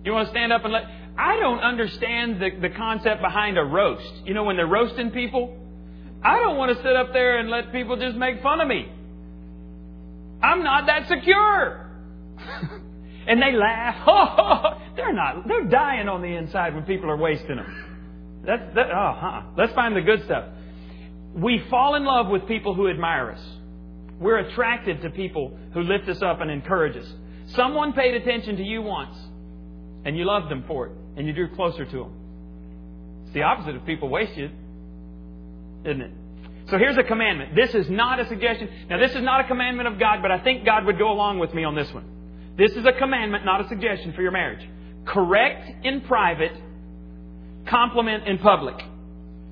You 0.04 0.12
want 0.12 0.28
to 0.28 0.32
stand 0.32 0.54
up 0.54 0.64
and 0.64 0.74
let 0.74 0.84
I 1.18 1.38
don't 1.40 1.60
understand 1.60 2.42
the, 2.42 2.50
the 2.62 2.70
concept 2.70 3.22
behind 3.22 3.58
a 3.58 3.64
roast. 3.64 4.26
You 4.26 4.34
know, 4.34 4.44
when 4.44 4.58
they're 4.58 4.68
roasting 4.68 5.12
people, 5.12 5.58
I 6.24 6.40
don't 6.40 6.58
want 6.58 6.76
to 6.76 6.84
sit 6.84 6.96
up 6.96 7.14
there 7.14 7.40
and 7.40 7.50
let 7.50 7.72
people 7.72 7.96
just 7.98 8.18
make 8.18 8.42
fun 8.44 8.60
of 8.60 8.68
me. 8.68 8.92
I'm 10.44 10.64
not 10.64 10.88
that 10.88 11.08
secure. 11.08 11.90
and 13.28 13.42
they 13.42 13.54
laugh. 13.54 14.04
Oh, 14.06 14.82
they're 14.96 15.14
not. 15.14 15.48
They're 15.48 15.66
dying 15.66 16.10
on 16.10 16.22
the 16.22 16.36
inside 16.36 16.76
when 16.76 16.84
people 16.84 17.10
are 17.10 17.18
wasting 17.18 17.56
them. 17.56 18.44
That's 18.46 18.76
that. 18.76 18.88
Oh, 18.92 19.14
huh. 19.18 19.42
Let's 19.58 19.74
find 19.74 19.96
the 19.96 20.02
good 20.02 20.24
stuff. 20.26 20.46
We 21.36 21.62
fall 21.70 21.96
in 21.96 22.06
love 22.06 22.28
with 22.28 22.48
people 22.48 22.74
who 22.74 22.90
admire 22.90 23.32
us. 23.32 23.46
We're 24.20 24.38
attracted 24.38 25.02
to 25.02 25.10
people 25.10 25.58
who 25.74 25.82
lift 25.82 26.08
us 26.08 26.22
up 26.22 26.40
and 26.40 26.50
encourage 26.50 26.96
us. 26.96 27.08
Someone 27.48 27.92
paid 27.92 28.16
attention 28.16 28.56
to 28.56 28.64
you 28.64 28.82
once, 28.82 29.16
and 30.06 30.18
you 30.18 30.24
loved 30.24 30.50
them 30.50 30.64
for 30.66 30.88
it, 30.88 30.94
and 31.18 31.28
you 31.28 31.34
drew 31.34 31.54
closer 31.54 31.84
to 31.84 31.98
them. 31.98 32.14
It's 33.26 33.34
the 33.34 33.44
opposite 33.44 33.76
of 33.76 33.86
people 33.86 34.08
waste 34.08 34.38
you, 34.38 34.50
isn't 35.84 36.02
it? 36.02 36.12
So 36.70 36.78
here's 36.78 36.98
a 36.98 37.04
commandment. 37.04 37.54
This 37.54 37.76
is 37.76 37.90
not 37.90 38.20
a 38.20 38.28
suggestion. 38.28 38.70
Now, 38.90 38.98
this 38.98 39.12
is 39.12 39.22
not 39.22 39.42
a 39.42 39.48
commandment 39.48 39.88
of 39.90 40.00
God, 40.00 40.22
but 40.22 40.32
I 40.32 40.40
think 40.40 40.66
God 40.66 40.86
would 40.86 40.98
go 40.98 41.12
along 41.12 41.40
with 41.40 41.54
me 41.54 41.66
on 41.66 41.76
this 41.76 41.94
one. 41.94 42.06
This 42.58 42.72
is 42.72 42.86
a 42.86 42.94
commandment, 42.94 43.44
not 43.44 43.64
a 43.64 43.68
suggestion 43.68 44.14
for 44.14 44.22
your 44.22 44.32
marriage. 44.32 44.66
Correct 45.06 45.86
in 45.86 46.02
private, 46.02 46.54
compliment 47.68 48.28
in 48.28 48.40
public. 48.40 48.82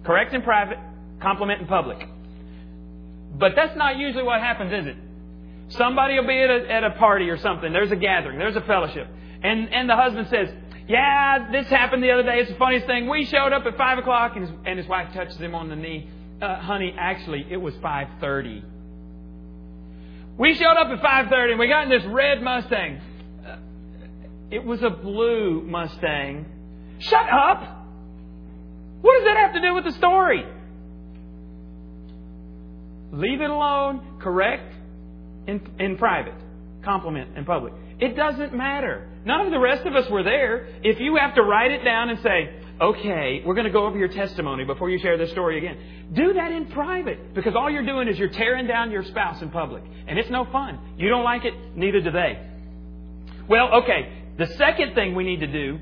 Correct 0.05 0.33
in 0.33 0.41
private, 0.41 0.77
compliment 1.23 1.61
in 1.61 1.67
public. 1.67 2.07
But 3.35 3.53
that's 3.55 3.75
not 3.75 3.97
usually 3.97 4.23
what 4.23 4.39
happens, 4.39 4.71
is 4.71 4.85
it? 4.85 4.97
Somebody 5.69 6.19
will 6.19 6.27
be 6.27 6.39
at 6.39 6.49
a, 6.49 6.71
at 6.71 6.83
a 6.83 6.91
party 6.91 7.29
or 7.29 7.37
something. 7.37 7.73
There's 7.73 7.91
a 7.91 7.95
gathering. 7.95 8.37
There's 8.37 8.55
a 8.55 8.61
fellowship. 8.61 9.07
And, 9.41 9.73
and 9.73 9.89
the 9.89 9.95
husband 9.95 10.27
says, 10.29 10.49
yeah, 10.87 11.51
this 11.51 11.67
happened 11.67 12.03
the 12.03 12.11
other 12.11 12.23
day. 12.23 12.39
It's 12.39 12.51
the 12.51 12.57
funniest 12.57 12.85
thing. 12.85 13.09
We 13.09 13.25
showed 13.25 13.53
up 13.53 13.65
at 13.65 13.77
5 13.77 13.97
o'clock 13.99 14.33
and 14.35 14.47
his, 14.47 14.55
and 14.65 14.77
his 14.77 14.87
wife 14.87 15.13
touches 15.13 15.37
him 15.37 15.55
on 15.55 15.69
the 15.69 15.75
knee. 15.75 16.09
Uh, 16.41 16.59
honey, 16.59 16.93
actually, 16.97 17.47
it 17.49 17.57
was 17.57 17.73
5.30. 17.75 18.63
We 20.37 20.55
showed 20.55 20.77
up 20.77 20.87
at 20.87 21.01
5.30 21.01 21.51
and 21.51 21.59
we 21.59 21.67
got 21.67 21.83
in 21.83 21.89
this 21.89 22.05
red 22.05 22.41
Mustang. 22.41 22.99
Uh, 23.45 23.57
it 24.51 24.63
was 24.63 24.81
a 24.83 24.89
blue 24.89 25.61
Mustang. 25.61 26.45
Shut 26.99 27.29
up! 27.31 27.79
What 29.01 29.17
does 29.17 29.25
that 29.25 29.37
have 29.37 29.53
to 29.53 29.61
do 29.61 29.73
with 29.73 29.85
the 29.85 29.91
story? 29.93 30.45
Leave 33.13 33.41
it 33.41 33.49
alone. 33.49 34.19
Correct 34.19 34.73
in, 35.47 35.61
in 35.79 35.97
private. 35.97 36.33
Compliment 36.83 37.37
in 37.37 37.45
public. 37.45 37.73
It 37.99 38.15
doesn't 38.15 38.53
matter. 38.53 39.07
None 39.23 39.45
of 39.45 39.51
the 39.51 39.59
rest 39.59 39.85
of 39.85 39.95
us 39.95 40.09
were 40.09 40.23
there. 40.23 40.67
If 40.83 40.99
you 40.99 41.15
have 41.15 41.35
to 41.35 41.43
write 41.43 41.71
it 41.71 41.83
down 41.83 42.09
and 42.09 42.19
say, 42.21 42.59
okay, 42.81 43.43
we're 43.45 43.53
going 43.53 43.67
to 43.67 43.71
go 43.71 43.85
over 43.85 43.97
your 43.97 44.09
testimony 44.09 44.65
before 44.65 44.89
you 44.89 44.99
share 44.99 45.17
this 45.17 45.31
story 45.31 45.57
again, 45.57 45.77
do 46.11 46.33
that 46.33 46.51
in 46.51 46.65
private. 46.67 47.33
Because 47.33 47.55
all 47.55 47.69
you're 47.69 47.85
doing 47.85 48.07
is 48.07 48.17
you're 48.17 48.29
tearing 48.29 48.67
down 48.67 48.91
your 48.91 49.03
spouse 49.05 49.41
in 49.41 49.49
public. 49.51 49.83
And 50.07 50.17
it's 50.17 50.29
no 50.29 50.45
fun. 50.45 50.79
You 50.97 51.07
don't 51.09 51.23
like 51.23 51.45
it, 51.45 51.53
neither 51.75 52.01
do 52.01 52.11
they. 52.11 52.39
Well, 53.47 53.83
okay. 53.83 54.21
The 54.37 54.47
second 54.57 54.95
thing 54.95 55.13
we 55.13 55.23
need 55.23 55.41
to 55.41 55.47
do 55.47 55.79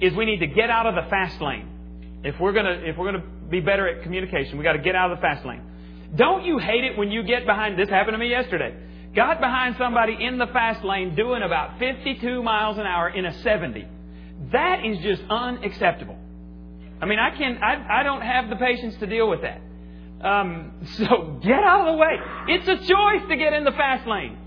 is 0.00 0.14
we 0.14 0.26
need 0.26 0.40
to 0.40 0.46
get 0.46 0.68
out 0.68 0.86
of 0.86 0.94
the 0.94 1.08
fast 1.08 1.40
lane. 1.40 2.20
If 2.22 2.38
we're 2.38 2.52
going 2.52 2.66
to, 2.66 2.88
if 2.88 2.96
we're 2.96 3.10
going 3.10 3.22
to 3.22 3.28
be 3.48 3.60
better 3.60 3.88
at 3.88 4.02
communication, 4.02 4.58
we've 4.58 4.64
got 4.64 4.72
to 4.72 4.82
get 4.82 4.94
out 4.94 5.10
of 5.10 5.18
the 5.18 5.22
fast 5.22 5.46
lane. 5.46 5.62
Don't 6.16 6.44
you 6.44 6.58
hate 6.58 6.84
it 6.84 6.96
when 6.96 7.10
you 7.10 7.22
get 7.22 7.46
behind, 7.46 7.78
this 7.78 7.88
happened 7.88 8.14
to 8.14 8.18
me 8.18 8.28
yesterday. 8.28 8.74
Got 9.14 9.40
behind 9.40 9.76
somebody 9.78 10.16
in 10.20 10.38
the 10.38 10.46
fast 10.48 10.84
lane 10.84 11.14
doing 11.14 11.42
about 11.42 11.78
52 11.78 12.42
miles 12.42 12.78
an 12.78 12.86
hour 12.86 13.08
in 13.08 13.24
a 13.24 13.32
70. 13.42 13.86
That 14.52 14.84
is 14.84 14.98
just 14.98 15.22
unacceptable. 15.30 16.18
I 17.00 17.06
mean, 17.06 17.18
I 17.18 17.36
can, 17.36 17.58
I, 17.62 18.00
I 18.00 18.02
don't 18.02 18.22
have 18.22 18.48
the 18.48 18.56
patience 18.56 18.96
to 18.96 19.06
deal 19.06 19.28
with 19.28 19.42
that. 19.42 19.60
Um, 20.20 20.72
so 20.96 21.38
get 21.42 21.62
out 21.62 21.86
of 21.86 21.94
the 21.94 21.98
way. 21.98 22.16
It's 22.48 22.68
a 22.68 22.76
choice 22.76 23.28
to 23.28 23.36
get 23.36 23.52
in 23.52 23.64
the 23.64 23.72
fast 23.72 24.06
lane. 24.06 24.38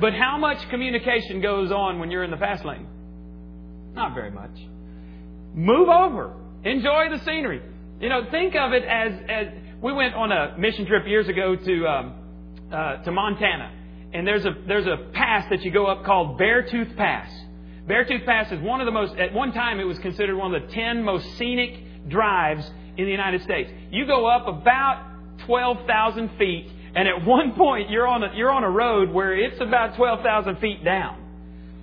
But 0.00 0.14
how 0.14 0.38
much 0.38 0.66
communication 0.70 1.42
goes 1.42 1.70
on 1.70 1.98
when 1.98 2.10
you're 2.10 2.24
in 2.24 2.30
the 2.30 2.38
fast 2.38 2.64
lane? 2.64 2.86
Not 3.94 4.14
very 4.14 4.30
much. 4.30 4.56
Move 5.54 5.88
over. 5.88 6.34
Enjoy 6.64 7.10
the 7.10 7.22
scenery. 7.24 7.60
You 8.00 8.08
know, 8.08 8.26
think 8.30 8.54
of 8.54 8.72
it 8.72 8.84
as, 8.84 9.12
as 9.28 9.48
we 9.82 9.92
went 9.92 10.14
on 10.14 10.30
a 10.30 10.58
mission 10.58 10.86
trip 10.86 11.06
years 11.06 11.28
ago 11.28 11.56
to 11.56 11.86
um, 11.86 12.14
uh, 12.70 12.96
to 12.98 13.10
Montana, 13.10 13.72
and 14.12 14.26
there's 14.26 14.44
a 14.44 14.54
there's 14.66 14.86
a 14.86 15.10
pass 15.12 15.46
that 15.50 15.62
you 15.62 15.70
go 15.70 15.86
up 15.86 16.04
called 16.04 16.38
Beartooth 16.38 16.96
Pass. 16.96 17.30
Beartooth 17.88 18.26
Pass 18.26 18.52
is 18.52 18.60
one 18.60 18.80
of 18.80 18.86
the 18.86 18.92
most. 18.92 19.16
At 19.16 19.32
one 19.32 19.52
time, 19.52 19.80
it 19.80 19.84
was 19.84 19.98
considered 20.00 20.36
one 20.36 20.54
of 20.54 20.62
the 20.62 20.68
ten 20.74 21.02
most 21.02 21.26
scenic 21.38 22.08
drives 22.08 22.70
in 22.96 23.04
the 23.04 23.10
United 23.10 23.42
States. 23.42 23.70
You 23.90 24.06
go 24.06 24.26
up 24.26 24.46
about 24.46 25.06
twelve 25.46 25.86
thousand 25.86 26.30
feet, 26.38 26.70
and 26.94 27.08
at 27.08 27.24
one 27.24 27.54
point 27.54 27.88
you're 27.90 28.06
on 28.06 28.22
a 28.22 28.34
you're 28.34 28.50
on 28.50 28.64
a 28.64 28.70
road 28.70 29.10
where 29.10 29.34
it's 29.34 29.60
about 29.60 29.96
twelve 29.96 30.22
thousand 30.22 30.58
feet 30.58 30.84
down. 30.84 31.16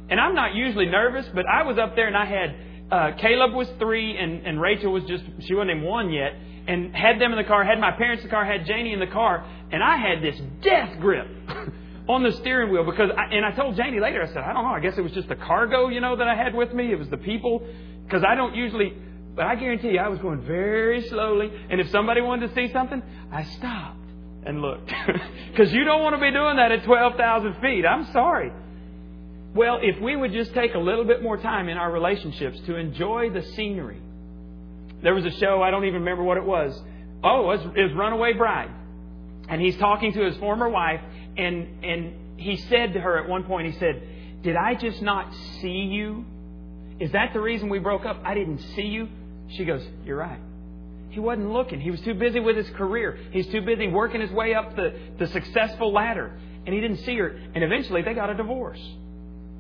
And 0.10 0.20
I'm 0.20 0.36
not 0.36 0.54
usually 0.54 0.86
nervous, 0.86 1.26
but 1.34 1.46
I 1.48 1.64
was 1.64 1.78
up 1.78 1.96
there 1.96 2.08
and 2.08 2.16
I 2.16 2.26
had 2.26 2.56
uh, 2.90 3.12
Caleb 3.20 3.54
was 3.54 3.68
three 3.80 4.18
and, 4.18 4.46
and 4.46 4.62
Rachel 4.62 4.94
was 4.94 5.04
just 5.04 5.24
she 5.42 5.54
wasn't 5.54 5.72
even 5.72 5.84
one 5.84 6.12
yet, 6.12 6.34
and 6.68 6.96
had 6.96 7.20
them 7.20 7.32
in 7.32 7.38
the 7.38 7.44
car, 7.44 7.64
had 7.64 7.80
my 7.80 7.92
parents 7.92 8.24
in 8.24 8.30
the 8.30 8.32
car, 8.32 8.46
had 8.46 8.66
Janie 8.66 8.94
in 8.94 9.00
the 9.00 9.08
car, 9.08 9.46
and 9.72 9.84
I 9.84 9.98
had 9.98 10.22
this 10.22 10.40
death 10.62 11.00
grip. 11.00 11.28
on 12.10 12.24
the 12.24 12.32
steering 12.32 12.72
wheel 12.72 12.84
because, 12.84 13.10
I, 13.18 13.36
and 13.36 13.46
I 13.46 13.52
told 13.52 13.76
Janie 13.76 14.00
later, 14.00 14.24
I 14.24 14.28
said, 14.28 14.38
I 14.38 14.54
don't 14.54 14.64
know, 14.64 14.70
I 14.70 14.80
guess 14.80 14.98
it 14.98 15.02
was 15.02 15.12
just 15.12 15.28
the 15.28 15.36
cargo, 15.36 15.90
you 15.90 16.00
know, 16.00 16.16
that 16.16 16.28
I 16.28 16.36
had 16.36 16.54
with 16.54 16.74
me. 16.74 16.92
It 16.92 16.98
was 16.98 17.10
the 17.10 17.18
people, 17.18 17.68
because 18.06 18.24
I 18.24 18.36
don't 18.36 18.56
usually, 18.56 18.94
but 19.36 19.46
I 19.46 19.56
guarantee 19.56 19.90
you, 19.90 20.00
I 20.00 20.08
was 20.08 20.20
going 20.20 20.42
very 20.46 21.02
slowly, 21.10 21.52
and 21.70 21.82
if 21.82 21.90
somebody 21.90 22.22
wanted 22.22 22.48
to 22.48 22.56
see 22.56 22.72
something, 22.72 23.02
I 23.32 23.44
stopped 23.44 24.00
and 24.46 24.62
looked. 24.62 24.92
Because 25.52 25.74
you 25.74 25.86
don't 25.86 26.04
want 26.04 26.16
to 26.16 26.22
be 26.22 26.30
doing 26.30 26.58
that 26.58 26.72
at 26.72 26.84
12,000 26.84 27.56
feet. 27.62 27.84
I'm 27.84 28.06
sorry. 28.14 28.52
Well, 29.56 29.80
if 29.82 30.00
we 30.00 30.16
would 30.16 30.32
just 30.32 30.54
take 30.54 30.76
a 30.76 30.80
little 30.80 31.04
bit 31.04 31.24
more 31.24 31.36
time 31.36 31.68
in 31.68 31.78
our 31.78 31.92
relationships 31.92 32.60
to 32.68 32.76
enjoy 32.76 33.32
the 33.32 33.42
scenery. 33.42 34.00
There 35.02 35.14
was 35.14 35.26
a 35.26 35.32
show, 35.32 35.62
I 35.62 35.72
don't 35.72 35.86
even 35.86 36.02
remember 36.02 36.24
what 36.24 36.38
it 36.38 36.46
was. 36.46 36.80
Oh, 37.24 37.52
it 37.52 37.58
was, 37.58 37.60
it 37.76 37.84
was 37.84 37.94
Runaway 37.94 38.34
Bride. 38.34 38.72
And 39.50 39.62
he's 39.62 39.78
talking 39.78 40.14
to 40.14 40.22
his 40.26 40.36
former 40.38 40.68
wife, 40.70 41.02
and, 41.38 41.84
and 41.84 42.40
he 42.40 42.58
said 42.58 42.94
to 42.94 43.00
her 43.00 43.18
at 43.18 43.30
one 43.30 43.44
point, 43.44 43.72
he 43.72 43.80
said, 43.80 44.02
Did 44.44 44.56
I 44.56 44.76
just 44.76 45.02
not 45.02 45.34
see 45.62 45.70
you? 45.70 46.26
Is 47.00 47.12
that 47.12 47.32
the 47.34 47.40
reason 47.40 47.70
we 47.70 47.80
broke 47.80 48.06
up? 48.06 48.22
I 48.26 48.34
didn't 48.34 48.60
see 48.76 48.84
you? 48.84 49.08
She 49.50 49.66
goes, 49.66 49.86
You're 50.06 50.18
right. 50.18 50.40
He 51.10 51.20
wasn't 51.20 51.52
looking. 51.52 51.80
He 51.80 51.90
was 51.90 52.02
too 52.02 52.14
busy 52.14 52.40
with 52.40 52.58
his 52.58 52.70
career. 52.72 53.18
He's 53.32 53.48
too 53.48 53.62
busy 53.62 53.88
working 53.88 54.22
his 54.22 54.32
way 54.32 54.54
up 54.54 54.76
the, 54.76 54.94
the 55.18 55.28
successful 55.28 55.94
ladder. 55.94 56.38
And 56.66 56.76
he 56.76 56.82
didn't 56.82 56.98
see 56.98 57.18
her. 57.18 57.30
And 57.30 57.64
eventually 57.64 58.02
they 58.02 58.14
got 58.14 58.30
a 58.30 58.36
divorce. 58.36 58.82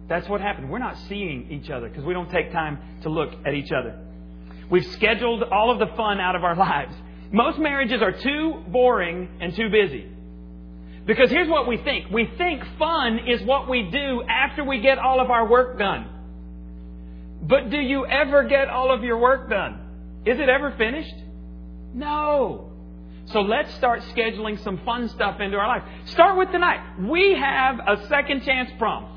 That's 0.07 0.27
what 0.27 0.41
happened. 0.41 0.69
We're 0.69 0.79
not 0.79 0.97
seeing 1.09 1.49
each 1.51 1.69
other 1.69 1.89
because 1.89 2.03
we 2.03 2.13
don't 2.13 2.29
take 2.29 2.51
time 2.51 2.77
to 3.03 3.09
look 3.09 3.33
at 3.45 3.53
each 3.53 3.71
other. 3.71 3.97
We've 4.69 4.85
scheduled 4.93 5.43
all 5.43 5.71
of 5.71 5.79
the 5.79 5.95
fun 5.95 6.19
out 6.19 6.35
of 6.35 6.43
our 6.43 6.55
lives. 6.67 6.93
Most 7.31 7.59
marriages 7.59 8.01
are 8.01 8.11
too 8.11 8.63
boring 8.67 9.29
and 9.41 9.55
too 9.55 9.69
busy. 9.69 10.07
Because 11.05 11.29
here's 11.29 11.47
what 11.47 11.67
we 11.67 11.77
think. 11.77 12.09
We 12.11 12.29
think 12.37 12.63
fun 12.77 13.19
is 13.27 13.41
what 13.43 13.69
we 13.69 13.89
do 13.89 14.23
after 14.23 14.63
we 14.63 14.81
get 14.81 14.97
all 14.97 15.21
of 15.21 15.29
our 15.29 15.47
work 15.47 15.79
done. 15.79 16.09
But 17.43 17.69
do 17.69 17.77
you 17.77 18.05
ever 18.05 18.43
get 18.43 18.67
all 18.67 18.93
of 18.93 19.03
your 19.03 19.17
work 19.17 19.49
done? 19.49 20.21
Is 20.25 20.37
it 20.39 20.49
ever 20.49 20.73
finished? 20.77 21.15
No. 21.93 22.71
So 23.27 23.41
let's 23.41 23.73
start 23.75 24.01
scheduling 24.15 24.61
some 24.63 24.79
fun 24.85 25.07
stuff 25.09 25.39
into 25.39 25.57
our 25.57 25.67
life. 25.67 25.83
Start 26.07 26.37
with 26.37 26.51
tonight. 26.51 26.81
We 26.99 27.35
have 27.35 27.79
a 27.79 28.07
second 28.07 28.43
chance 28.43 28.69
prom. 28.77 29.16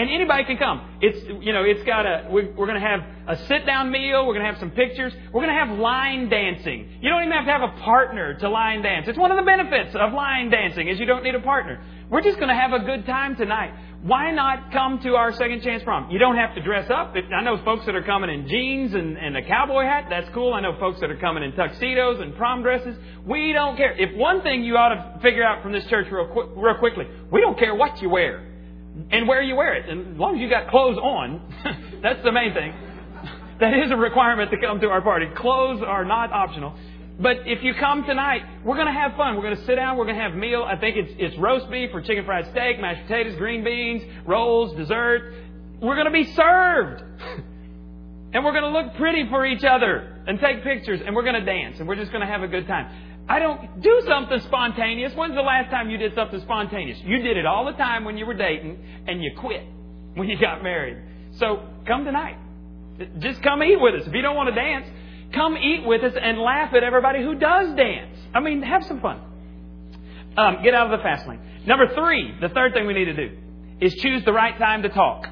And 0.00 0.08
anybody 0.08 0.44
can 0.44 0.56
come. 0.56 0.80
It's, 1.02 1.20
you 1.44 1.52
know, 1.52 1.62
it's 1.62 1.84
got 1.84 2.06
a, 2.06 2.26
we're, 2.30 2.50
we're 2.52 2.66
going 2.66 2.80
to 2.80 2.88
have 2.88 3.00
a 3.28 3.36
sit 3.48 3.66
down 3.66 3.90
meal. 3.90 4.26
We're 4.26 4.32
going 4.32 4.46
to 4.46 4.50
have 4.50 4.58
some 4.58 4.70
pictures. 4.70 5.12
We're 5.30 5.42
going 5.44 5.54
to 5.54 5.60
have 5.60 5.78
line 5.78 6.30
dancing. 6.30 6.88
You 7.02 7.10
don't 7.10 7.20
even 7.20 7.32
have 7.32 7.44
to 7.44 7.52
have 7.52 7.60
a 7.60 7.78
partner 7.82 8.32
to 8.32 8.48
line 8.48 8.80
dance. 8.80 9.08
It's 9.08 9.18
one 9.18 9.30
of 9.30 9.36
the 9.36 9.44
benefits 9.44 9.94
of 9.94 10.14
line 10.14 10.48
dancing 10.48 10.88
is 10.88 10.98
you 10.98 11.04
don't 11.04 11.22
need 11.22 11.34
a 11.34 11.40
partner. 11.40 11.84
We're 12.08 12.22
just 12.22 12.38
going 12.38 12.48
to 12.48 12.54
have 12.54 12.72
a 12.72 12.78
good 12.78 13.04
time 13.04 13.36
tonight. 13.36 13.74
Why 14.00 14.30
not 14.30 14.72
come 14.72 15.00
to 15.00 15.16
our 15.16 15.34
second 15.34 15.60
chance 15.60 15.82
prom? 15.82 16.10
You 16.10 16.18
don't 16.18 16.36
have 16.36 16.54
to 16.54 16.62
dress 16.62 16.88
up. 16.88 17.14
I 17.14 17.42
know 17.42 17.62
folks 17.62 17.84
that 17.84 17.94
are 17.94 18.02
coming 18.02 18.30
in 18.30 18.48
jeans 18.48 18.94
and, 18.94 19.18
and 19.18 19.36
a 19.36 19.42
cowboy 19.42 19.82
hat. 19.82 20.06
That's 20.08 20.30
cool. 20.32 20.54
I 20.54 20.62
know 20.62 20.78
folks 20.80 20.98
that 21.00 21.10
are 21.10 21.18
coming 21.18 21.42
in 21.42 21.52
tuxedos 21.52 22.22
and 22.22 22.34
prom 22.36 22.62
dresses. 22.62 22.96
We 23.26 23.52
don't 23.52 23.76
care. 23.76 23.92
If 24.00 24.16
one 24.16 24.40
thing 24.40 24.64
you 24.64 24.78
ought 24.78 24.94
to 24.94 25.20
figure 25.20 25.44
out 25.44 25.62
from 25.62 25.72
this 25.72 25.84
church 25.88 26.06
real, 26.10 26.28
quick, 26.28 26.46
real 26.56 26.78
quickly, 26.78 27.04
we 27.30 27.42
don't 27.42 27.58
care 27.58 27.74
what 27.74 28.00
you 28.00 28.08
wear 28.08 28.49
and 29.10 29.28
where 29.28 29.42
you 29.42 29.56
wear 29.56 29.74
it. 29.74 29.88
And 29.88 30.14
as 30.14 30.18
long 30.18 30.36
as 30.36 30.40
you 30.40 30.48
got 30.48 30.68
clothes 30.68 30.98
on, 30.98 31.40
that's 32.02 32.22
the 32.22 32.32
main 32.32 32.54
thing. 32.54 32.72
That 33.60 33.74
is 33.74 33.90
a 33.90 33.96
requirement 33.96 34.50
to 34.52 34.56
come 34.56 34.80
to 34.80 34.86
our 34.86 35.02
party. 35.02 35.26
Clothes 35.36 35.82
are 35.86 36.02
not 36.02 36.32
optional. 36.32 36.74
But 37.20 37.40
if 37.44 37.62
you 37.62 37.74
come 37.78 38.04
tonight, 38.04 38.40
we're 38.64 38.76
going 38.76 38.86
to 38.86 38.92
have 38.94 39.14
fun. 39.18 39.36
We're 39.36 39.42
going 39.42 39.56
to 39.56 39.66
sit 39.66 39.74
down. 39.74 39.98
We're 39.98 40.06
going 40.06 40.16
to 40.16 40.22
have 40.22 40.34
meal. 40.34 40.64
I 40.66 40.76
think 40.76 40.96
it's, 40.96 41.12
it's 41.18 41.36
roast 41.36 41.70
beef 41.70 41.90
or 41.92 42.00
chicken 42.00 42.24
fried 42.24 42.46
steak, 42.52 42.80
mashed 42.80 43.02
potatoes, 43.02 43.36
green 43.36 43.62
beans, 43.62 44.02
rolls, 44.24 44.74
dessert. 44.78 45.34
We're 45.82 45.94
going 45.94 46.06
to 46.06 46.10
be 46.10 46.24
served. 46.32 47.02
and 48.32 48.44
we're 48.44 48.52
going 48.52 48.64
to 48.64 48.70
look 48.70 48.94
pretty 48.96 49.28
for 49.28 49.44
each 49.44 49.64
other 49.64 50.22
and 50.26 50.40
take 50.40 50.62
pictures 50.62 51.00
and 51.04 51.14
we're 51.14 51.22
going 51.24 51.34
to 51.34 51.44
dance 51.44 51.78
and 51.78 51.86
we're 51.88 51.96
just 51.96 52.12
going 52.12 52.26
to 52.26 52.32
have 52.32 52.42
a 52.42 52.48
good 52.48 52.66
time. 52.66 52.90
I 53.30 53.38
don't 53.38 53.80
do 53.80 54.02
something 54.08 54.40
spontaneous. 54.40 55.14
When's 55.14 55.36
the 55.36 55.40
last 55.40 55.70
time 55.70 55.88
you 55.88 55.98
did 55.98 56.16
something 56.16 56.40
spontaneous? 56.40 56.98
You 57.04 57.22
did 57.22 57.36
it 57.36 57.46
all 57.46 57.64
the 57.64 57.78
time 57.78 58.02
when 58.02 58.16
you 58.16 58.26
were 58.26 58.34
dating 58.34 58.84
and 59.06 59.22
you 59.22 59.30
quit 59.38 59.62
when 60.14 60.28
you 60.28 60.36
got 60.36 60.64
married. 60.64 60.96
So 61.38 61.62
come 61.86 62.04
tonight. 62.04 62.38
Just 63.20 63.40
come 63.44 63.62
eat 63.62 63.80
with 63.80 64.00
us. 64.00 64.08
If 64.08 64.12
you 64.14 64.20
don't 64.20 64.34
want 64.34 64.48
to 64.48 64.54
dance, 64.60 64.84
come 65.32 65.56
eat 65.56 65.86
with 65.86 66.02
us 66.02 66.14
and 66.20 66.40
laugh 66.40 66.74
at 66.74 66.82
everybody 66.82 67.22
who 67.22 67.36
does 67.36 67.76
dance. 67.76 68.18
I 68.34 68.40
mean, 68.40 68.62
have 68.62 68.84
some 68.86 69.00
fun. 69.00 69.20
Um, 70.36 70.64
get 70.64 70.74
out 70.74 70.92
of 70.92 70.98
the 70.98 71.02
fast 71.04 71.28
lane. 71.28 71.40
Number 71.66 71.86
three, 71.94 72.34
the 72.40 72.48
third 72.48 72.74
thing 72.74 72.88
we 72.88 72.94
need 72.94 73.04
to 73.04 73.28
do 73.28 73.36
is 73.80 73.94
choose 73.94 74.24
the 74.24 74.32
right 74.32 74.58
time 74.58 74.82
to 74.82 74.88
talk. 74.88 75.28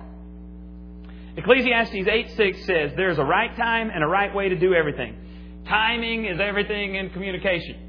Ecclesiastes 1.36 2.06
8 2.08 2.30
6 2.36 2.64
says, 2.64 2.92
There's 2.96 3.18
a 3.18 3.24
right 3.24 3.56
time 3.56 3.90
and 3.92 4.04
a 4.04 4.06
right 4.06 4.32
way 4.32 4.50
to 4.50 4.56
do 4.56 4.72
everything. 4.72 5.64
Timing 5.66 6.26
is 6.26 6.38
everything 6.40 6.94
in 6.94 7.10
communication. 7.10 7.87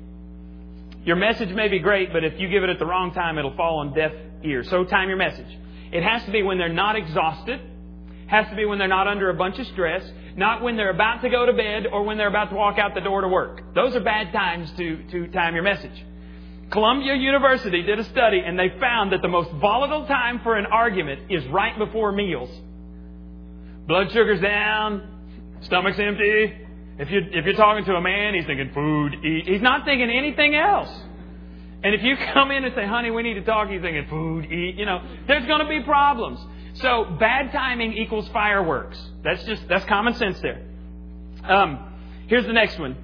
Your 1.05 1.15
message 1.15 1.49
may 1.49 1.67
be 1.67 1.79
great, 1.79 2.12
but 2.12 2.23
if 2.23 2.39
you 2.39 2.49
give 2.49 2.63
it 2.63 2.69
at 2.69 2.79
the 2.79 2.85
wrong 2.85 3.13
time, 3.13 3.38
it'll 3.38 3.55
fall 3.55 3.79
on 3.79 3.93
deaf 3.93 4.12
ears. 4.43 4.69
So 4.69 4.83
time 4.83 5.07
your 5.07 5.17
message. 5.17 5.47
It 5.91 6.03
has 6.03 6.23
to 6.25 6.31
be 6.31 6.43
when 6.43 6.57
they're 6.57 6.69
not 6.69 6.95
exhausted. 6.95 7.59
Has 8.27 8.47
to 8.49 8.55
be 8.55 8.65
when 8.65 8.77
they're 8.77 8.88
not 8.88 9.07
under 9.07 9.29
a 9.29 9.33
bunch 9.33 9.57
of 9.59 9.67
stress. 9.67 10.03
Not 10.35 10.62
when 10.62 10.77
they're 10.77 10.91
about 10.91 11.21
to 11.21 11.29
go 11.29 11.45
to 11.45 11.53
bed 11.53 11.88
or 11.91 12.03
when 12.03 12.17
they're 12.17 12.27
about 12.27 12.49
to 12.49 12.55
walk 12.55 12.77
out 12.77 12.93
the 12.93 13.01
door 13.01 13.21
to 13.21 13.27
work. 13.27 13.73
Those 13.73 13.95
are 13.95 14.01
bad 14.01 14.31
times 14.31 14.71
to, 14.77 15.03
to 15.12 15.27
time 15.27 15.55
your 15.55 15.63
message. 15.63 16.05
Columbia 16.69 17.15
University 17.15 17.81
did 17.81 17.97
a 17.97 18.03
study 18.03 18.41
and 18.45 18.57
they 18.59 18.69
found 18.79 19.12
that 19.12 19.23
the 19.23 19.27
most 19.27 19.49
volatile 19.53 20.05
time 20.05 20.39
for 20.43 20.55
an 20.55 20.67
argument 20.67 21.31
is 21.31 21.45
right 21.47 21.77
before 21.77 22.12
meals. 22.12 22.49
Blood 23.88 24.12
sugar's 24.12 24.39
down, 24.39 25.01
stomach's 25.62 25.99
empty, 25.99 26.53
if 26.99 27.09
you're, 27.09 27.21
if 27.21 27.45
you're 27.45 27.55
talking 27.55 27.85
to 27.85 27.95
a 27.95 28.01
man, 28.01 28.33
he's 28.33 28.45
thinking 28.45 28.71
food, 28.73 29.23
eat. 29.23 29.47
He's 29.47 29.62
not 29.62 29.85
thinking 29.85 30.09
anything 30.09 30.53
else. 30.53 30.89
And 31.81 31.95
if 31.95 32.03
you 32.03 32.15
come 32.33 32.51
in 32.51 32.65
and 32.65 32.75
say, 32.75 32.85
honey, 32.85 33.09
we 33.09 33.23
need 33.23 33.35
to 33.35 33.43
talk, 33.43 33.69
he's 33.69 33.81
thinking 33.81 34.05
food, 34.09 34.51
eat. 34.51 34.75
You 34.75 34.85
know, 34.85 35.01
there's 35.25 35.45
going 35.45 35.62
to 35.62 35.67
be 35.67 35.81
problems. 35.81 36.39
So 36.75 37.05
bad 37.19 37.51
timing 37.51 37.93
equals 37.93 38.27
fireworks. 38.29 38.99
That's 39.23 39.43
just, 39.45 39.67
that's 39.69 39.85
common 39.85 40.13
sense 40.15 40.39
there. 40.41 40.62
Um, 41.43 41.93
here's 42.27 42.45
the 42.45 42.53
next 42.53 42.77
one. 42.77 42.97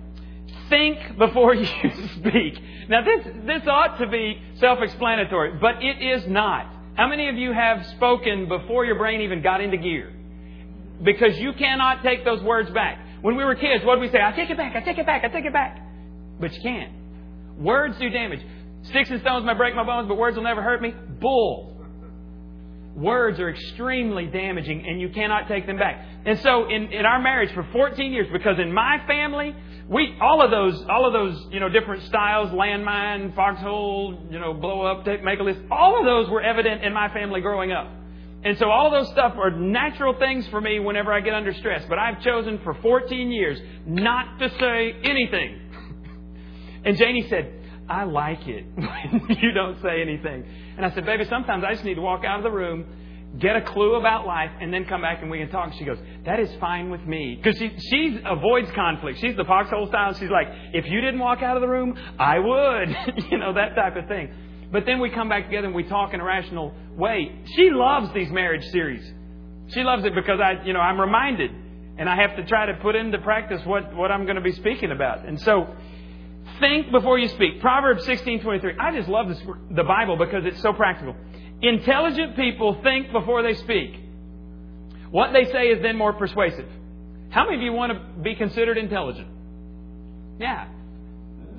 Think 0.69 1.17
before 1.17 1.55
you 1.55 1.65
speak. 2.17 2.62
Now 2.89 3.01
this, 3.01 3.25
this 3.45 3.62
ought 3.67 3.97
to 3.99 4.08
be 4.08 4.41
self-explanatory, 4.60 5.58
but 5.62 5.81
it 5.81 6.01
is 6.01 6.27
not. 6.27 6.71
How 6.95 7.08
many 7.08 7.29
of 7.29 7.36
you 7.36 7.53
have 7.53 7.86
spoken 7.97 8.47
before 8.47 8.86
your 8.86 8.95
brain 8.95 9.21
even 9.21 9.41
got 9.41 9.62
into 9.62 9.77
gear? 9.77 10.13
Because 11.01 11.38
you 11.38 11.53
cannot 11.53 12.03
take 12.03 12.23
those 12.23 12.41
words 12.41 12.69
back. 12.71 13.05
When 13.26 13.38
we 13.38 13.44
were 13.44 13.56
kids, 13.56 13.84
what 13.84 13.96
did 13.96 14.02
we 14.02 14.10
say? 14.10 14.22
I 14.22 14.34
take 14.34 14.52
it 14.52 14.58
back, 14.58 14.76
I 14.76 14.82
take 14.82 15.00
it 15.00 15.06
back, 15.08 15.24
I 15.24 15.30
take 15.30 15.46
it 15.46 15.52
back. 15.52 15.82
But 16.40 16.54
you 16.54 16.62
can't. 16.62 16.94
Words 17.58 17.98
do 17.98 18.08
damage. 18.12 18.40
Sticks 18.84 19.10
and 19.10 19.20
stones 19.22 19.44
may 19.48 19.56
break 19.56 19.74
my 19.74 19.84
bones, 19.84 20.08
but 20.08 20.16
words 20.16 20.38
will 20.38 20.44
never 20.44 20.62
hurt 20.62 20.80
me. 20.80 20.94
Bull. 21.20 21.76
Words 22.96 23.40
are 23.40 23.50
extremely 23.50 24.28
damaging 24.28 24.86
and 24.88 25.02
you 25.02 25.10
cannot 25.10 25.48
take 25.48 25.66
them 25.66 25.78
back. 25.78 26.06
And 26.24 26.40
so 26.42 26.70
in, 26.70 26.94
in 26.94 27.08
our 27.08 27.20
marriage 27.20 27.52
for 27.56 27.68
14 27.74 28.12
years, 28.12 28.28
because 28.32 28.60
in 28.60 28.72
my 28.72 29.04
family, 29.08 29.56
we, 29.90 30.16
all 30.22 30.44
of 30.44 30.52
those, 30.52 30.86
all 30.88 31.08
of 31.08 31.14
those, 31.14 31.52
you 31.52 31.60
know, 31.60 31.68
different 31.68 32.04
styles, 32.04 32.52
landmine, 32.52 33.36
foxhole, 33.36 34.28
you 34.30 34.38
know, 34.38 34.54
blow 34.54 34.86
up, 34.86 35.04
take, 35.04 35.24
make 35.24 35.40
a 35.40 35.44
list, 35.44 35.62
all 35.72 35.98
of 35.98 36.06
those 36.06 36.30
were 36.30 36.44
evident 36.44 36.84
in 36.84 36.94
my 36.94 37.12
family 37.12 37.42
growing 37.42 37.72
up. 37.72 37.88
And 38.45 38.60
so 38.60 38.69
all 38.69 38.91
those 38.91 39.10
stuff 39.10 39.34
are 39.38 39.49
natural 39.49 40.13
things 40.19 40.47
for 40.49 40.62
me 40.62 40.79
whenever 40.79 41.12
I 41.12 41.19
get 41.19 41.34
under 41.34 41.51
stress. 41.51 41.84
But 41.89 41.97
I've 41.97 42.21
chosen 42.21 42.60
for 42.63 42.75
14 42.75 43.31
years 43.31 43.60
not 43.88 44.38
to 44.38 44.49
say 44.60 44.93
anything. 45.03 45.62
And 46.86 46.95
Janie 46.95 47.25
said, 47.27 47.51
I 47.89 48.03
like 48.03 48.47
it 48.47 48.65
when 48.75 49.38
you 49.41 49.51
don't 49.51 49.81
say 49.81 49.99
anything. 49.99 50.45
And 50.77 50.86
I 50.86 50.93
said, 50.93 51.08
baby, 51.08 51.25
sometimes 51.27 51.63
I 51.67 51.73
just 51.73 51.84
need 51.84 51.95
to 51.95 52.01
walk 52.01 52.23
out 52.23 52.38
of 52.38 52.43
the 52.43 52.51
room, 52.51 52.86
get 53.39 53.55
a 53.55 53.62
clue 53.63 53.95
about 53.95 54.27
life, 54.27 54.51
and 54.62 54.71
then 54.71 54.86
come 54.86 55.01
back 55.01 55.23
and 55.23 55.31
we 55.31 55.39
can 55.39 55.49
talk. 55.49 55.73
She 55.79 55.84
goes, 55.84 55.97
that 56.25 56.39
is 56.39 56.49
fine 56.60 56.91
with 56.91 57.01
me. 57.01 57.39
Because 57.41 57.58
she, 57.58 57.75
she 57.89 58.19
avoids 58.23 58.69
conflict. 58.75 59.21
She's 59.21 59.36
the 59.36 59.45
foxhole 59.45 59.88
style. 59.88 60.13
She's 60.13 60.29
like, 60.29 60.47
if 60.71 60.86
you 60.86 61.01
didn't 61.01 61.19
walk 61.19 61.41
out 61.41 61.58
of 61.58 61.62
the 61.62 61.67
room, 61.67 61.97
I 62.19 62.38
would. 62.38 63.25
you 63.31 63.39
know, 63.39 63.53
that 63.55 63.73
type 63.73 63.95
of 63.95 64.08
thing. 64.08 64.31
But 64.76 64.86
then 64.86 65.00
we 65.00 65.10
come 65.10 65.30
back 65.30 65.46
together 65.46 65.68
and 65.68 65.74
we 65.74 65.84
talk 65.84 66.14
in 66.14 66.20
a 66.20 66.24
rational 66.26 66.74
way. 66.98 67.32
She 67.56 67.70
loves 67.72 68.14
these 68.14 68.30
marriage 68.30 68.66
series. 68.74 69.10
She 69.70 69.84
loves 69.84 70.04
it 70.04 70.14
because 70.14 70.42
I, 70.44 70.66
you 70.66 70.74
know, 70.74 70.82
I'm 70.82 71.00
reminded 71.00 71.50
and 71.98 72.10
I 72.10 72.18
have 72.18 72.36
to 72.36 72.44
try 72.44 72.66
to 72.66 72.74
put 72.82 72.94
into 72.94 73.18
practice 73.20 73.62
what, 73.64 73.96
what 73.96 74.12
I'm 74.12 74.26
going 74.26 74.36
to 74.36 74.42
be 74.42 74.52
speaking 74.52 74.92
about. 74.92 75.26
And 75.26 75.40
so, 75.40 75.74
think 76.60 76.92
before 76.92 77.18
you 77.18 77.30
speak. 77.30 77.62
Proverbs 77.62 78.06
16:23. 78.06 78.78
I 78.78 78.94
just 78.94 79.08
love 79.08 79.30
this, 79.30 79.42
the 79.72 79.86
Bible 79.86 80.18
because 80.18 80.44
it's 80.44 80.62
so 80.62 80.74
practical. 80.74 81.16
Intelligent 81.62 82.36
people 82.36 82.78
think 82.84 83.14
before 83.14 83.44
they 83.44 83.54
speak. 83.54 83.96
What 85.10 85.32
they 85.32 85.46
say 85.54 85.68
is 85.68 85.82
then 85.84 85.96
more 85.96 86.12
persuasive. 86.12 86.68
How 87.30 87.46
many 87.46 87.56
of 87.56 87.62
you 87.62 87.72
want 87.72 87.94
to 87.94 88.22
be 88.22 88.36
considered 88.36 88.78
intelligent? 88.78 89.30
Yeah. 90.38 90.68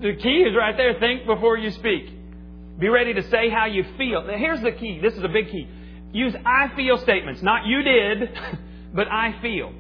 The 0.03 0.17
key 0.23 0.45
is 0.47 0.55
right 0.55 0.77
there. 0.77 1.01
Think 1.01 1.25
before 1.25 1.57
you 1.57 1.71
speak. 1.71 2.11
Be 2.79 2.89
ready 2.89 3.15
to 3.15 3.23
say 3.31 3.49
how 3.49 3.67
you 3.67 3.85
feel. 3.97 4.23
Now, 4.27 4.37
here's 4.37 4.61
the 4.61 4.73
key. 4.73 5.01
This 5.01 5.15
is 5.15 5.23
a 5.23 5.29
big 5.29 5.51
key. 5.51 5.67
Use 6.12 6.35
I 6.45 6.75
feel 6.77 6.99
statements. 6.99 7.43
Not 7.43 7.67
you 7.67 7.83
did, 7.83 8.39
but 8.95 9.09
I 9.11 9.41
feel. 9.41 9.73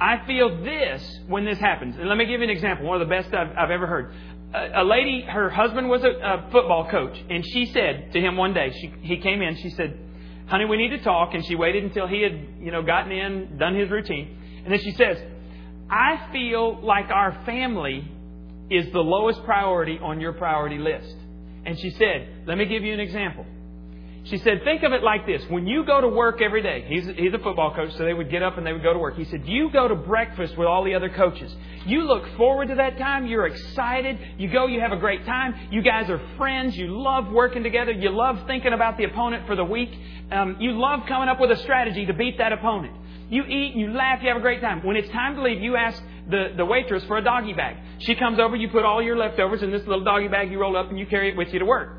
I 0.00 0.26
feel 0.26 0.62
this 0.62 1.20
when 1.26 1.44
this 1.44 1.58
happens. 1.58 1.96
And 1.98 2.08
let 2.08 2.16
me 2.16 2.24
give 2.24 2.40
you 2.40 2.44
an 2.44 2.50
example. 2.50 2.86
One 2.86 3.00
of 3.00 3.06
the 3.06 3.14
best 3.14 3.34
I've, 3.34 3.54
I've 3.56 3.70
ever 3.70 3.86
heard. 3.86 4.14
A, 4.54 4.82
a, 4.82 4.84
lady, 4.84 5.22
her 5.28 5.50
husband 5.50 5.88
was 5.88 6.02
a, 6.02 6.08
a, 6.08 6.50
football 6.50 6.88
coach, 6.90 7.16
and 7.28 7.44
she 7.46 7.66
said 7.66 8.10
to 8.12 8.20
him 8.20 8.36
one 8.36 8.54
day, 8.54 8.72
she, 8.80 8.92
he 9.02 9.18
came 9.18 9.42
in, 9.42 9.56
she 9.56 9.70
said, 9.70 9.98
honey, 10.46 10.64
we 10.64 10.78
need 10.78 10.96
to 10.96 11.04
talk. 11.04 11.34
And 11.34 11.44
she 11.44 11.54
waited 11.54 11.84
until 11.84 12.08
he 12.08 12.22
had, 12.22 12.64
you 12.64 12.72
know, 12.72 12.82
gotten 12.82 13.12
in, 13.12 13.58
done 13.58 13.74
his 13.74 13.90
routine. 13.90 14.62
And 14.64 14.72
then 14.72 14.80
she 14.80 14.92
says, 14.92 15.18
I 15.90 16.30
feel 16.32 16.80
like 16.84 17.10
our 17.10 17.42
family 17.44 18.10
is 18.70 18.90
the 18.92 19.00
lowest 19.00 19.44
priority 19.44 19.98
on 20.00 20.20
your 20.20 20.32
priority 20.32 20.78
list. 20.78 21.14
And 21.64 21.78
she 21.78 21.90
said, 21.90 22.44
let 22.46 22.56
me 22.58 22.66
give 22.66 22.82
you 22.82 22.92
an 22.92 23.00
example. 23.00 23.44
She 24.24 24.36
said, 24.36 24.62
think 24.64 24.82
of 24.82 24.92
it 24.92 25.02
like 25.02 25.24
this. 25.24 25.42
When 25.48 25.66
you 25.66 25.84
go 25.84 26.00
to 26.00 26.08
work 26.08 26.42
every 26.42 26.62
day, 26.62 26.84
he's, 26.86 27.06
he's 27.16 27.32
a 27.32 27.38
football 27.38 27.74
coach, 27.74 27.92
so 27.96 28.04
they 28.04 28.12
would 28.12 28.30
get 28.30 28.42
up 28.42 28.58
and 28.58 28.66
they 28.66 28.72
would 28.72 28.82
go 28.82 28.92
to 28.92 28.98
work. 28.98 29.16
He 29.16 29.24
said, 29.24 29.46
you 29.46 29.70
go 29.72 29.88
to 29.88 29.94
breakfast 29.94 30.58
with 30.58 30.68
all 30.68 30.84
the 30.84 30.94
other 30.94 31.08
coaches. 31.08 31.54
You 31.86 32.02
look 32.04 32.36
forward 32.36 32.68
to 32.68 32.74
that 32.74 32.98
time. 32.98 33.26
You're 33.26 33.46
excited. 33.46 34.18
You 34.36 34.50
go, 34.50 34.66
you 34.66 34.80
have 34.80 34.92
a 34.92 34.98
great 34.98 35.24
time. 35.24 35.68
You 35.72 35.80
guys 35.80 36.10
are 36.10 36.20
friends. 36.36 36.76
You 36.76 37.00
love 37.00 37.32
working 37.32 37.62
together. 37.62 37.92
You 37.92 38.10
love 38.10 38.46
thinking 38.46 38.74
about 38.74 38.98
the 38.98 39.04
opponent 39.04 39.46
for 39.46 39.56
the 39.56 39.64
week. 39.64 39.90
Um, 40.30 40.58
you 40.60 40.72
love 40.72 41.06
coming 41.08 41.30
up 41.30 41.40
with 41.40 41.50
a 41.50 41.56
strategy 41.56 42.04
to 42.04 42.12
beat 42.12 42.36
that 42.38 42.52
opponent. 42.52 42.94
You 43.30 43.44
eat, 43.44 43.74
you 43.76 43.92
laugh, 43.92 44.20
you 44.22 44.28
have 44.28 44.38
a 44.38 44.40
great 44.40 44.60
time. 44.60 44.84
When 44.84 44.96
it's 44.96 45.08
time 45.10 45.36
to 45.36 45.42
leave, 45.42 45.62
you 45.62 45.76
ask 45.76 46.02
the, 46.28 46.52
the 46.56 46.64
waitress 46.64 47.04
for 47.04 47.16
a 47.16 47.22
doggy 47.22 47.52
bag. 47.52 47.76
She 48.00 48.16
comes 48.16 48.40
over, 48.40 48.56
you 48.56 48.68
put 48.68 48.84
all 48.84 49.00
your 49.00 49.16
leftovers 49.16 49.62
in 49.62 49.70
this 49.70 49.86
little 49.86 50.04
doggy 50.04 50.28
bag 50.28 50.50
you 50.50 50.60
roll 50.60 50.76
up, 50.76 50.90
and 50.90 50.98
you 50.98 51.06
carry 51.06 51.30
it 51.30 51.36
with 51.36 51.52
you 51.52 51.60
to 51.60 51.64
work. 51.64 51.96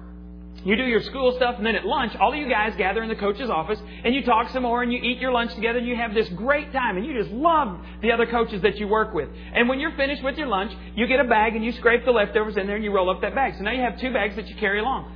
You 0.64 0.76
do 0.76 0.84
your 0.84 1.02
school 1.02 1.34
stuff, 1.38 1.56
and 1.58 1.66
then 1.66 1.76
at 1.76 1.86
lunch, 1.86 2.16
all 2.18 2.34
of 2.34 2.38
you 2.38 2.48
guys 2.48 2.76
gather 2.76 3.02
in 3.02 3.10
the 3.10 3.16
coach's 3.16 3.50
office, 3.50 3.80
and 4.04 4.14
you 4.14 4.24
talk 4.24 4.52
some 4.52 4.64
more, 4.64 4.84
and 4.84 4.92
you 4.92 5.00
eat 5.02 5.20
your 5.20 5.32
lunch 5.32 5.56
together, 5.56 5.80
and 5.80 5.88
you 5.88 5.96
have 5.96 6.14
this 6.14 6.30
great 6.30 6.72
time, 6.72 6.98
and 6.98 7.06
you 7.06 7.18
just 7.18 7.32
love 7.32 7.80
the 8.02 8.12
other 8.12 8.28
coaches 8.28 8.62
that 8.62 8.78
you 8.78 8.88
work 8.88 9.14
with. 9.14 9.30
And 9.54 9.68
when 9.68 9.80
you're 9.80 9.96
finished 9.96 10.24
with 10.24 10.38
your 10.38 10.48
lunch, 10.48 10.72
you 10.96 11.08
get 11.08 11.20
a 11.20 11.24
bag, 11.24 11.56
and 11.56 11.64
you 11.64 11.72
scrape 11.72 12.06
the 12.06 12.12
leftovers 12.12 12.58
in 12.58 12.68
there, 12.68 12.76
and 12.76 12.84
you 12.84 12.94
roll 12.94 13.10
up 13.10 13.22
that 13.22 13.34
bag. 13.34 13.56
So 13.58 13.64
now 13.64 13.72
you 13.72 13.82
have 13.82 14.00
two 14.00 14.14
bags 14.14 14.36
that 14.36 14.48
you 14.50 14.56
carry 14.58 14.80
along. 14.80 15.12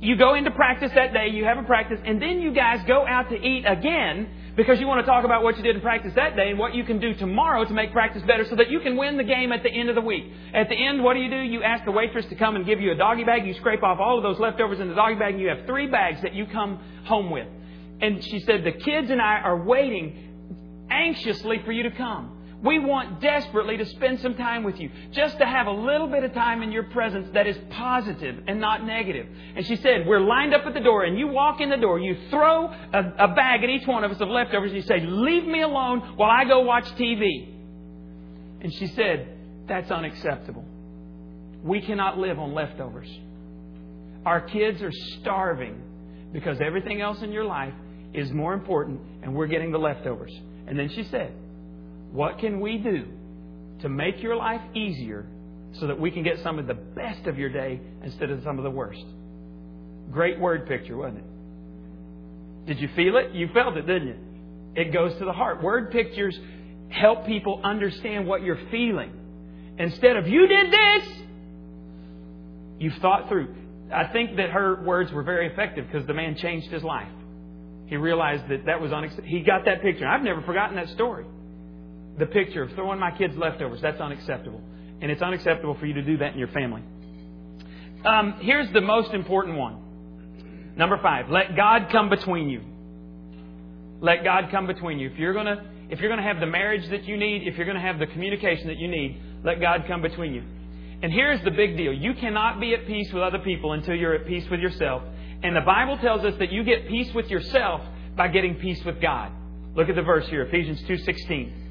You 0.00 0.16
go 0.16 0.34
into 0.34 0.50
practice 0.50 0.92
that 0.94 1.12
day, 1.12 1.30
you 1.30 1.44
have 1.46 1.58
a 1.58 1.62
practice, 1.62 1.98
and 2.04 2.20
then 2.20 2.40
you 2.40 2.52
guys 2.52 2.84
go 2.86 3.06
out 3.06 3.30
to 3.30 3.34
eat 3.34 3.64
again 3.66 4.28
because 4.56 4.80
you 4.80 4.86
want 4.86 5.00
to 5.00 5.06
talk 5.06 5.24
about 5.24 5.42
what 5.42 5.56
you 5.58 5.62
did 5.62 5.76
in 5.76 5.82
practice 5.82 6.12
that 6.16 6.34
day 6.34 6.48
and 6.48 6.58
what 6.58 6.74
you 6.74 6.82
can 6.82 6.98
do 6.98 7.14
tomorrow 7.14 7.64
to 7.64 7.74
make 7.74 7.92
practice 7.92 8.22
better 8.26 8.44
so 8.48 8.56
that 8.56 8.70
you 8.70 8.80
can 8.80 8.96
win 8.96 9.18
the 9.18 9.24
game 9.24 9.52
at 9.52 9.62
the 9.62 9.68
end 9.68 9.90
of 9.90 9.94
the 9.94 10.00
week. 10.00 10.24
At 10.54 10.70
the 10.70 10.74
end, 10.74 11.04
what 11.04 11.14
do 11.14 11.20
you 11.20 11.30
do? 11.30 11.36
You 11.36 11.62
ask 11.62 11.84
the 11.84 11.90
waitress 11.90 12.24
to 12.26 12.34
come 12.34 12.56
and 12.56 12.64
give 12.64 12.80
you 12.80 12.90
a 12.90 12.94
doggy 12.94 13.24
bag. 13.24 13.46
You 13.46 13.52
scrape 13.54 13.82
off 13.82 13.98
all 14.00 14.16
of 14.16 14.22
those 14.22 14.40
leftovers 14.40 14.80
in 14.80 14.88
the 14.88 14.94
doggy 14.94 15.16
bag 15.16 15.34
and 15.34 15.42
you 15.42 15.48
have 15.48 15.66
three 15.66 15.88
bags 15.88 16.22
that 16.22 16.34
you 16.34 16.46
come 16.46 16.78
home 17.04 17.30
with. 17.30 17.46
And 18.00 18.24
she 18.24 18.40
said, 18.40 18.64
the 18.64 18.72
kids 18.72 19.10
and 19.10 19.20
I 19.20 19.40
are 19.40 19.62
waiting 19.62 20.86
anxiously 20.90 21.60
for 21.64 21.72
you 21.72 21.82
to 21.82 21.90
come. 21.90 22.35
We 22.62 22.78
want 22.78 23.20
desperately 23.20 23.76
to 23.76 23.84
spend 23.84 24.20
some 24.20 24.34
time 24.34 24.64
with 24.64 24.80
you, 24.80 24.90
just 25.12 25.38
to 25.38 25.46
have 25.46 25.66
a 25.66 25.72
little 25.72 26.06
bit 26.06 26.24
of 26.24 26.32
time 26.32 26.62
in 26.62 26.72
your 26.72 26.84
presence 26.84 27.28
that 27.34 27.46
is 27.46 27.56
positive 27.70 28.44
and 28.46 28.58
not 28.60 28.84
negative. 28.84 29.26
And 29.54 29.66
she 29.66 29.76
said, 29.76 30.06
We're 30.06 30.20
lined 30.20 30.54
up 30.54 30.64
at 30.66 30.72
the 30.72 30.80
door, 30.80 31.04
and 31.04 31.18
you 31.18 31.26
walk 31.28 31.60
in 31.60 31.68
the 31.68 31.76
door, 31.76 31.98
you 31.98 32.16
throw 32.30 32.66
a, 32.66 32.98
a 33.18 33.34
bag 33.34 33.62
at 33.62 33.68
each 33.68 33.86
one 33.86 34.04
of 34.04 34.10
us 34.10 34.20
of 34.20 34.28
leftovers, 34.28 34.70
and 34.72 34.76
you 34.76 34.86
say, 34.86 35.00
Leave 35.00 35.44
me 35.44 35.60
alone 35.60 36.00
while 36.16 36.30
I 36.30 36.44
go 36.44 36.60
watch 36.60 36.86
TV. 36.96 37.52
And 38.62 38.72
she 38.74 38.86
said, 38.88 39.28
That's 39.68 39.90
unacceptable. 39.90 40.64
We 41.62 41.82
cannot 41.82 42.16
live 42.16 42.38
on 42.38 42.54
leftovers. 42.54 43.08
Our 44.24 44.40
kids 44.40 44.80
are 44.82 44.92
starving 45.20 45.82
because 46.32 46.58
everything 46.60 47.00
else 47.00 47.20
in 47.22 47.32
your 47.32 47.44
life 47.44 47.74
is 48.14 48.32
more 48.32 48.54
important, 48.54 49.00
and 49.22 49.34
we're 49.34 49.46
getting 49.46 49.72
the 49.72 49.78
leftovers. 49.78 50.32
And 50.66 50.78
then 50.78 50.88
she 50.88 51.04
said, 51.04 51.32
what 52.16 52.38
can 52.38 52.60
we 52.60 52.78
do 52.78 53.04
to 53.82 53.90
make 53.90 54.22
your 54.22 54.36
life 54.36 54.62
easier 54.74 55.26
so 55.78 55.86
that 55.88 56.00
we 56.00 56.10
can 56.10 56.22
get 56.22 56.38
some 56.42 56.58
of 56.58 56.66
the 56.66 56.72
best 56.72 57.26
of 57.26 57.38
your 57.38 57.50
day 57.50 57.78
instead 58.02 58.30
of 58.30 58.42
some 58.42 58.56
of 58.56 58.64
the 58.64 58.70
worst? 58.70 59.04
Great 60.10 60.40
word 60.40 60.66
picture, 60.66 60.96
wasn't 60.96 61.18
it? 61.18 62.68
Did 62.68 62.80
you 62.80 62.88
feel 62.96 63.18
it? 63.18 63.34
You 63.34 63.50
felt 63.52 63.76
it, 63.76 63.86
didn't 63.86 64.08
you? 64.08 64.16
It 64.76 64.94
goes 64.94 65.12
to 65.18 65.26
the 65.26 65.32
heart. 65.32 65.62
Word 65.62 65.90
pictures 65.90 66.38
help 66.88 67.26
people 67.26 67.60
understand 67.62 68.26
what 68.26 68.42
you're 68.42 68.60
feeling. 68.70 69.12
Instead 69.78 70.16
of, 70.16 70.26
you 70.26 70.46
did 70.46 70.72
this, 70.72 71.08
you've 72.78 72.96
thought 73.02 73.28
through. 73.28 73.54
I 73.92 74.06
think 74.06 74.38
that 74.38 74.50
her 74.50 74.82
words 74.82 75.12
were 75.12 75.22
very 75.22 75.48
effective 75.48 75.86
because 75.86 76.06
the 76.06 76.14
man 76.14 76.36
changed 76.36 76.68
his 76.68 76.82
life. 76.82 77.12
He 77.88 77.96
realized 77.96 78.48
that 78.48 78.64
that 78.64 78.80
was 78.80 78.90
unacceptable. 78.90 79.28
He 79.28 79.40
got 79.40 79.66
that 79.66 79.82
picture. 79.82 80.06
I've 80.06 80.22
never 80.22 80.40
forgotten 80.40 80.76
that 80.76 80.88
story 80.88 81.26
the 82.18 82.26
picture 82.26 82.62
of 82.62 82.72
throwing 82.72 82.98
my 82.98 83.10
kids 83.10 83.36
leftovers. 83.36 83.80
That's 83.80 84.00
unacceptable. 84.00 84.60
And 85.00 85.10
it's 85.10 85.22
unacceptable 85.22 85.74
for 85.74 85.86
you 85.86 85.94
to 85.94 86.02
do 86.02 86.18
that 86.18 86.32
in 86.32 86.38
your 86.38 86.48
family. 86.48 86.82
Um, 88.04 88.38
here's 88.40 88.70
the 88.72 88.80
most 88.80 89.12
important 89.12 89.56
one. 89.58 90.74
Number 90.76 90.98
five, 91.02 91.30
let 91.30 91.56
God 91.56 91.88
come 91.90 92.08
between 92.08 92.48
you. 92.48 92.62
Let 94.00 94.24
God 94.24 94.48
come 94.50 94.66
between 94.66 94.98
you. 94.98 95.10
If 95.10 95.18
you're 95.18 95.34
gonna 95.34 95.64
if 95.88 96.00
you're 96.00 96.10
gonna 96.10 96.22
have 96.22 96.40
the 96.40 96.46
marriage 96.46 96.88
that 96.90 97.04
you 97.04 97.16
need, 97.16 97.46
if 97.46 97.56
you're 97.56 97.66
gonna 97.66 97.80
have 97.80 97.98
the 97.98 98.06
communication 98.06 98.68
that 98.68 98.76
you 98.76 98.88
need, 98.88 99.20
let 99.42 99.60
God 99.60 99.84
come 99.86 100.02
between 100.02 100.34
you. 100.34 100.42
And 101.02 101.12
here's 101.12 101.42
the 101.44 101.50
big 101.50 101.76
deal. 101.76 101.92
You 101.92 102.14
cannot 102.14 102.60
be 102.60 102.74
at 102.74 102.86
peace 102.86 103.12
with 103.12 103.22
other 103.22 103.38
people 103.38 103.72
until 103.72 103.94
you're 103.94 104.14
at 104.14 104.26
peace 104.26 104.48
with 104.50 104.60
yourself. 104.60 105.02
And 105.42 105.54
the 105.54 105.60
Bible 105.60 105.98
tells 105.98 106.24
us 106.24 106.34
that 106.38 106.52
you 106.52 106.64
get 106.64 106.88
peace 106.88 107.12
with 107.14 107.30
yourself 107.30 107.82
by 108.16 108.28
getting 108.28 108.56
peace 108.56 108.82
with 108.84 109.00
God. 109.00 109.32
Look 109.74 109.88
at 109.88 109.94
the 109.94 110.02
verse 110.02 110.26
here, 110.28 110.42
Ephesians 110.42 110.82
2:16 110.82 111.65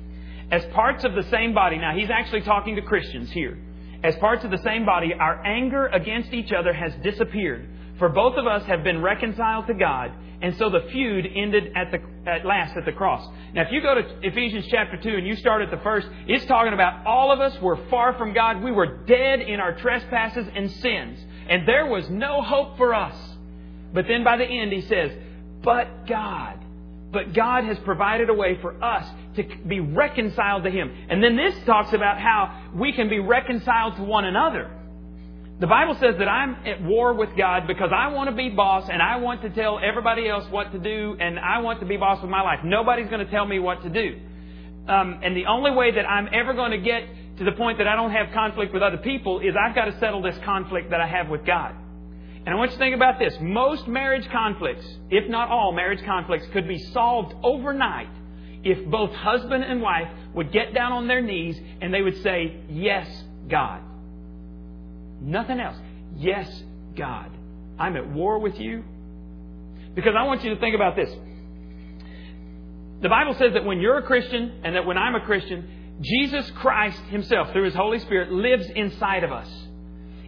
as 0.51 0.65
parts 0.67 1.03
of 1.03 1.13
the 1.13 1.23
same 1.23 1.53
body. 1.53 1.77
Now, 1.77 1.95
he's 1.95 2.10
actually 2.10 2.41
talking 2.41 2.75
to 2.75 2.81
Christians 2.81 3.31
here. 3.31 3.58
As 4.03 4.15
parts 4.17 4.43
of 4.43 4.51
the 4.51 4.60
same 4.60 4.86
body, 4.86 5.13
our 5.13 5.43
anger 5.45 5.88
against 5.88 6.31
each 6.34 6.51
other 6.51 6.73
has 6.73 6.93
disappeared. 7.03 7.67
For 7.97 8.10
both 8.10 8.36
of 8.36 8.45
us 8.45 8.63
have 8.65 8.84
been 8.84 9.01
reconciled 9.01 9.67
to 9.67 9.73
God, 9.73 10.12
and 10.41 10.55
so 10.58 10.69
the 10.69 10.81
feud 10.91 11.25
ended 11.34 11.71
at 11.75 11.91
the 11.91 12.01
at 12.29 12.45
last 12.45 12.75
at 12.75 12.84
the 12.84 12.91
cross. 12.91 13.25
Now, 13.53 13.62
if 13.62 13.71
you 13.71 13.81
go 13.81 13.95
to 13.95 14.01
Ephesians 14.21 14.67
chapter 14.69 14.97
two 14.97 15.15
and 15.15 15.25
you 15.25 15.36
start 15.38 15.62
at 15.62 15.71
the 15.71 15.77
first, 15.77 16.08
it's 16.27 16.45
talking 16.45 16.73
about 16.73 17.05
all 17.05 17.31
of 17.31 17.39
us 17.39 17.60
were 17.62 17.77
far 17.89 18.13
from 18.17 18.34
God. 18.34 18.62
We 18.62 18.71
were 18.71 18.97
dead 19.05 19.39
in 19.39 19.62
our 19.62 19.75
trespasses 19.77 20.45
and 20.53 20.69
sins, 20.69 21.19
and 21.47 21.67
there 21.67 21.86
was 21.86 22.10
no 22.10 22.41
hope 22.41 22.77
for 22.77 22.93
us. 22.93 23.15
But 23.93 24.08
then 24.08 24.25
by 24.25 24.36
the 24.38 24.45
end, 24.45 24.73
he 24.73 24.81
says, 24.81 25.12
"But 25.62 26.05
God." 26.05 26.64
But 27.15 27.32
God 27.32 27.63
has 27.63 27.80
provided 27.80 28.30
a 28.30 28.34
way 28.34 28.60
for 28.60 28.75
us 28.84 29.10
to 29.38 29.43
be 29.65 29.80
reconciled 29.80 30.65
to 30.65 30.69
Him. 30.69 30.93
And 31.08 31.23
then 31.23 31.38
this 31.38 31.56
talks 31.65 31.93
about 31.93 32.19
how 32.19 32.71
we 32.75 32.91
can 32.91 33.08
be 33.08 33.19
reconciled 33.19 33.95
to 33.95 34.04
one 34.04 34.25
another. 34.25 34.69
The 35.62 35.67
Bible 35.67 35.95
says 36.01 36.15
that 36.19 36.28
I'm 36.28 36.56
at 36.65 36.84
war 36.84 37.13
with 37.13 37.30
God 37.38 37.67
because 37.67 37.89
I 37.95 38.10
want 38.10 38.30
to 38.30 38.36
be 38.36 38.49
boss 38.49 38.89
and 38.91 39.01
I 39.01 39.15
want 39.15 39.43
to 39.43 39.49
tell 39.49 39.80
everybody 39.82 40.28
else 40.28 40.45
what 40.51 40.73
to 40.73 40.78
do 40.78 41.15
and 41.17 41.39
I 41.39 41.60
want 41.60 41.80
to 41.80 41.86
be 41.86 41.95
boss 41.95 42.21
with 42.21 42.30
my 42.30 42.41
life. 42.41 42.60
Nobody's 42.65 43.08
going 43.08 43.25
to 43.25 43.32
tell 43.32 43.45
me 43.45 43.60
what 43.60 43.82
to 43.84 43.89
do. 43.89 44.19
Um, 44.89 45.21
and 45.23 45.38
the 45.38 45.45
only 45.45 45.71
way 45.71 45.91
that 45.91 46.06
I'm 46.06 46.28
ever 46.34 46.54
going 46.54 46.71
to 46.71 46.80
get 46.80 47.04
to 47.38 47.45
the 47.45 47.54
point 47.54 47.78
that 47.78 47.88
I 47.88 47.95
don't 47.95 48.12
have 48.12 48.34
conflict 48.34 48.73
with 48.73 48.84
other 48.84 48.97
people 48.97 49.39
is 49.39 49.56
I've 49.56 49.73
got 49.73 49.86
to 49.86 49.97
settle 49.99 50.21
this 50.21 50.38
conflict 50.43 50.89
that 50.89 50.99
I 50.99 51.08
have 51.08 51.30
with 51.30 51.45
God. 51.45 51.75
And 52.45 52.53
I 52.53 52.58
want 52.58 52.71
you 52.71 52.77
to 52.77 52.84
think 52.84 52.95
about 52.95 53.17
this. 53.17 53.36
Most 53.41 53.88
marriage 53.88 54.27
conflicts, 54.31 54.86
if 55.10 55.27
not 55.29 55.49
all 55.49 55.71
marriage 55.71 56.03
conflicts, 56.05 56.45
could 56.53 56.67
be 56.67 56.77
solved 56.77 57.34
overnight 57.41 58.10
if 58.63 58.86
both 58.89 59.12
husband 59.12 59.63
and 59.63 59.81
wife 59.81 60.08
would 60.34 60.51
get 60.51 60.73
down 60.73 60.91
on 60.91 61.08
their 61.08 61.21
knees 61.21 61.60
and 61.81 61.93
they 61.93 62.01
would 62.01 62.21
say, 62.21 62.62
Yes, 62.69 63.08
God. 63.49 63.81
Nothing 65.21 65.60
else. 65.60 65.77
Yes, 66.17 66.63
God. 66.95 67.31
I'm 67.79 67.95
at 67.95 68.08
war 68.08 68.39
with 68.39 68.60
you. 68.60 68.84
Because 69.95 70.13
I 70.17 70.23
want 70.23 70.43
you 70.43 70.53
to 70.53 70.60
think 70.60 70.75
about 70.75 70.95
this. 70.95 71.10
The 73.01 73.10
Bible 73.10 73.34
says 73.36 73.53
that 73.53 73.65
when 73.65 73.79
you're 73.79 73.97
a 73.97 74.03
Christian 74.03 74.62
and 74.63 74.75
that 74.75 74.86
when 74.86 74.97
I'm 74.97 75.15
a 75.15 75.21
Christian, 75.21 75.97
Jesus 76.01 76.49
Christ 76.51 76.99
Himself, 77.10 77.51
through 77.51 77.65
His 77.65 77.75
Holy 77.75 77.99
Spirit, 77.99 78.31
lives 78.31 78.67
inside 78.75 79.23
of 79.23 79.31
us. 79.31 79.49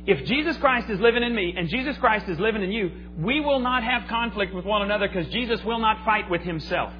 If 0.07 0.25
Jesus 0.25 0.55
Christ 0.57 0.89
is 0.89 1.01
living 1.01 1.21
in 1.21 1.35
me 1.35 1.53
and 1.57 1.67
Jesus 1.67 1.97
Christ 1.97 2.29
is 2.29 2.39
living 2.39 2.63
in 2.63 2.71
you, 2.71 2.89
we 3.17 3.41
will 3.41 3.59
not 3.59 3.83
have 3.83 4.07
conflict 4.07 4.53
with 4.53 4.63
one 4.63 4.81
another 4.81 5.09
because 5.09 5.27
Jesus 5.33 5.61
will 5.65 5.79
not 5.79 6.05
fight 6.05 6.29
with 6.29 6.41
himself. 6.41 6.93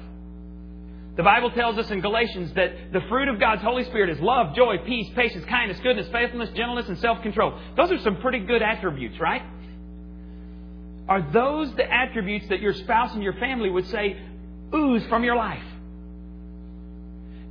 The 1.16 1.22
Bible 1.22 1.50
tells 1.50 1.78
us 1.78 1.90
in 1.90 2.00
Galatians 2.00 2.52
that 2.52 2.92
the 2.92 3.00
fruit 3.08 3.28
of 3.28 3.40
God's 3.40 3.62
Holy 3.62 3.82
Spirit 3.84 4.10
is 4.10 4.20
love, 4.20 4.54
joy, 4.54 4.76
peace, 4.86 5.08
patience, 5.16 5.44
kindness, 5.46 5.80
goodness, 5.80 6.06
faithfulness, 6.12 6.50
gentleness, 6.50 6.86
and 6.86 6.98
self 6.98 7.22
control. 7.22 7.58
Those 7.76 7.90
are 7.90 7.98
some 8.00 8.20
pretty 8.20 8.40
good 8.40 8.62
attributes, 8.62 9.18
right? 9.18 9.42
Are 11.08 11.26
those 11.32 11.74
the 11.74 11.90
attributes 11.90 12.48
that 12.50 12.60
your 12.60 12.74
spouse 12.74 13.14
and 13.14 13.22
your 13.22 13.32
family 13.32 13.70
would 13.70 13.88
say 13.88 14.20
ooze 14.74 15.04
from 15.06 15.24
your 15.24 15.34
life? 15.34 15.64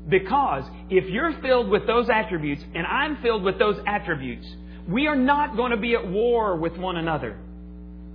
Because 0.08 0.64
if 0.90 1.10
you're 1.10 1.34
filled 1.42 1.70
with 1.70 1.88
those 1.88 2.10
attributes 2.10 2.64
and 2.76 2.86
I'm 2.86 3.18
filled 3.18 3.44
with 3.44 3.58
those 3.58 3.78
attributes, 3.86 4.48
we 4.88 5.08
are 5.08 5.16
not 5.16 5.56
going 5.56 5.72
to 5.72 5.78
be 5.78 5.94
at 5.94 6.08
war 6.08 6.56
with 6.56 6.78
one 6.78 6.98
another. 6.98 7.38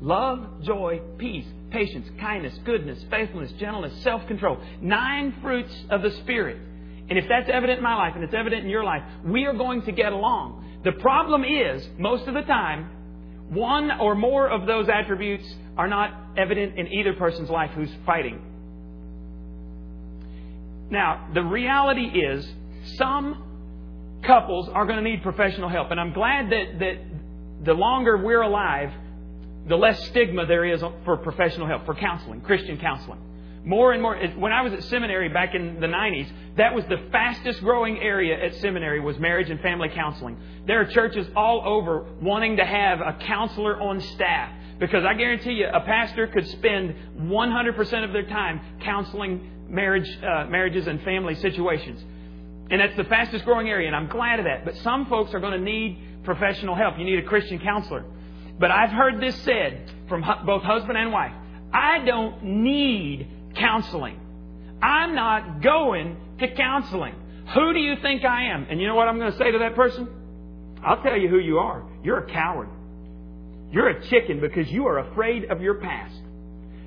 Love, 0.00 0.62
joy, 0.62 1.00
peace, 1.18 1.46
patience, 1.70 2.08
kindness, 2.18 2.58
goodness, 2.64 2.98
faithfulness, 3.10 3.52
gentleness, 3.52 4.02
self 4.02 4.26
control. 4.26 4.58
Nine 4.80 5.34
fruits 5.42 5.74
of 5.90 6.02
the 6.02 6.10
Spirit. 6.22 6.58
And 7.08 7.18
if 7.18 7.26
that's 7.28 7.50
evident 7.52 7.78
in 7.78 7.84
my 7.84 7.94
life 7.94 8.14
and 8.14 8.24
it's 8.24 8.34
evident 8.34 8.64
in 8.64 8.70
your 8.70 8.84
life, 8.84 9.02
we 9.24 9.44
are 9.44 9.52
going 9.52 9.82
to 9.82 9.92
get 9.92 10.12
along. 10.12 10.80
The 10.84 10.92
problem 10.92 11.44
is, 11.44 11.86
most 11.98 12.26
of 12.26 12.34
the 12.34 12.42
time, 12.42 12.90
one 13.50 13.90
or 14.00 14.14
more 14.14 14.48
of 14.48 14.66
those 14.66 14.88
attributes 14.88 15.44
are 15.76 15.88
not 15.88 16.10
evident 16.36 16.78
in 16.78 16.88
either 16.88 17.12
person's 17.12 17.50
life 17.50 17.70
who's 17.74 17.92
fighting. 18.06 18.40
Now, 20.90 21.28
the 21.32 21.42
reality 21.42 22.06
is, 22.06 22.46
some 22.96 23.51
couples 24.22 24.68
are 24.68 24.86
going 24.86 25.02
to 25.02 25.08
need 25.08 25.22
professional 25.22 25.68
help. 25.68 25.90
And 25.90 26.00
I'm 26.00 26.12
glad 26.12 26.50
that, 26.50 26.78
that 26.78 27.64
the 27.64 27.74
longer 27.74 28.16
we're 28.16 28.42
alive, 28.42 28.92
the 29.68 29.76
less 29.76 30.02
stigma 30.08 30.46
there 30.46 30.64
is 30.64 30.82
for 31.04 31.16
professional 31.18 31.66
help, 31.66 31.86
for 31.86 31.94
counseling, 31.94 32.40
Christian 32.40 32.78
counseling. 32.78 33.20
More 33.64 33.92
and 33.92 34.02
more, 34.02 34.16
when 34.36 34.52
I 34.52 34.62
was 34.62 34.72
at 34.72 34.82
seminary 34.84 35.28
back 35.28 35.54
in 35.54 35.78
the 35.80 35.86
90s, 35.86 36.28
that 36.56 36.74
was 36.74 36.84
the 36.86 37.08
fastest 37.12 37.60
growing 37.60 37.98
area 37.98 38.44
at 38.44 38.56
seminary 38.56 39.00
was 39.00 39.18
marriage 39.18 39.50
and 39.50 39.60
family 39.60 39.88
counseling. 39.88 40.36
There 40.66 40.80
are 40.80 40.86
churches 40.86 41.28
all 41.36 41.62
over 41.64 42.04
wanting 42.20 42.56
to 42.56 42.64
have 42.64 43.00
a 43.00 43.18
counselor 43.24 43.80
on 43.80 44.00
staff 44.00 44.50
because 44.80 45.04
I 45.04 45.14
guarantee 45.14 45.52
you 45.52 45.68
a 45.72 45.80
pastor 45.80 46.26
could 46.26 46.48
spend 46.48 46.96
100% 47.20 48.04
of 48.04 48.12
their 48.12 48.26
time 48.26 48.60
counseling 48.82 49.68
marriage, 49.68 50.08
uh, 50.22 50.46
marriages 50.46 50.88
and 50.88 51.00
family 51.02 51.36
situations. 51.36 52.04
And 52.72 52.80
that's 52.80 52.96
the 52.96 53.04
fastest 53.04 53.44
growing 53.44 53.68
area, 53.68 53.86
and 53.86 53.94
I'm 53.94 54.08
glad 54.08 54.38
of 54.38 54.46
that. 54.46 54.64
But 54.64 54.76
some 54.76 55.04
folks 55.04 55.34
are 55.34 55.40
going 55.40 55.52
to 55.52 55.60
need 55.60 56.24
professional 56.24 56.74
help. 56.74 56.98
You 56.98 57.04
need 57.04 57.18
a 57.18 57.28
Christian 57.28 57.58
counselor. 57.58 58.02
But 58.58 58.70
I've 58.70 58.88
heard 58.88 59.20
this 59.20 59.36
said 59.42 59.92
from 60.08 60.24
both 60.46 60.62
husband 60.62 60.96
and 60.96 61.12
wife 61.12 61.32
I 61.70 61.98
don't 62.04 62.42
need 62.42 63.28
counseling. 63.56 64.18
I'm 64.82 65.14
not 65.14 65.60
going 65.60 66.16
to 66.38 66.54
counseling. 66.54 67.14
Who 67.54 67.74
do 67.74 67.78
you 67.78 67.96
think 68.00 68.24
I 68.24 68.44
am? 68.44 68.66
And 68.70 68.80
you 68.80 68.86
know 68.86 68.94
what 68.94 69.06
I'm 69.06 69.18
going 69.18 69.32
to 69.32 69.38
say 69.38 69.50
to 69.52 69.58
that 69.58 69.74
person? 69.74 70.08
I'll 70.82 71.02
tell 71.02 71.16
you 71.16 71.28
who 71.28 71.38
you 71.38 71.58
are. 71.58 71.84
You're 72.02 72.24
a 72.24 72.32
coward. 72.32 72.70
You're 73.70 73.88
a 73.88 74.08
chicken 74.08 74.40
because 74.40 74.70
you 74.70 74.86
are 74.86 74.98
afraid 75.10 75.50
of 75.50 75.60
your 75.60 75.74
past. 75.74 76.14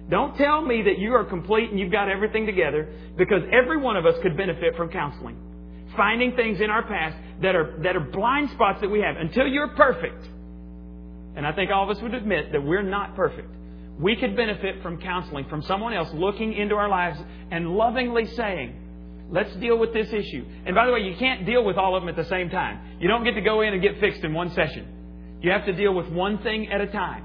Don't 0.09 0.35
tell 0.35 0.61
me 0.61 0.81
that 0.83 0.97
you 0.97 1.13
are 1.13 1.25
complete 1.25 1.69
and 1.69 1.79
you've 1.79 1.91
got 1.91 2.09
everything 2.09 2.47
together 2.47 2.89
because 3.17 3.43
every 3.51 3.77
one 3.77 3.97
of 3.97 4.07
us 4.07 4.15
could 4.23 4.35
benefit 4.35 4.75
from 4.75 4.89
counseling 4.89 5.37
finding 5.95 6.35
things 6.35 6.61
in 6.61 6.69
our 6.69 6.83
past 6.83 7.17
that 7.41 7.55
are, 7.55 7.77
that 7.83 7.95
are 7.95 8.01
blind 8.01 8.49
spots 8.51 8.81
that 8.81 8.89
we 8.89 9.01
have 9.01 9.17
until 9.17 9.47
you're 9.47 9.69
perfect. 9.69 10.27
And 11.35 11.45
I 11.45 11.51
think 11.51 11.71
all 11.71 11.89
of 11.89 11.95
us 11.95 12.01
would 12.01 12.13
admit 12.13 12.51
that 12.51 12.63
we're 12.63 12.83
not 12.83 13.15
perfect. 13.15 13.49
We 13.99 14.15
could 14.15 14.35
benefit 14.35 14.81
from 14.81 14.99
counseling, 15.01 15.45
from 15.45 15.61
someone 15.63 15.93
else 15.93 16.09
looking 16.13 16.53
into 16.53 16.75
our 16.75 16.89
lives 16.89 17.19
and 17.51 17.69
lovingly 17.69 18.25
saying, 18.25 19.27
let's 19.31 19.53
deal 19.55 19.77
with 19.77 19.93
this 19.93 20.07
issue. 20.11 20.45
And 20.65 20.75
by 20.75 20.85
the 20.85 20.91
way, 20.91 20.99
you 20.99 21.15
can't 21.17 21.45
deal 21.45 21.63
with 21.63 21.77
all 21.77 21.95
of 21.95 22.01
them 22.01 22.09
at 22.09 22.15
the 22.15 22.29
same 22.29 22.49
time. 22.49 22.97
You 22.99 23.07
don't 23.07 23.23
get 23.23 23.33
to 23.33 23.41
go 23.41 23.61
in 23.61 23.73
and 23.73 23.81
get 23.81 23.99
fixed 23.99 24.23
in 24.23 24.33
one 24.33 24.51
session. 24.51 25.39
You 25.41 25.51
have 25.51 25.65
to 25.65 25.73
deal 25.73 25.93
with 25.93 26.07
one 26.09 26.39
thing 26.39 26.69
at 26.71 26.81
a 26.81 26.87
time. 26.87 27.23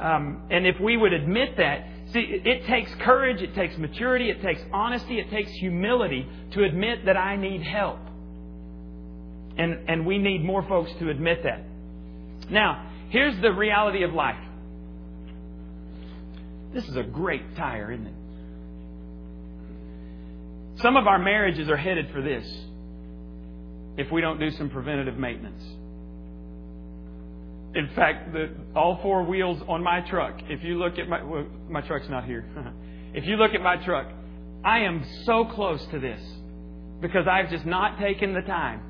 Um, 0.00 0.42
and 0.50 0.66
if 0.66 0.80
we 0.80 0.96
would 0.96 1.12
admit 1.12 1.56
that, 1.58 1.86
See, 2.12 2.42
it 2.44 2.66
takes 2.66 2.94
courage, 2.96 3.40
it 3.40 3.54
takes 3.54 3.76
maturity, 3.78 4.28
it 4.28 4.42
takes 4.42 4.60
honesty, 4.72 5.18
it 5.18 5.30
takes 5.30 5.50
humility 5.52 6.26
to 6.52 6.64
admit 6.64 7.06
that 7.06 7.16
I 7.16 7.36
need 7.36 7.62
help. 7.62 8.00
And, 9.56 9.88
and 9.88 10.04
we 10.06 10.18
need 10.18 10.44
more 10.44 10.62
folks 10.68 10.90
to 10.98 11.08
admit 11.08 11.42
that. 11.44 11.64
Now, 12.50 12.90
here's 13.08 13.40
the 13.40 13.52
reality 13.52 14.02
of 14.02 14.12
life. 14.12 14.42
This 16.74 16.86
is 16.88 16.96
a 16.96 17.02
great 17.02 17.56
tire, 17.56 17.92
isn't 17.92 18.06
it? 18.06 18.14
Some 20.82 20.96
of 20.96 21.06
our 21.06 21.18
marriages 21.18 21.68
are 21.70 21.76
headed 21.76 22.10
for 22.12 22.20
this 22.20 22.44
if 23.96 24.10
we 24.10 24.20
don't 24.20 24.38
do 24.38 24.50
some 24.50 24.68
preventative 24.68 25.16
maintenance. 25.16 25.62
In 27.74 27.88
fact, 27.94 28.32
the, 28.32 28.50
all 28.76 28.98
four 29.00 29.24
wheels 29.24 29.62
on 29.66 29.82
my 29.82 30.00
truck, 30.00 30.40
if 30.48 30.62
you 30.62 30.78
look 30.78 30.98
at 30.98 31.08
my, 31.08 31.22
well, 31.22 31.46
my 31.70 31.80
truck's 31.80 32.08
not 32.08 32.24
here. 32.24 32.44
if 33.14 33.24
you 33.24 33.36
look 33.36 33.54
at 33.54 33.62
my 33.62 33.76
truck, 33.82 34.08
I 34.62 34.80
am 34.80 35.04
so 35.24 35.46
close 35.46 35.84
to 35.86 35.98
this 35.98 36.20
because 37.00 37.26
I've 37.26 37.50
just 37.50 37.64
not 37.64 37.98
taken 37.98 38.34
the 38.34 38.42
time. 38.42 38.82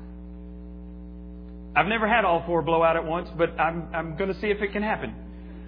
I've 1.75 1.87
never 1.87 2.07
had 2.07 2.25
all 2.25 2.43
four 2.45 2.61
blow 2.61 2.83
out 2.83 2.97
at 2.97 3.05
once, 3.05 3.29
but 3.37 3.59
I'm, 3.59 3.87
I'm 3.93 4.17
going 4.17 4.31
to 4.31 4.39
see 4.39 4.47
if 4.47 4.61
it 4.61 4.73
can 4.73 4.83
happen. 4.83 5.15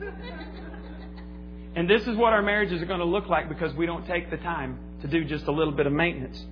and 1.75 1.89
this 1.89 2.05
is 2.05 2.17
what 2.17 2.33
our 2.33 2.41
marriages 2.41 2.81
are 2.81 2.85
going 2.85 2.99
to 2.99 3.05
look 3.05 3.27
like 3.27 3.47
because 3.47 3.73
we 3.75 3.85
don't 3.85 4.05
take 4.05 4.29
the 4.29 4.37
time 4.37 4.77
to 5.01 5.07
do 5.07 5.23
just 5.23 5.45
a 5.45 5.51
little 5.51 5.73
bit 5.73 5.87
of 5.87 5.93
maintenance. 5.93 6.45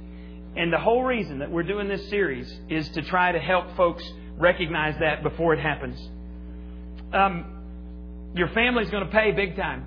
And 0.56 0.71
the 0.71 0.80
whole 0.80 1.04
reason 1.04 1.39
that 1.39 1.52
we're 1.52 1.63
doing 1.63 1.89
this 1.89 2.10
series 2.10 2.52
is 2.69 2.88
to 2.89 3.02
try 3.02 3.34
to 3.34 3.39
help 3.39 3.76
folks 3.76 4.04
recognize 4.38 4.95
that 4.99 5.23
before 5.23 5.54
it 5.54 5.60
happens 5.60 5.99
um, 7.13 8.32
your 8.36 8.49
family's 8.49 8.89
going 8.89 9.06
to 9.06 9.12
pay 9.12 9.32
big 9.32 9.56
time. 9.56 9.86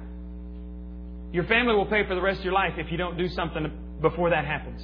Your 1.33 1.45
family 1.45 1.75
will 1.75 1.87
pay 1.87 2.07
for 2.07 2.15
the 2.15 2.21
rest 2.21 2.39
of 2.39 2.45
your 2.45 2.55
life 2.55 2.75
if 2.77 2.91
you 2.91 2.97
don't 2.97 3.19
do 3.19 3.29
something 3.29 3.71
before 4.01 4.31
that 4.31 4.45
happens. 4.45 4.83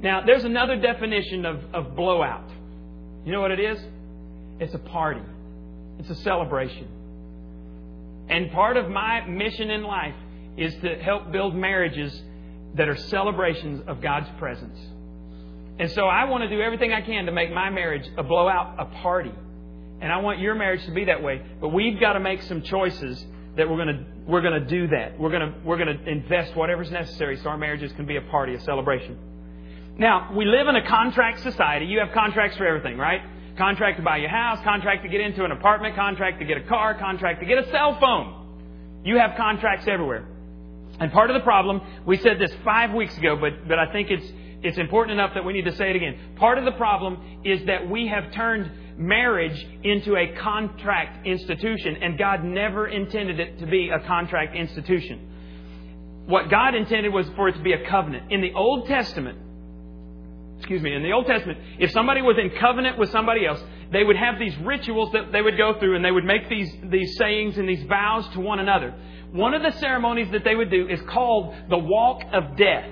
Now, 0.00 0.22
there's 0.24 0.44
another 0.44 0.76
definition 0.76 1.44
of, 1.44 1.62
of 1.74 1.96
blowout. 1.96 2.48
You 3.24 3.32
know 3.32 3.40
what 3.40 3.50
it 3.50 3.60
is? 3.60 3.78
It's 4.60 4.74
a 4.74 4.78
party, 4.78 5.22
it's 5.98 6.10
a 6.10 6.14
celebration. 6.16 6.88
And 8.28 8.50
part 8.52 8.76
of 8.76 8.88
my 8.90 9.24
mission 9.26 9.70
in 9.70 9.82
life 9.82 10.14
is 10.56 10.74
to 10.82 10.96
help 10.96 11.32
build 11.32 11.54
marriages 11.54 12.22
that 12.74 12.88
are 12.88 12.96
celebrations 12.96 13.82
of 13.86 14.00
God's 14.00 14.28
presence. 14.38 14.78
And 15.78 15.90
so 15.92 16.06
I 16.06 16.24
want 16.24 16.42
to 16.42 16.48
do 16.48 16.60
everything 16.60 16.92
I 16.92 17.00
can 17.00 17.26
to 17.26 17.32
make 17.32 17.52
my 17.52 17.70
marriage 17.70 18.06
a 18.16 18.22
blowout, 18.22 18.74
a 18.78 18.84
party. 19.02 19.32
And 20.00 20.12
I 20.12 20.18
want 20.18 20.38
your 20.38 20.54
marriage 20.54 20.84
to 20.86 20.92
be 20.92 21.06
that 21.06 21.22
way. 21.22 21.42
But 21.60 21.68
we've 21.68 21.98
got 21.98 22.12
to 22.12 22.20
make 22.20 22.42
some 22.42 22.62
choices 22.62 23.24
that 23.56 23.68
we're 23.68 23.76
going 23.76 23.88
to 23.88 24.04
we're 24.26 24.40
going 24.40 24.62
to 24.62 24.68
do 24.68 24.86
that. 24.88 25.18
We're 25.18 25.30
going 25.30 25.52
to 25.52 25.58
we're 25.64 25.78
going 25.78 25.98
to 25.98 26.08
invest 26.08 26.54
whatever's 26.54 26.90
necessary 26.90 27.36
so 27.38 27.50
our 27.50 27.58
marriages 27.58 27.92
can 27.92 28.06
be 28.06 28.16
a 28.16 28.22
party, 28.22 28.54
a 28.54 28.60
celebration. 28.60 29.18
Now, 29.98 30.32
we 30.32 30.44
live 30.44 30.68
in 30.68 30.76
a 30.76 30.86
contract 30.86 31.42
society. 31.42 31.86
You 31.86 31.98
have 31.98 32.12
contracts 32.12 32.56
for 32.56 32.64
everything, 32.64 32.98
right? 32.98 33.20
Contract 33.56 33.96
to 33.98 34.04
buy 34.04 34.18
your 34.18 34.30
house, 34.30 34.62
contract 34.62 35.02
to 35.02 35.08
get 35.08 35.20
into 35.20 35.44
an 35.44 35.50
apartment, 35.50 35.96
contract 35.96 36.38
to 36.38 36.44
get 36.44 36.56
a 36.56 36.62
car, 36.62 36.94
contract 36.94 37.40
to 37.40 37.46
get 37.46 37.58
a 37.58 37.68
cell 37.72 37.98
phone. 37.98 39.02
You 39.04 39.18
have 39.18 39.36
contracts 39.36 39.86
everywhere. 39.88 40.24
And 41.00 41.10
part 41.10 41.30
of 41.30 41.34
the 41.34 41.42
problem, 41.42 41.80
we 42.06 42.16
said 42.18 42.38
this 42.38 42.52
five 42.64 42.92
weeks 42.92 43.16
ago, 43.18 43.36
but, 43.36 43.66
but 43.66 43.78
I 43.78 43.90
think 43.92 44.10
it's, 44.10 44.26
it's 44.62 44.78
important 44.78 45.18
enough 45.18 45.34
that 45.34 45.44
we 45.44 45.52
need 45.52 45.66
to 45.66 45.76
say 45.76 45.90
it 45.90 45.96
again. 45.96 46.18
Part 46.36 46.58
of 46.58 46.64
the 46.64 46.72
problem 46.72 47.42
is 47.44 47.64
that 47.66 47.88
we 47.88 48.08
have 48.08 48.32
turned 48.32 48.70
marriage 48.98 49.66
into 49.84 50.16
a 50.16 50.34
contract 50.36 51.26
institution, 51.26 51.96
and 52.02 52.18
God 52.18 52.42
never 52.42 52.88
intended 52.88 53.38
it 53.38 53.60
to 53.60 53.66
be 53.66 53.90
a 53.90 54.00
contract 54.06 54.56
institution. 54.56 56.24
What 56.26 56.50
God 56.50 56.74
intended 56.74 57.12
was 57.12 57.28
for 57.36 57.48
it 57.48 57.52
to 57.52 57.62
be 57.62 57.72
a 57.72 57.88
covenant. 57.88 58.32
In 58.32 58.40
the 58.40 58.52
Old 58.52 58.86
Testament, 58.88 59.38
excuse 60.58 60.82
me, 60.82 60.92
in 60.92 61.02
the 61.02 61.12
Old 61.12 61.26
Testament, 61.26 61.58
if 61.78 61.92
somebody 61.92 62.20
was 62.20 62.36
in 62.36 62.50
covenant 62.58 62.98
with 62.98 63.10
somebody 63.10 63.46
else, 63.46 63.60
they 63.92 64.02
would 64.02 64.16
have 64.16 64.38
these 64.38 64.56
rituals 64.58 65.12
that 65.12 65.32
they 65.32 65.40
would 65.40 65.56
go 65.56 65.78
through 65.78 65.96
and 65.96 66.04
they 66.04 66.10
would 66.10 66.24
make 66.24 66.48
these, 66.48 66.70
these 66.90 67.16
sayings 67.16 67.56
and 67.56 67.68
these 67.68 67.82
vows 67.84 68.28
to 68.34 68.40
one 68.40 68.58
another. 68.58 68.92
One 69.32 69.54
of 69.54 69.62
the 69.62 69.72
ceremonies 69.78 70.30
that 70.32 70.44
they 70.44 70.54
would 70.54 70.70
do 70.70 70.88
is 70.88 71.00
called 71.08 71.54
the 71.70 71.78
walk 71.78 72.22
of 72.32 72.56
death. 72.56 72.90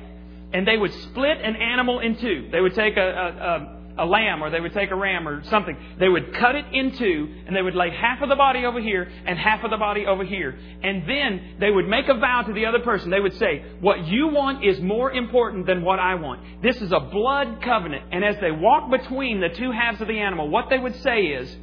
And 0.57 0.67
they 0.67 0.79
would 0.79 0.93
split 0.93 1.37
an 1.43 1.55
animal 1.55 2.01
in 2.01 2.17
two. 2.17 2.49
They 2.51 2.63
would 2.63 2.75
take 2.75 2.97
a, 2.97 3.03
a, 3.03 3.27
a 3.27 3.77
a 3.99 4.05
lamb 4.05 4.43
or 4.43 4.51
they 4.51 4.61
would 4.61 4.73
take 4.73 4.91
a 4.91 4.95
ram 4.95 5.27
or 5.27 5.43
something. 5.45 5.77
They 5.99 6.09
would 6.09 6.35
cut 6.35 6.55
it 6.55 6.67
in 6.73 6.93
two 6.97 7.35
and 7.47 7.57
they 7.57 7.63
would 7.63 7.75
lay 7.75 7.91
half 7.91 8.21
of 8.23 8.29
the 8.29 8.37
body 8.37 8.65
over 8.65 8.81
here 8.81 9.11
and 9.25 9.39
half 9.39 9.65
of 9.65 9.71
the 9.71 9.77
body 9.77 10.07
over 10.07 10.25
here. 10.25 10.59
And 10.83 11.09
then 11.09 11.57
they 11.61 11.71
would 11.71 11.89
make 11.89 12.09
a 12.09 12.15
vow 12.15 12.43
to 12.43 12.53
the 12.53 12.67
other 12.67 12.81
person. 12.81 13.11
They 13.11 13.21
would 13.21 13.37
say, 13.39 13.65
what 13.81 14.07
you 14.07 14.29
want 14.29 14.65
is 14.65 14.81
more 14.81 15.13
important 15.13 15.67
than 15.67 15.83
what 15.83 15.99
I 15.99 16.15
want. 16.15 16.63
This 16.63 16.81
is 16.81 16.93
a 16.93 17.01
blood 17.01 17.63
covenant. 17.63 18.05
And 18.13 18.25
as 18.25 18.37
they 18.41 18.51
walk 18.51 18.91
between 18.91 19.41
the 19.41 19.49
two 19.49 19.71
halves 19.73 20.01
of 20.01 20.09
the 20.09 20.19
animal, 20.19 20.49
what 20.49 20.69
they 20.69 20.79
would 20.79 20.97
say 21.03 21.23
is, 21.23 21.57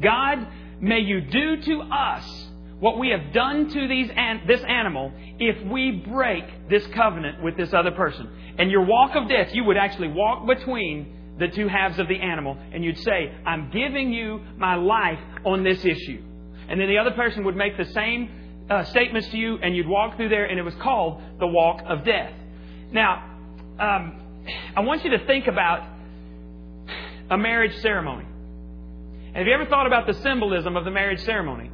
God, 0.00 0.46
may 0.80 1.00
you 1.00 1.20
do 1.20 1.62
to 1.62 1.82
us 1.82 2.47
what 2.80 2.98
we 2.98 3.10
have 3.10 3.32
done 3.32 3.68
to 3.68 3.88
these 3.88 4.08
an- 4.14 4.42
this 4.46 4.62
animal 4.62 5.12
if 5.38 5.66
we 5.70 5.90
break 5.90 6.44
this 6.68 6.86
covenant 6.88 7.42
with 7.42 7.56
this 7.56 7.72
other 7.72 7.90
person. 7.90 8.28
And 8.58 8.70
your 8.70 8.84
walk 8.84 9.16
of 9.16 9.28
death, 9.28 9.48
you 9.52 9.64
would 9.64 9.76
actually 9.76 10.08
walk 10.08 10.46
between 10.46 11.36
the 11.38 11.48
two 11.48 11.68
halves 11.68 11.98
of 11.98 12.08
the 12.08 12.20
animal 12.20 12.56
and 12.72 12.84
you'd 12.84 12.98
say, 12.98 13.32
I'm 13.46 13.70
giving 13.70 14.12
you 14.12 14.40
my 14.56 14.74
life 14.74 15.18
on 15.44 15.62
this 15.62 15.84
issue. 15.84 16.22
And 16.68 16.80
then 16.80 16.88
the 16.88 16.98
other 16.98 17.12
person 17.12 17.44
would 17.44 17.56
make 17.56 17.76
the 17.76 17.84
same 17.86 18.30
uh, 18.68 18.84
statements 18.84 19.28
to 19.28 19.36
you 19.36 19.58
and 19.62 19.74
you'd 19.74 19.88
walk 19.88 20.16
through 20.16 20.28
there 20.28 20.44
and 20.44 20.58
it 20.58 20.62
was 20.62 20.74
called 20.76 21.22
the 21.38 21.46
walk 21.46 21.82
of 21.86 22.04
death. 22.04 22.32
Now, 22.92 23.24
um, 23.78 24.44
I 24.76 24.80
want 24.80 25.04
you 25.04 25.10
to 25.10 25.26
think 25.26 25.46
about 25.46 25.84
a 27.30 27.36
marriage 27.36 27.76
ceremony. 27.80 28.26
Have 29.34 29.46
you 29.46 29.52
ever 29.52 29.66
thought 29.66 29.86
about 29.86 30.06
the 30.06 30.14
symbolism 30.14 30.76
of 30.76 30.84
the 30.84 30.90
marriage 30.90 31.20
ceremony? 31.20 31.70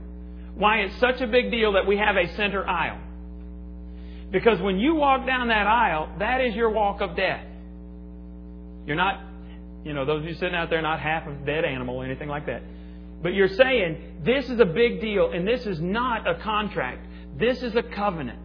Why 0.56 0.78
it's 0.78 0.98
such 0.98 1.20
a 1.20 1.26
big 1.26 1.50
deal 1.50 1.72
that 1.72 1.86
we 1.86 1.96
have 1.96 2.16
a 2.16 2.28
center 2.36 2.66
aisle. 2.66 2.98
Because 4.30 4.60
when 4.60 4.78
you 4.78 4.94
walk 4.94 5.26
down 5.26 5.48
that 5.48 5.66
aisle, 5.66 6.10
that 6.18 6.40
is 6.40 6.54
your 6.54 6.70
walk 6.70 7.00
of 7.00 7.16
death. 7.16 7.44
You're 8.86 8.96
not, 8.96 9.20
you 9.84 9.94
know, 9.94 10.04
those 10.04 10.22
of 10.22 10.28
you 10.28 10.34
sitting 10.34 10.54
out 10.54 10.70
there, 10.70 10.82
not 10.82 11.00
half 11.00 11.26
a 11.26 11.32
dead 11.46 11.64
animal 11.64 11.96
or 11.96 12.04
anything 12.04 12.28
like 12.28 12.46
that. 12.46 12.62
But 13.22 13.34
you're 13.34 13.48
saying, 13.48 14.20
this 14.24 14.48
is 14.50 14.60
a 14.60 14.64
big 14.64 15.00
deal, 15.00 15.30
and 15.32 15.46
this 15.46 15.64
is 15.66 15.80
not 15.80 16.28
a 16.28 16.34
contract. 16.42 17.06
This 17.38 17.62
is 17.62 17.74
a 17.74 17.82
covenant. 17.82 18.40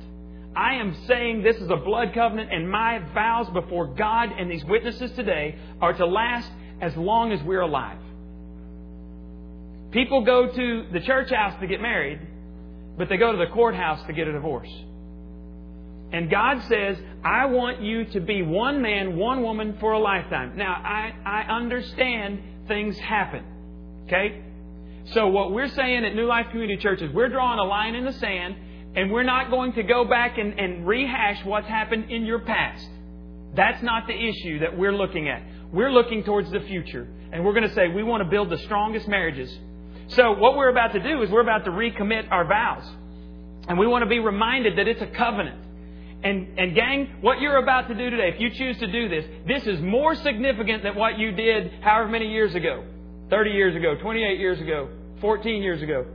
I 0.55 0.75
am 0.75 0.95
saying 1.07 1.43
this 1.43 1.57
is 1.57 1.69
a 1.69 1.75
blood 1.75 2.13
covenant, 2.13 2.51
and 2.51 2.69
my 2.69 2.99
vows 3.13 3.49
before 3.49 3.87
God 3.87 4.29
and 4.37 4.49
these 4.49 4.63
witnesses 4.65 5.11
today 5.11 5.57
are 5.81 5.93
to 5.93 6.05
last 6.05 6.49
as 6.81 6.95
long 6.95 7.31
as 7.31 7.43
we're 7.43 7.61
alive. 7.61 7.99
People 9.91 10.23
go 10.23 10.47
to 10.47 10.85
the 10.93 10.99
church 11.01 11.31
house 11.31 11.59
to 11.61 11.67
get 11.67 11.81
married, 11.81 12.19
but 12.97 13.09
they 13.09 13.17
go 13.17 13.31
to 13.31 13.37
the 13.37 13.47
courthouse 13.47 14.05
to 14.07 14.13
get 14.13 14.27
a 14.27 14.33
divorce. 14.33 14.69
And 16.11 16.29
God 16.29 16.61
says, 16.67 16.97
I 17.23 17.45
want 17.45 17.81
you 17.81 18.05
to 18.05 18.19
be 18.19 18.41
one 18.41 18.81
man, 18.81 19.15
one 19.17 19.43
woman 19.43 19.77
for 19.79 19.93
a 19.93 19.99
lifetime. 19.99 20.57
Now, 20.57 20.73
I, 20.73 21.13
I 21.25 21.41
understand 21.55 22.41
things 22.67 22.97
happen. 22.97 23.45
Okay? 24.05 24.43
So 25.13 25.27
what 25.27 25.51
we're 25.51 25.69
saying 25.69 26.05
at 26.05 26.15
New 26.15 26.25
Life 26.25 26.47
Community 26.51 26.81
Church 26.81 27.01
is 27.01 27.13
we're 27.13 27.29
drawing 27.29 27.59
a 27.59 27.63
line 27.63 27.95
in 27.95 28.05
the 28.05 28.13
sand 28.13 28.55
and 28.95 29.11
we're 29.11 29.23
not 29.23 29.51
going 29.51 29.73
to 29.73 29.83
go 29.83 30.03
back 30.05 30.37
and, 30.37 30.59
and 30.59 30.87
rehash 30.87 31.45
what's 31.45 31.67
happened 31.67 32.11
in 32.11 32.25
your 32.25 32.39
past. 32.39 32.87
That's 33.55 33.81
not 33.83 34.07
the 34.07 34.13
issue 34.13 34.59
that 34.59 34.77
we're 34.77 34.93
looking 34.93 35.29
at. 35.29 35.43
We're 35.71 35.91
looking 35.91 36.23
towards 36.23 36.51
the 36.51 36.59
future. 36.61 37.07
And 37.31 37.45
we're 37.45 37.53
going 37.53 37.67
to 37.67 37.75
say 37.75 37.87
we 37.87 38.03
want 38.03 38.23
to 38.23 38.29
build 38.29 38.49
the 38.49 38.57
strongest 38.59 39.07
marriages. 39.07 39.55
So 40.09 40.31
what 40.33 40.57
we're 40.57 40.69
about 40.69 40.93
to 40.93 40.99
do 40.99 41.21
is 41.21 41.29
we're 41.29 41.41
about 41.41 41.65
to 41.65 41.71
recommit 41.71 42.31
our 42.31 42.45
vows. 42.47 42.83
And 43.67 43.77
we 43.77 43.85
want 43.85 44.03
to 44.03 44.09
be 44.09 44.19
reminded 44.19 44.77
that 44.77 44.87
it's 44.87 45.01
a 45.01 45.07
covenant. 45.07 45.65
And, 46.23 46.57
and 46.57 46.75
gang, 46.75 47.17
what 47.21 47.39
you're 47.39 47.57
about 47.57 47.87
to 47.87 47.93
do 47.93 48.09
today, 48.09 48.31
if 48.33 48.39
you 48.39 48.49
choose 48.49 48.77
to 48.79 48.91
do 48.91 49.07
this, 49.07 49.25
this 49.47 49.65
is 49.67 49.79
more 49.81 50.15
significant 50.15 50.83
than 50.83 50.95
what 50.95 51.17
you 51.19 51.31
did 51.31 51.71
however 51.81 52.09
many 52.09 52.29
years 52.31 52.55
ago. 52.55 52.83
30 53.29 53.51
years 53.51 53.75
ago, 53.75 53.95
28 54.01 54.39
years 54.39 54.59
ago, 54.59 54.89
14 55.21 55.61
years 55.61 55.81
ago. 55.83 56.05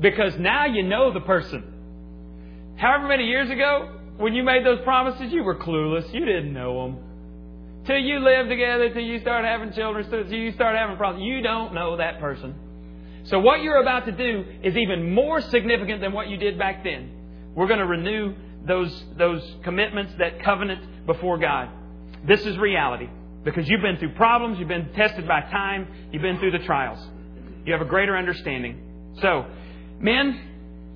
Because 0.00 0.34
now 0.38 0.66
you 0.66 0.82
know 0.82 1.12
the 1.12 1.20
person. 1.20 2.74
However 2.76 3.06
many 3.06 3.26
years 3.26 3.48
ago, 3.48 4.00
when 4.16 4.34
you 4.34 4.42
made 4.42 4.66
those 4.66 4.80
promises, 4.82 5.32
you 5.32 5.44
were 5.44 5.56
clueless. 5.56 6.12
You 6.12 6.24
didn't 6.24 6.52
know 6.52 6.86
them. 6.86 6.98
Till 7.86 7.98
you 7.98 8.18
live 8.18 8.48
together, 8.48 8.92
till 8.92 9.02
you 9.02 9.20
start 9.20 9.44
having 9.44 9.72
children, 9.72 10.10
till 10.10 10.26
you 10.32 10.52
start 10.52 10.76
having 10.76 10.96
problems. 10.96 11.24
You 11.24 11.42
don't 11.42 11.72
know 11.72 11.96
that 11.98 12.18
person. 12.18 12.54
So 13.24 13.38
what 13.38 13.62
you're 13.62 13.80
about 13.80 14.06
to 14.06 14.12
do 14.12 14.44
is 14.62 14.76
even 14.76 15.14
more 15.14 15.40
significant 15.40 16.00
than 16.00 16.12
what 16.12 16.28
you 16.28 16.36
did 16.36 16.58
back 16.58 16.84
then. 16.84 17.10
We're 17.54 17.68
going 17.68 17.78
to 17.78 17.86
renew 17.86 18.34
those, 18.66 19.04
those 19.16 19.42
commitments, 19.62 20.14
that 20.18 20.42
covenant 20.42 21.06
before 21.06 21.38
God. 21.38 21.70
This 22.26 22.44
is 22.44 22.58
reality. 22.58 23.08
Because 23.44 23.68
you've 23.68 23.82
been 23.82 23.98
through 23.98 24.14
problems, 24.14 24.58
you've 24.58 24.68
been 24.68 24.92
tested 24.94 25.28
by 25.28 25.42
time, 25.42 25.86
you've 26.12 26.22
been 26.22 26.38
through 26.38 26.52
the 26.52 26.64
trials. 26.64 26.98
You 27.66 27.72
have 27.72 27.82
a 27.82 27.88
greater 27.88 28.16
understanding. 28.16 29.14
So, 29.20 29.46
men, 30.00 30.40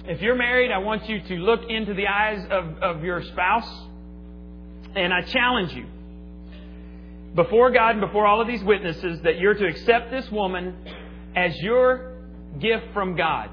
if 0.05 0.23
you're 0.23 0.37
married, 0.37 0.71
I 0.71 0.79
want 0.79 1.09
you 1.09 1.21
to 1.21 1.35
look 1.37 1.61
into 1.69 1.95
the 1.95 2.07
eyes 2.07 2.45
of, 2.51 2.79
of 2.83 3.05
your 3.05 3.23
spouse. 3.23 3.69
And 4.95 5.13
I 5.13 5.23
challenge 5.23 5.73
you, 5.73 5.87
before 7.35 7.71
God 7.71 7.93
and 7.93 8.01
before 8.01 8.27
all 8.27 8.41
of 8.41 8.49
these 8.49 8.65
witnesses, 8.65 9.21
that 9.23 9.39
you're 9.39 9.55
to 9.55 9.67
accept 9.67 10.11
this 10.11 10.31
woman 10.31 10.75
as 11.37 11.57
your 11.59 12.18
gift 12.61 12.93
from 12.93 13.17
God. 13.17 13.51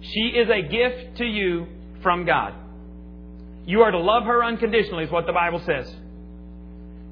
She 0.00 0.20
is 0.36 0.48
a 0.50 0.62
gift 0.62 1.18
to 1.18 1.24
you 1.24 1.66
from 2.02 2.26
God. 2.26 2.54
You 3.66 3.80
are 3.82 3.90
to 3.90 3.98
love 3.98 4.24
her 4.24 4.44
unconditionally, 4.44 5.04
is 5.04 5.10
what 5.10 5.26
the 5.26 5.32
Bible 5.32 5.60
says. 5.60 5.92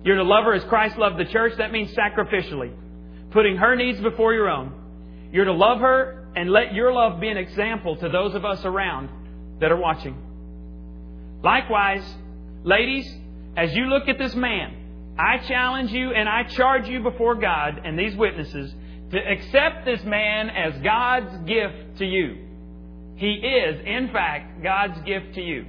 You're 0.05 0.17
to 0.17 0.25
love 0.25 0.45
her 0.45 0.55
as 0.55 0.65
Christ 0.65 0.99
loved 0.99 1.19
the 1.19 1.25
church. 1.25 1.55
That 1.59 1.73
means 1.73 1.95
sacrificially, 1.95 2.73
putting 3.31 3.57
her 3.57 3.77
needs 3.77 4.01
before 4.01 4.35
your 4.35 4.51
own. 4.51 4.73
You're 5.33 5.47
to 5.47 5.53
love 5.53 5.81
her 5.81 6.29
and 6.37 6.51
let 6.51 6.75
your 6.75 6.93
love 6.93 7.21
be 7.21 7.29
an 7.29 7.37
example 7.37 7.97
to 7.97 8.09
those 8.09 8.35
of 8.35 8.45
us 8.45 8.65
around 8.65 9.09
that 9.61 9.73
are 9.73 9.77
watching. 9.77 10.17
Likewise, 11.43 12.05
ladies, 12.65 13.11
as 13.57 13.75
you 13.75 13.87
look 13.87 14.09
at 14.09 14.19
this 14.19 14.35
man, 14.35 15.15
I 15.19 15.39
challenge 15.47 15.91
you 15.91 16.13
and 16.13 16.29
I 16.29 16.45
charge 16.45 16.89
you 16.89 17.03
before 17.03 17.35
God 17.35 17.81
and 17.85 17.99
these 17.99 18.17
witnesses 18.17 18.75
to 19.13 19.19
accept 19.19 19.85
this 19.85 20.03
man 20.05 20.51
as 20.51 20.83
God's 20.83 21.47
gift 21.47 21.99
to 21.99 22.05
you. 22.05 22.39
He 23.17 23.35
is, 23.35 23.81
in 23.87 24.11
fact, 24.13 24.63
God's 24.63 24.99
gift 25.03 25.35
to 25.35 25.41
you. 25.41 25.67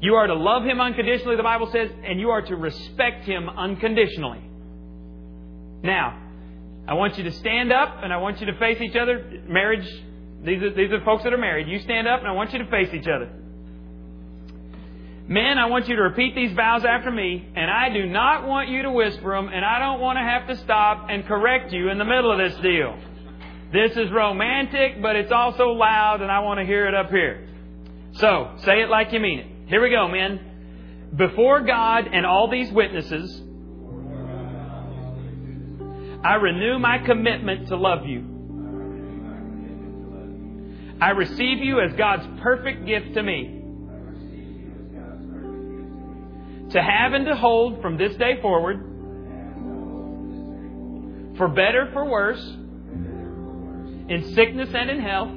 You 0.00 0.14
are 0.14 0.26
to 0.26 0.34
love 0.34 0.64
him 0.64 0.80
unconditionally, 0.80 1.36
the 1.36 1.42
Bible 1.42 1.70
says, 1.72 1.90
and 2.04 2.20
you 2.20 2.30
are 2.30 2.42
to 2.42 2.56
respect 2.56 3.24
him 3.24 3.48
unconditionally. 3.48 4.42
Now, 5.82 6.20
I 6.86 6.94
want 6.94 7.16
you 7.18 7.24
to 7.24 7.32
stand 7.32 7.72
up 7.72 7.98
and 8.02 8.12
I 8.12 8.18
want 8.18 8.40
you 8.40 8.46
to 8.46 8.58
face 8.58 8.80
each 8.80 8.96
other. 8.96 9.42
Marriage, 9.48 9.86
these 10.44 10.62
are, 10.62 10.74
these 10.74 10.90
are 10.92 11.04
folks 11.04 11.24
that 11.24 11.32
are 11.32 11.38
married. 11.38 11.68
You 11.68 11.78
stand 11.80 12.08
up 12.08 12.20
and 12.20 12.28
I 12.28 12.32
want 12.32 12.52
you 12.52 12.58
to 12.58 12.70
face 12.70 12.88
each 12.92 13.06
other. 13.06 13.30
Men, 15.28 15.58
I 15.58 15.66
want 15.66 15.88
you 15.88 15.96
to 15.96 16.02
repeat 16.02 16.34
these 16.34 16.52
vows 16.54 16.86
after 16.86 17.10
me, 17.10 17.46
and 17.54 17.70
I 17.70 17.90
do 17.90 18.06
not 18.06 18.46
want 18.46 18.70
you 18.70 18.80
to 18.82 18.90
whisper 18.90 19.36
them, 19.36 19.48
and 19.48 19.62
I 19.62 19.78
don't 19.78 20.00
want 20.00 20.16
to 20.16 20.22
have 20.22 20.48
to 20.48 20.56
stop 20.64 21.08
and 21.10 21.26
correct 21.26 21.70
you 21.70 21.90
in 21.90 21.98
the 21.98 22.04
middle 22.06 22.32
of 22.32 22.38
this 22.38 22.58
deal. 22.62 22.98
This 23.70 23.92
is 23.92 24.10
romantic, 24.10 25.02
but 25.02 25.16
it's 25.16 25.30
also 25.30 25.66
loud, 25.66 26.22
and 26.22 26.32
I 26.32 26.40
want 26.40 26.60
to 26.60 26.64
hear 26.64 26.88
it 26.88 26.94
up 26.94 27.10
here. 27.10 27.46
So, 28.12 28.54
say 28.64 28.80
it 28.80 28.88
like 28.88 29.12
you 29.12 29.20
mean 29.20 29.40
it. 29.40 29.46
Here 29.68 29.82
we 29.82 29.90
go, 29.90 30.08
men. 30.08 31.10
Before 31.14 31.60
God 31.60 32.08
and 32.10 32.24
all 32.24 32.50
these 32.50 32.72
witnesses, 32.72 33.30
I 36.24 36.36
renew 36.36 36.78
my 36.78 37.00
commitment 37.04 37.68
to 37.68 37.76
love 37.76 38.06
you. 38.06 38.24
I 41.02 41.10
receive 41.10 41.58
you 41.58 41.80
as 41.80 41.92
God's 41.98 42.26
perfect 42.40 42.86
gift 42.86 43.12
to 43.12 43.22
me. 43.22 43.57
To 46.70 46.82
have 46.82 47.12
and 47.14 47.24
to 47.26 47.34
hold 47.34 47.80
from 47.80 47.96
this 47.96 48.14
day 48.16 48.40
forward, 48.42 48.84
for 51.38 51.48
better, 51.48 51.88
for 51.92 52.04
worse, 52.04 52.44
in 54.08 54.32
sickness 54.34 54.68
and 54.74 54.90
in 54.90 55.00
health, 55.00 55.30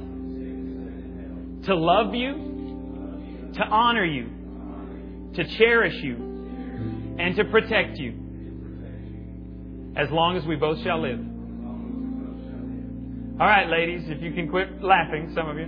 to 1.66 1.76
love 1.76 2.14
you, 2.16 3.52
to 3.54 3.64
honor 3.64 4.06
you, 4.06 5.32
to 5.36 5.58
cherish 5.58 5.96
you, 6.04 6.16
and 7.20 7.36
to 7.36 7.46
protect 7.46 7.98
you 7.98 8.22
as 9.96 10.10
long 10.10 10.38
as 10.38 10.46
we 10.46 10.56
both 10.56 10.82
shall 10.84 11.02
live. 11.02 11.20
All 13.40 13.48
right, 13.48 13.70
ladies, 13.70 14.04
if 14.08 14.22
you 14.22 14.34
can 14.34 14.50
quit 14.50 14.84
laughing, 14.84 15.32
some 15.34 15.50
of 15.50 15.58
you. 15.58 15.68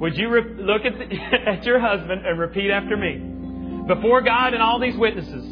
Would 0.00 0.16
you 0.16 0.28
re- 0.28 0.54
look 0.58 0.84
at, 0.84 0.98
the, 0.98 1.04
at 1.50 1.64
your 1.64 1.80
husband 1.80 2.26
and 2.26 2.38
repeat 2.38 2.70
after 2.70 2.96
me? 2.96 3.29
Before 3.90 4.22
God 4.22 4.54
and 4.54 4.62
all 4.62 4.78
these 4.78 4.96
witnesses, 4.96 5.44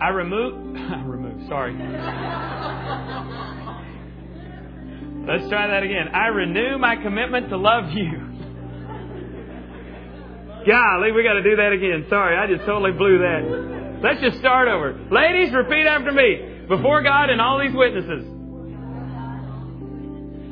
I 0.00 0.08
remove, 0.08 0.74
I 0.76 1.02
remove, 1.04 1.46
sorry. 1.48 1.74
Let's 5.28 5.50
try 5.50 5.66
that 5.66 5.82
again. 5.82 6.08
I 6.14 6.28
renew 6.28 6.78
my 6.78 6.96
commitment 6.96 7.50
to 7.50 7.58
love 7.58 7.90
you. 7.92 8.10
Golly, 10.66 11.12
we 11.12 11.22
got 11.22 11.34
to 11.34 11.42
do 11.42 11.56
that 11.56 11.72
again. 11.74 12.06
Sorry, 12.08 12.38
I 12.38 12.46
just 12.50 12.64
totally 12.64 12.92
blew 12.92 13.18
that. 13.18 14.00
Let's 14.02 14.22
just 14.22 14.38
start 14.38 14.68
over. 14.68 14.98
Ladies, 15.10 15.52
repeat 15.52 15.86
after 15.86 16.10
me. 16.10 16.64
Before 16.68 17.02
God 17.02 17.28
and 17.28 17.38
all 17.38 17.60
these 17.60 17.76
witnesses, 17.76 18.24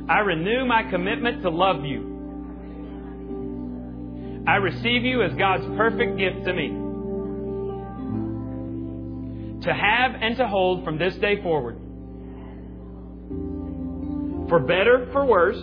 I 0.07 0.19
renew 0.19 0.67
my 0.67 0.83
commitment 0.91 1.41
to 1.45 1.51
love 1.51 1.83
you. 1.87 2.10
I 4.51 4.57
receive 4.57 5.05
you 5.05 5.23
as 5.23 5.33
God's 5.35 5.65
perfect 5.77 6.19
gift 6.19 6.45
to 6.45 6.53
me. 6.53 6.69
To 9.63 9.73
have 9.73 10.13
and 10.21 10.37
to 10.39 10.49
hold 10.49 10.85
from 10.85 10.99
this 10.99 11.15
day 11.17 11.41
forward. 11.41 11.77
for 14.51 14.59
better, 14.59 15.09
for 15.13 15.25
worse, 15.25 15.57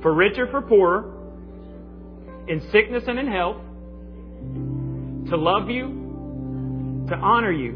for 0.00 0.14
richer, 0.14 0.46
for 0.50 0.62
poorer, 0.62 1.12
in 2.48 2.62
sickness 2.72 3.04
and 3.06 3.18
in 3.18 3.28
health, 3.28 3.58
to 5.28 5.36
love 5.36 5.68
you, 5.68 7.04
to 7.10 7.14
honor 7.14 7.52
you, 7.52 7.72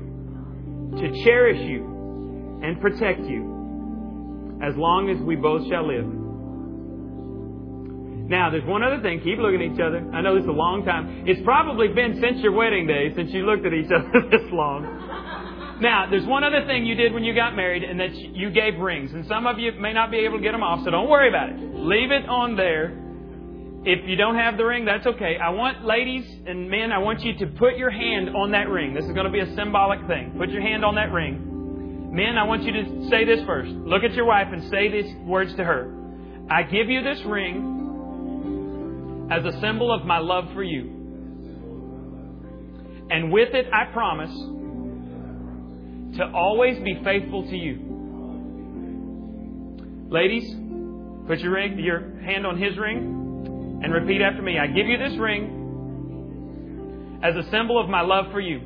to 0.96 1.24
cherish 1.24 1.60
you, 1.60 2.60
and 2.62 2.80
protect 2.80 3.20
you, 3.20 4.58
as 4.66 4.74
long 4.76 5.10
as 5.10 5.22
we 5.22 5.36
both 5.36 5.68
shall 5.68 5.86
live. 5.86 6.15
Now, 8.28 8.50
there's 8.50 8.64
one 8.64 8.82
other 8.82 9.00
thing. 9.02 9.20
Keep 9.22 9.38
looking 9.38 9.62
at 9.62 9.72
each 9.74 9.80
other. 9.80 10.02
I 10.12 10.20
know 10.20 10.34
this 10.34 10.42
is 10.42 10.48
a 10.48 10.52
long 10.52 10.84
time. 10.84 11.24
It's 11.26 11.40
probably 11.44 11.88
been 11.88 12.18
since 12.20 12.42
your 12.42 12.52
wedding 12.52 12.86
day 12.86 13.14
since 13.14 13.30
you 13.30 13.46
looked 13.46 13.64
at 13.64 13.72
each 13.72 13.90
other 13.94 14.26
this 14.30 14.42
long. 14.50 15.78
Now, 15.80 16.10
there's 16.10 16.26
one 16.26 16.42
other 16.42 16.66
thing 16.66 16.86
you 16.86 16.96
did 16.96 17.12
when 17.12 17.22
you 17.22 17.34
got 17.34 17.54
married, 17.54 17.84
and 17.84 18.00
that 18.00 18.14
you 18.14 18.50
gave 18.50 18.78
rings. 18.80 19.12
And 19.12 19.26
some 19.26 19.46
of 19.46 19.58
you 19.58 19.72
may 19.78 19.92
not 19.92 20.10
be 20.10 20.18
able 20.18 20.38
to 20.38 20.42
get 20.42 20.52
them 20.52 20.62
off, 20.62 20.84
so 20.84 20.90
don't 20.90 21.08
worry 21.08 21.28
about 21.28 21.50
it. 21.50 21.58
Leave 21.60 22.10
it 22.10 22.26
on 22.28 22.56
there. 22.56 22.98
If 23.84 24.08
you 24.08 24.16
don't 24.16 24.34
have 24.34 24.56
the 24.56 24.64
ring, 24.64 24.84
that's 24.84 25.06
okay. 25.06 25.36
I 25.36 25.50
want 25.50 25.84
ladies 25.84 26.26
and 26.46 26.68
men, 26.68 26.90
I 26.90 26.98
want 26.98 27.20
you 27.20 27.36
to 27.38 27.46
put 27.46 27.76
your 27.76 27.90
hand 27.90 28.30
on 28.30 28.50
that 28.50 28.68
ring. 28.68 28.94
This 28.94 29.04
is 29.04 29.12
going 29.12 29.26
to 29.26 29.30
be 29.30 29.38
a 29.38 29.54
symbolic 29.54 30.04
thing. 30.08 30.34
Put 30.36 30.48
your 30.48 30.62
hand 30.62 30.84
on 30.84 30.96
that 30.96 31.12
ring. 31.12 32.10
Men, 32.10 32.38
I 32.38 32.44
want 32.44 32.64
you 32.64 32.72
to 32.72 33.08
say 33.08 33.24
this 33.24 33.44
first. 33.46 33.70
Look 33.70 34.02
at 34.02 34.14
your 34.14 34.24
wife 34.24 34.48
and 34.50 34.68
say 34.70 34.90
these 34.90 35.14
words 35.24 35.54
to 35.56 35.62
her. 35.62 35.94
I 36.50 36.62
give 36.64 36.88
you 36.88 37.02
this 37.02 37.20
ring 37.26 37.76
as 39.30 39.44
a 39.44 39.52
symbol 39.60 39.92
of 39.92 40.06
my 40.06 40.18
love 40.18 40.44
for 40.54 40.62
you. 40.62 40.92
And 43.10 43.32
with 43.32 43.54
it, 43.54 43.66
I 43.72 43.86
promise 43.92 44.30
to 46.16 46.30
always 46.34 46.78
be 46.82 46.98
faithful 47.04 47.42
to 47.42 47.56
you. 47.56 47.82
Ladies, 50.10 50.44
put 51.26 51.40
your 51.40 51.52
ring, 51.52 51.78
your 51.78 52.18
hand 52.20 52.46
on 52.46 52.60
his 52.60 52.78
ring 52.78 53.80
and 53.82 53.92
repeat 53.92 54.22
after 54.22 54.42
me. 54.42 54.58
I 54.58 54.68
give 54.68 54.86
you 54.86 54.98
this 54.98 55.18
ring 55.18 57.20
as 57.22 57.34
a 57.36 57.42
symbol 57.50 57.82
of 57.82 57.88
my 57.88 58.02
love 58.02 58.26
for 58.32 58.40
you. 58.40 58.60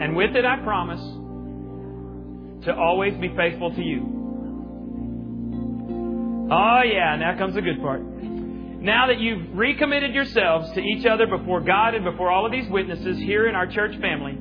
And 0.00 0.16
with 0.16 0.34
it, 0.34 0.44
I 0.44 0.56
promise 0.64 1.00
to 2.64 2.74
always 2.74 3.14
be 3.20 3.28
faithful 3.36 3.74
to 3.74 3.82
you. 3.82 4.18
Oh, 6.50 6.82
yeah, 6.84 7.16
now 7.16 7.36
comes 7.38 7.54
the 7.54 7.62
good 7.62 7.80
part. 7.80 8.02
Now 8.82 9.06
that 9.06 9.20
you've 9.20 9.56
recommitted 9.56 10.12
yourselves 10.12 10.72
to 10.72 10.80
each 10.80 11.06
other 11.06 11.28
before 11.28 11.60
God 11.60 11.94
and 11.94 12.04
before 12.04 12.32
all 12.32 12.44
of 12.44 12.50
these 12.50 12.68
witnesses 12.68 13.16
here 13.18 13.48
in 13.48 13.54
our 13.54 13.68
church 13.68 13.96
family, 14.00 14.36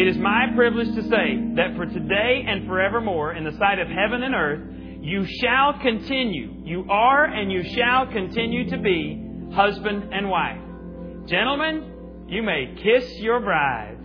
it 0.00 0.06
is 0.06 0.16
my 0.16 0.46
privilege 0.54 0.94
to 0.94 1.02
say 1.02 1.54
that 1.56 1.74
for 1.74 1.86
today 1.86 2.44
and 2.46 2.68
forevermore, 2.68 3.34
in 3.34 3.42
the 3.42 3.50
sight 3.58 3.80
of 3.80 3.88
heaven 3.88 4.22
and 4.22 4.36
earth, 4.36 4.60
you 5.00 5.26
shall 5.40 5.80
continue, 5.80 6.62
you 6.62 6.86
are 6.88 7.24
and 7.24 7.50
you 7.50 7.64
shall 7.74 8.06
continue 8.06 8.70
to 8.70 8.78
be 8.78 9.50
husband 9.52 10.14
and 10.14 10.30
wife. 10.30 10.60
Gentlemen, 11.26 12.26
you 12.28 12.44
may 12.44 12.76
kiss 12.80 13.18
your 13.18 13.40
bride. 13.40 13.98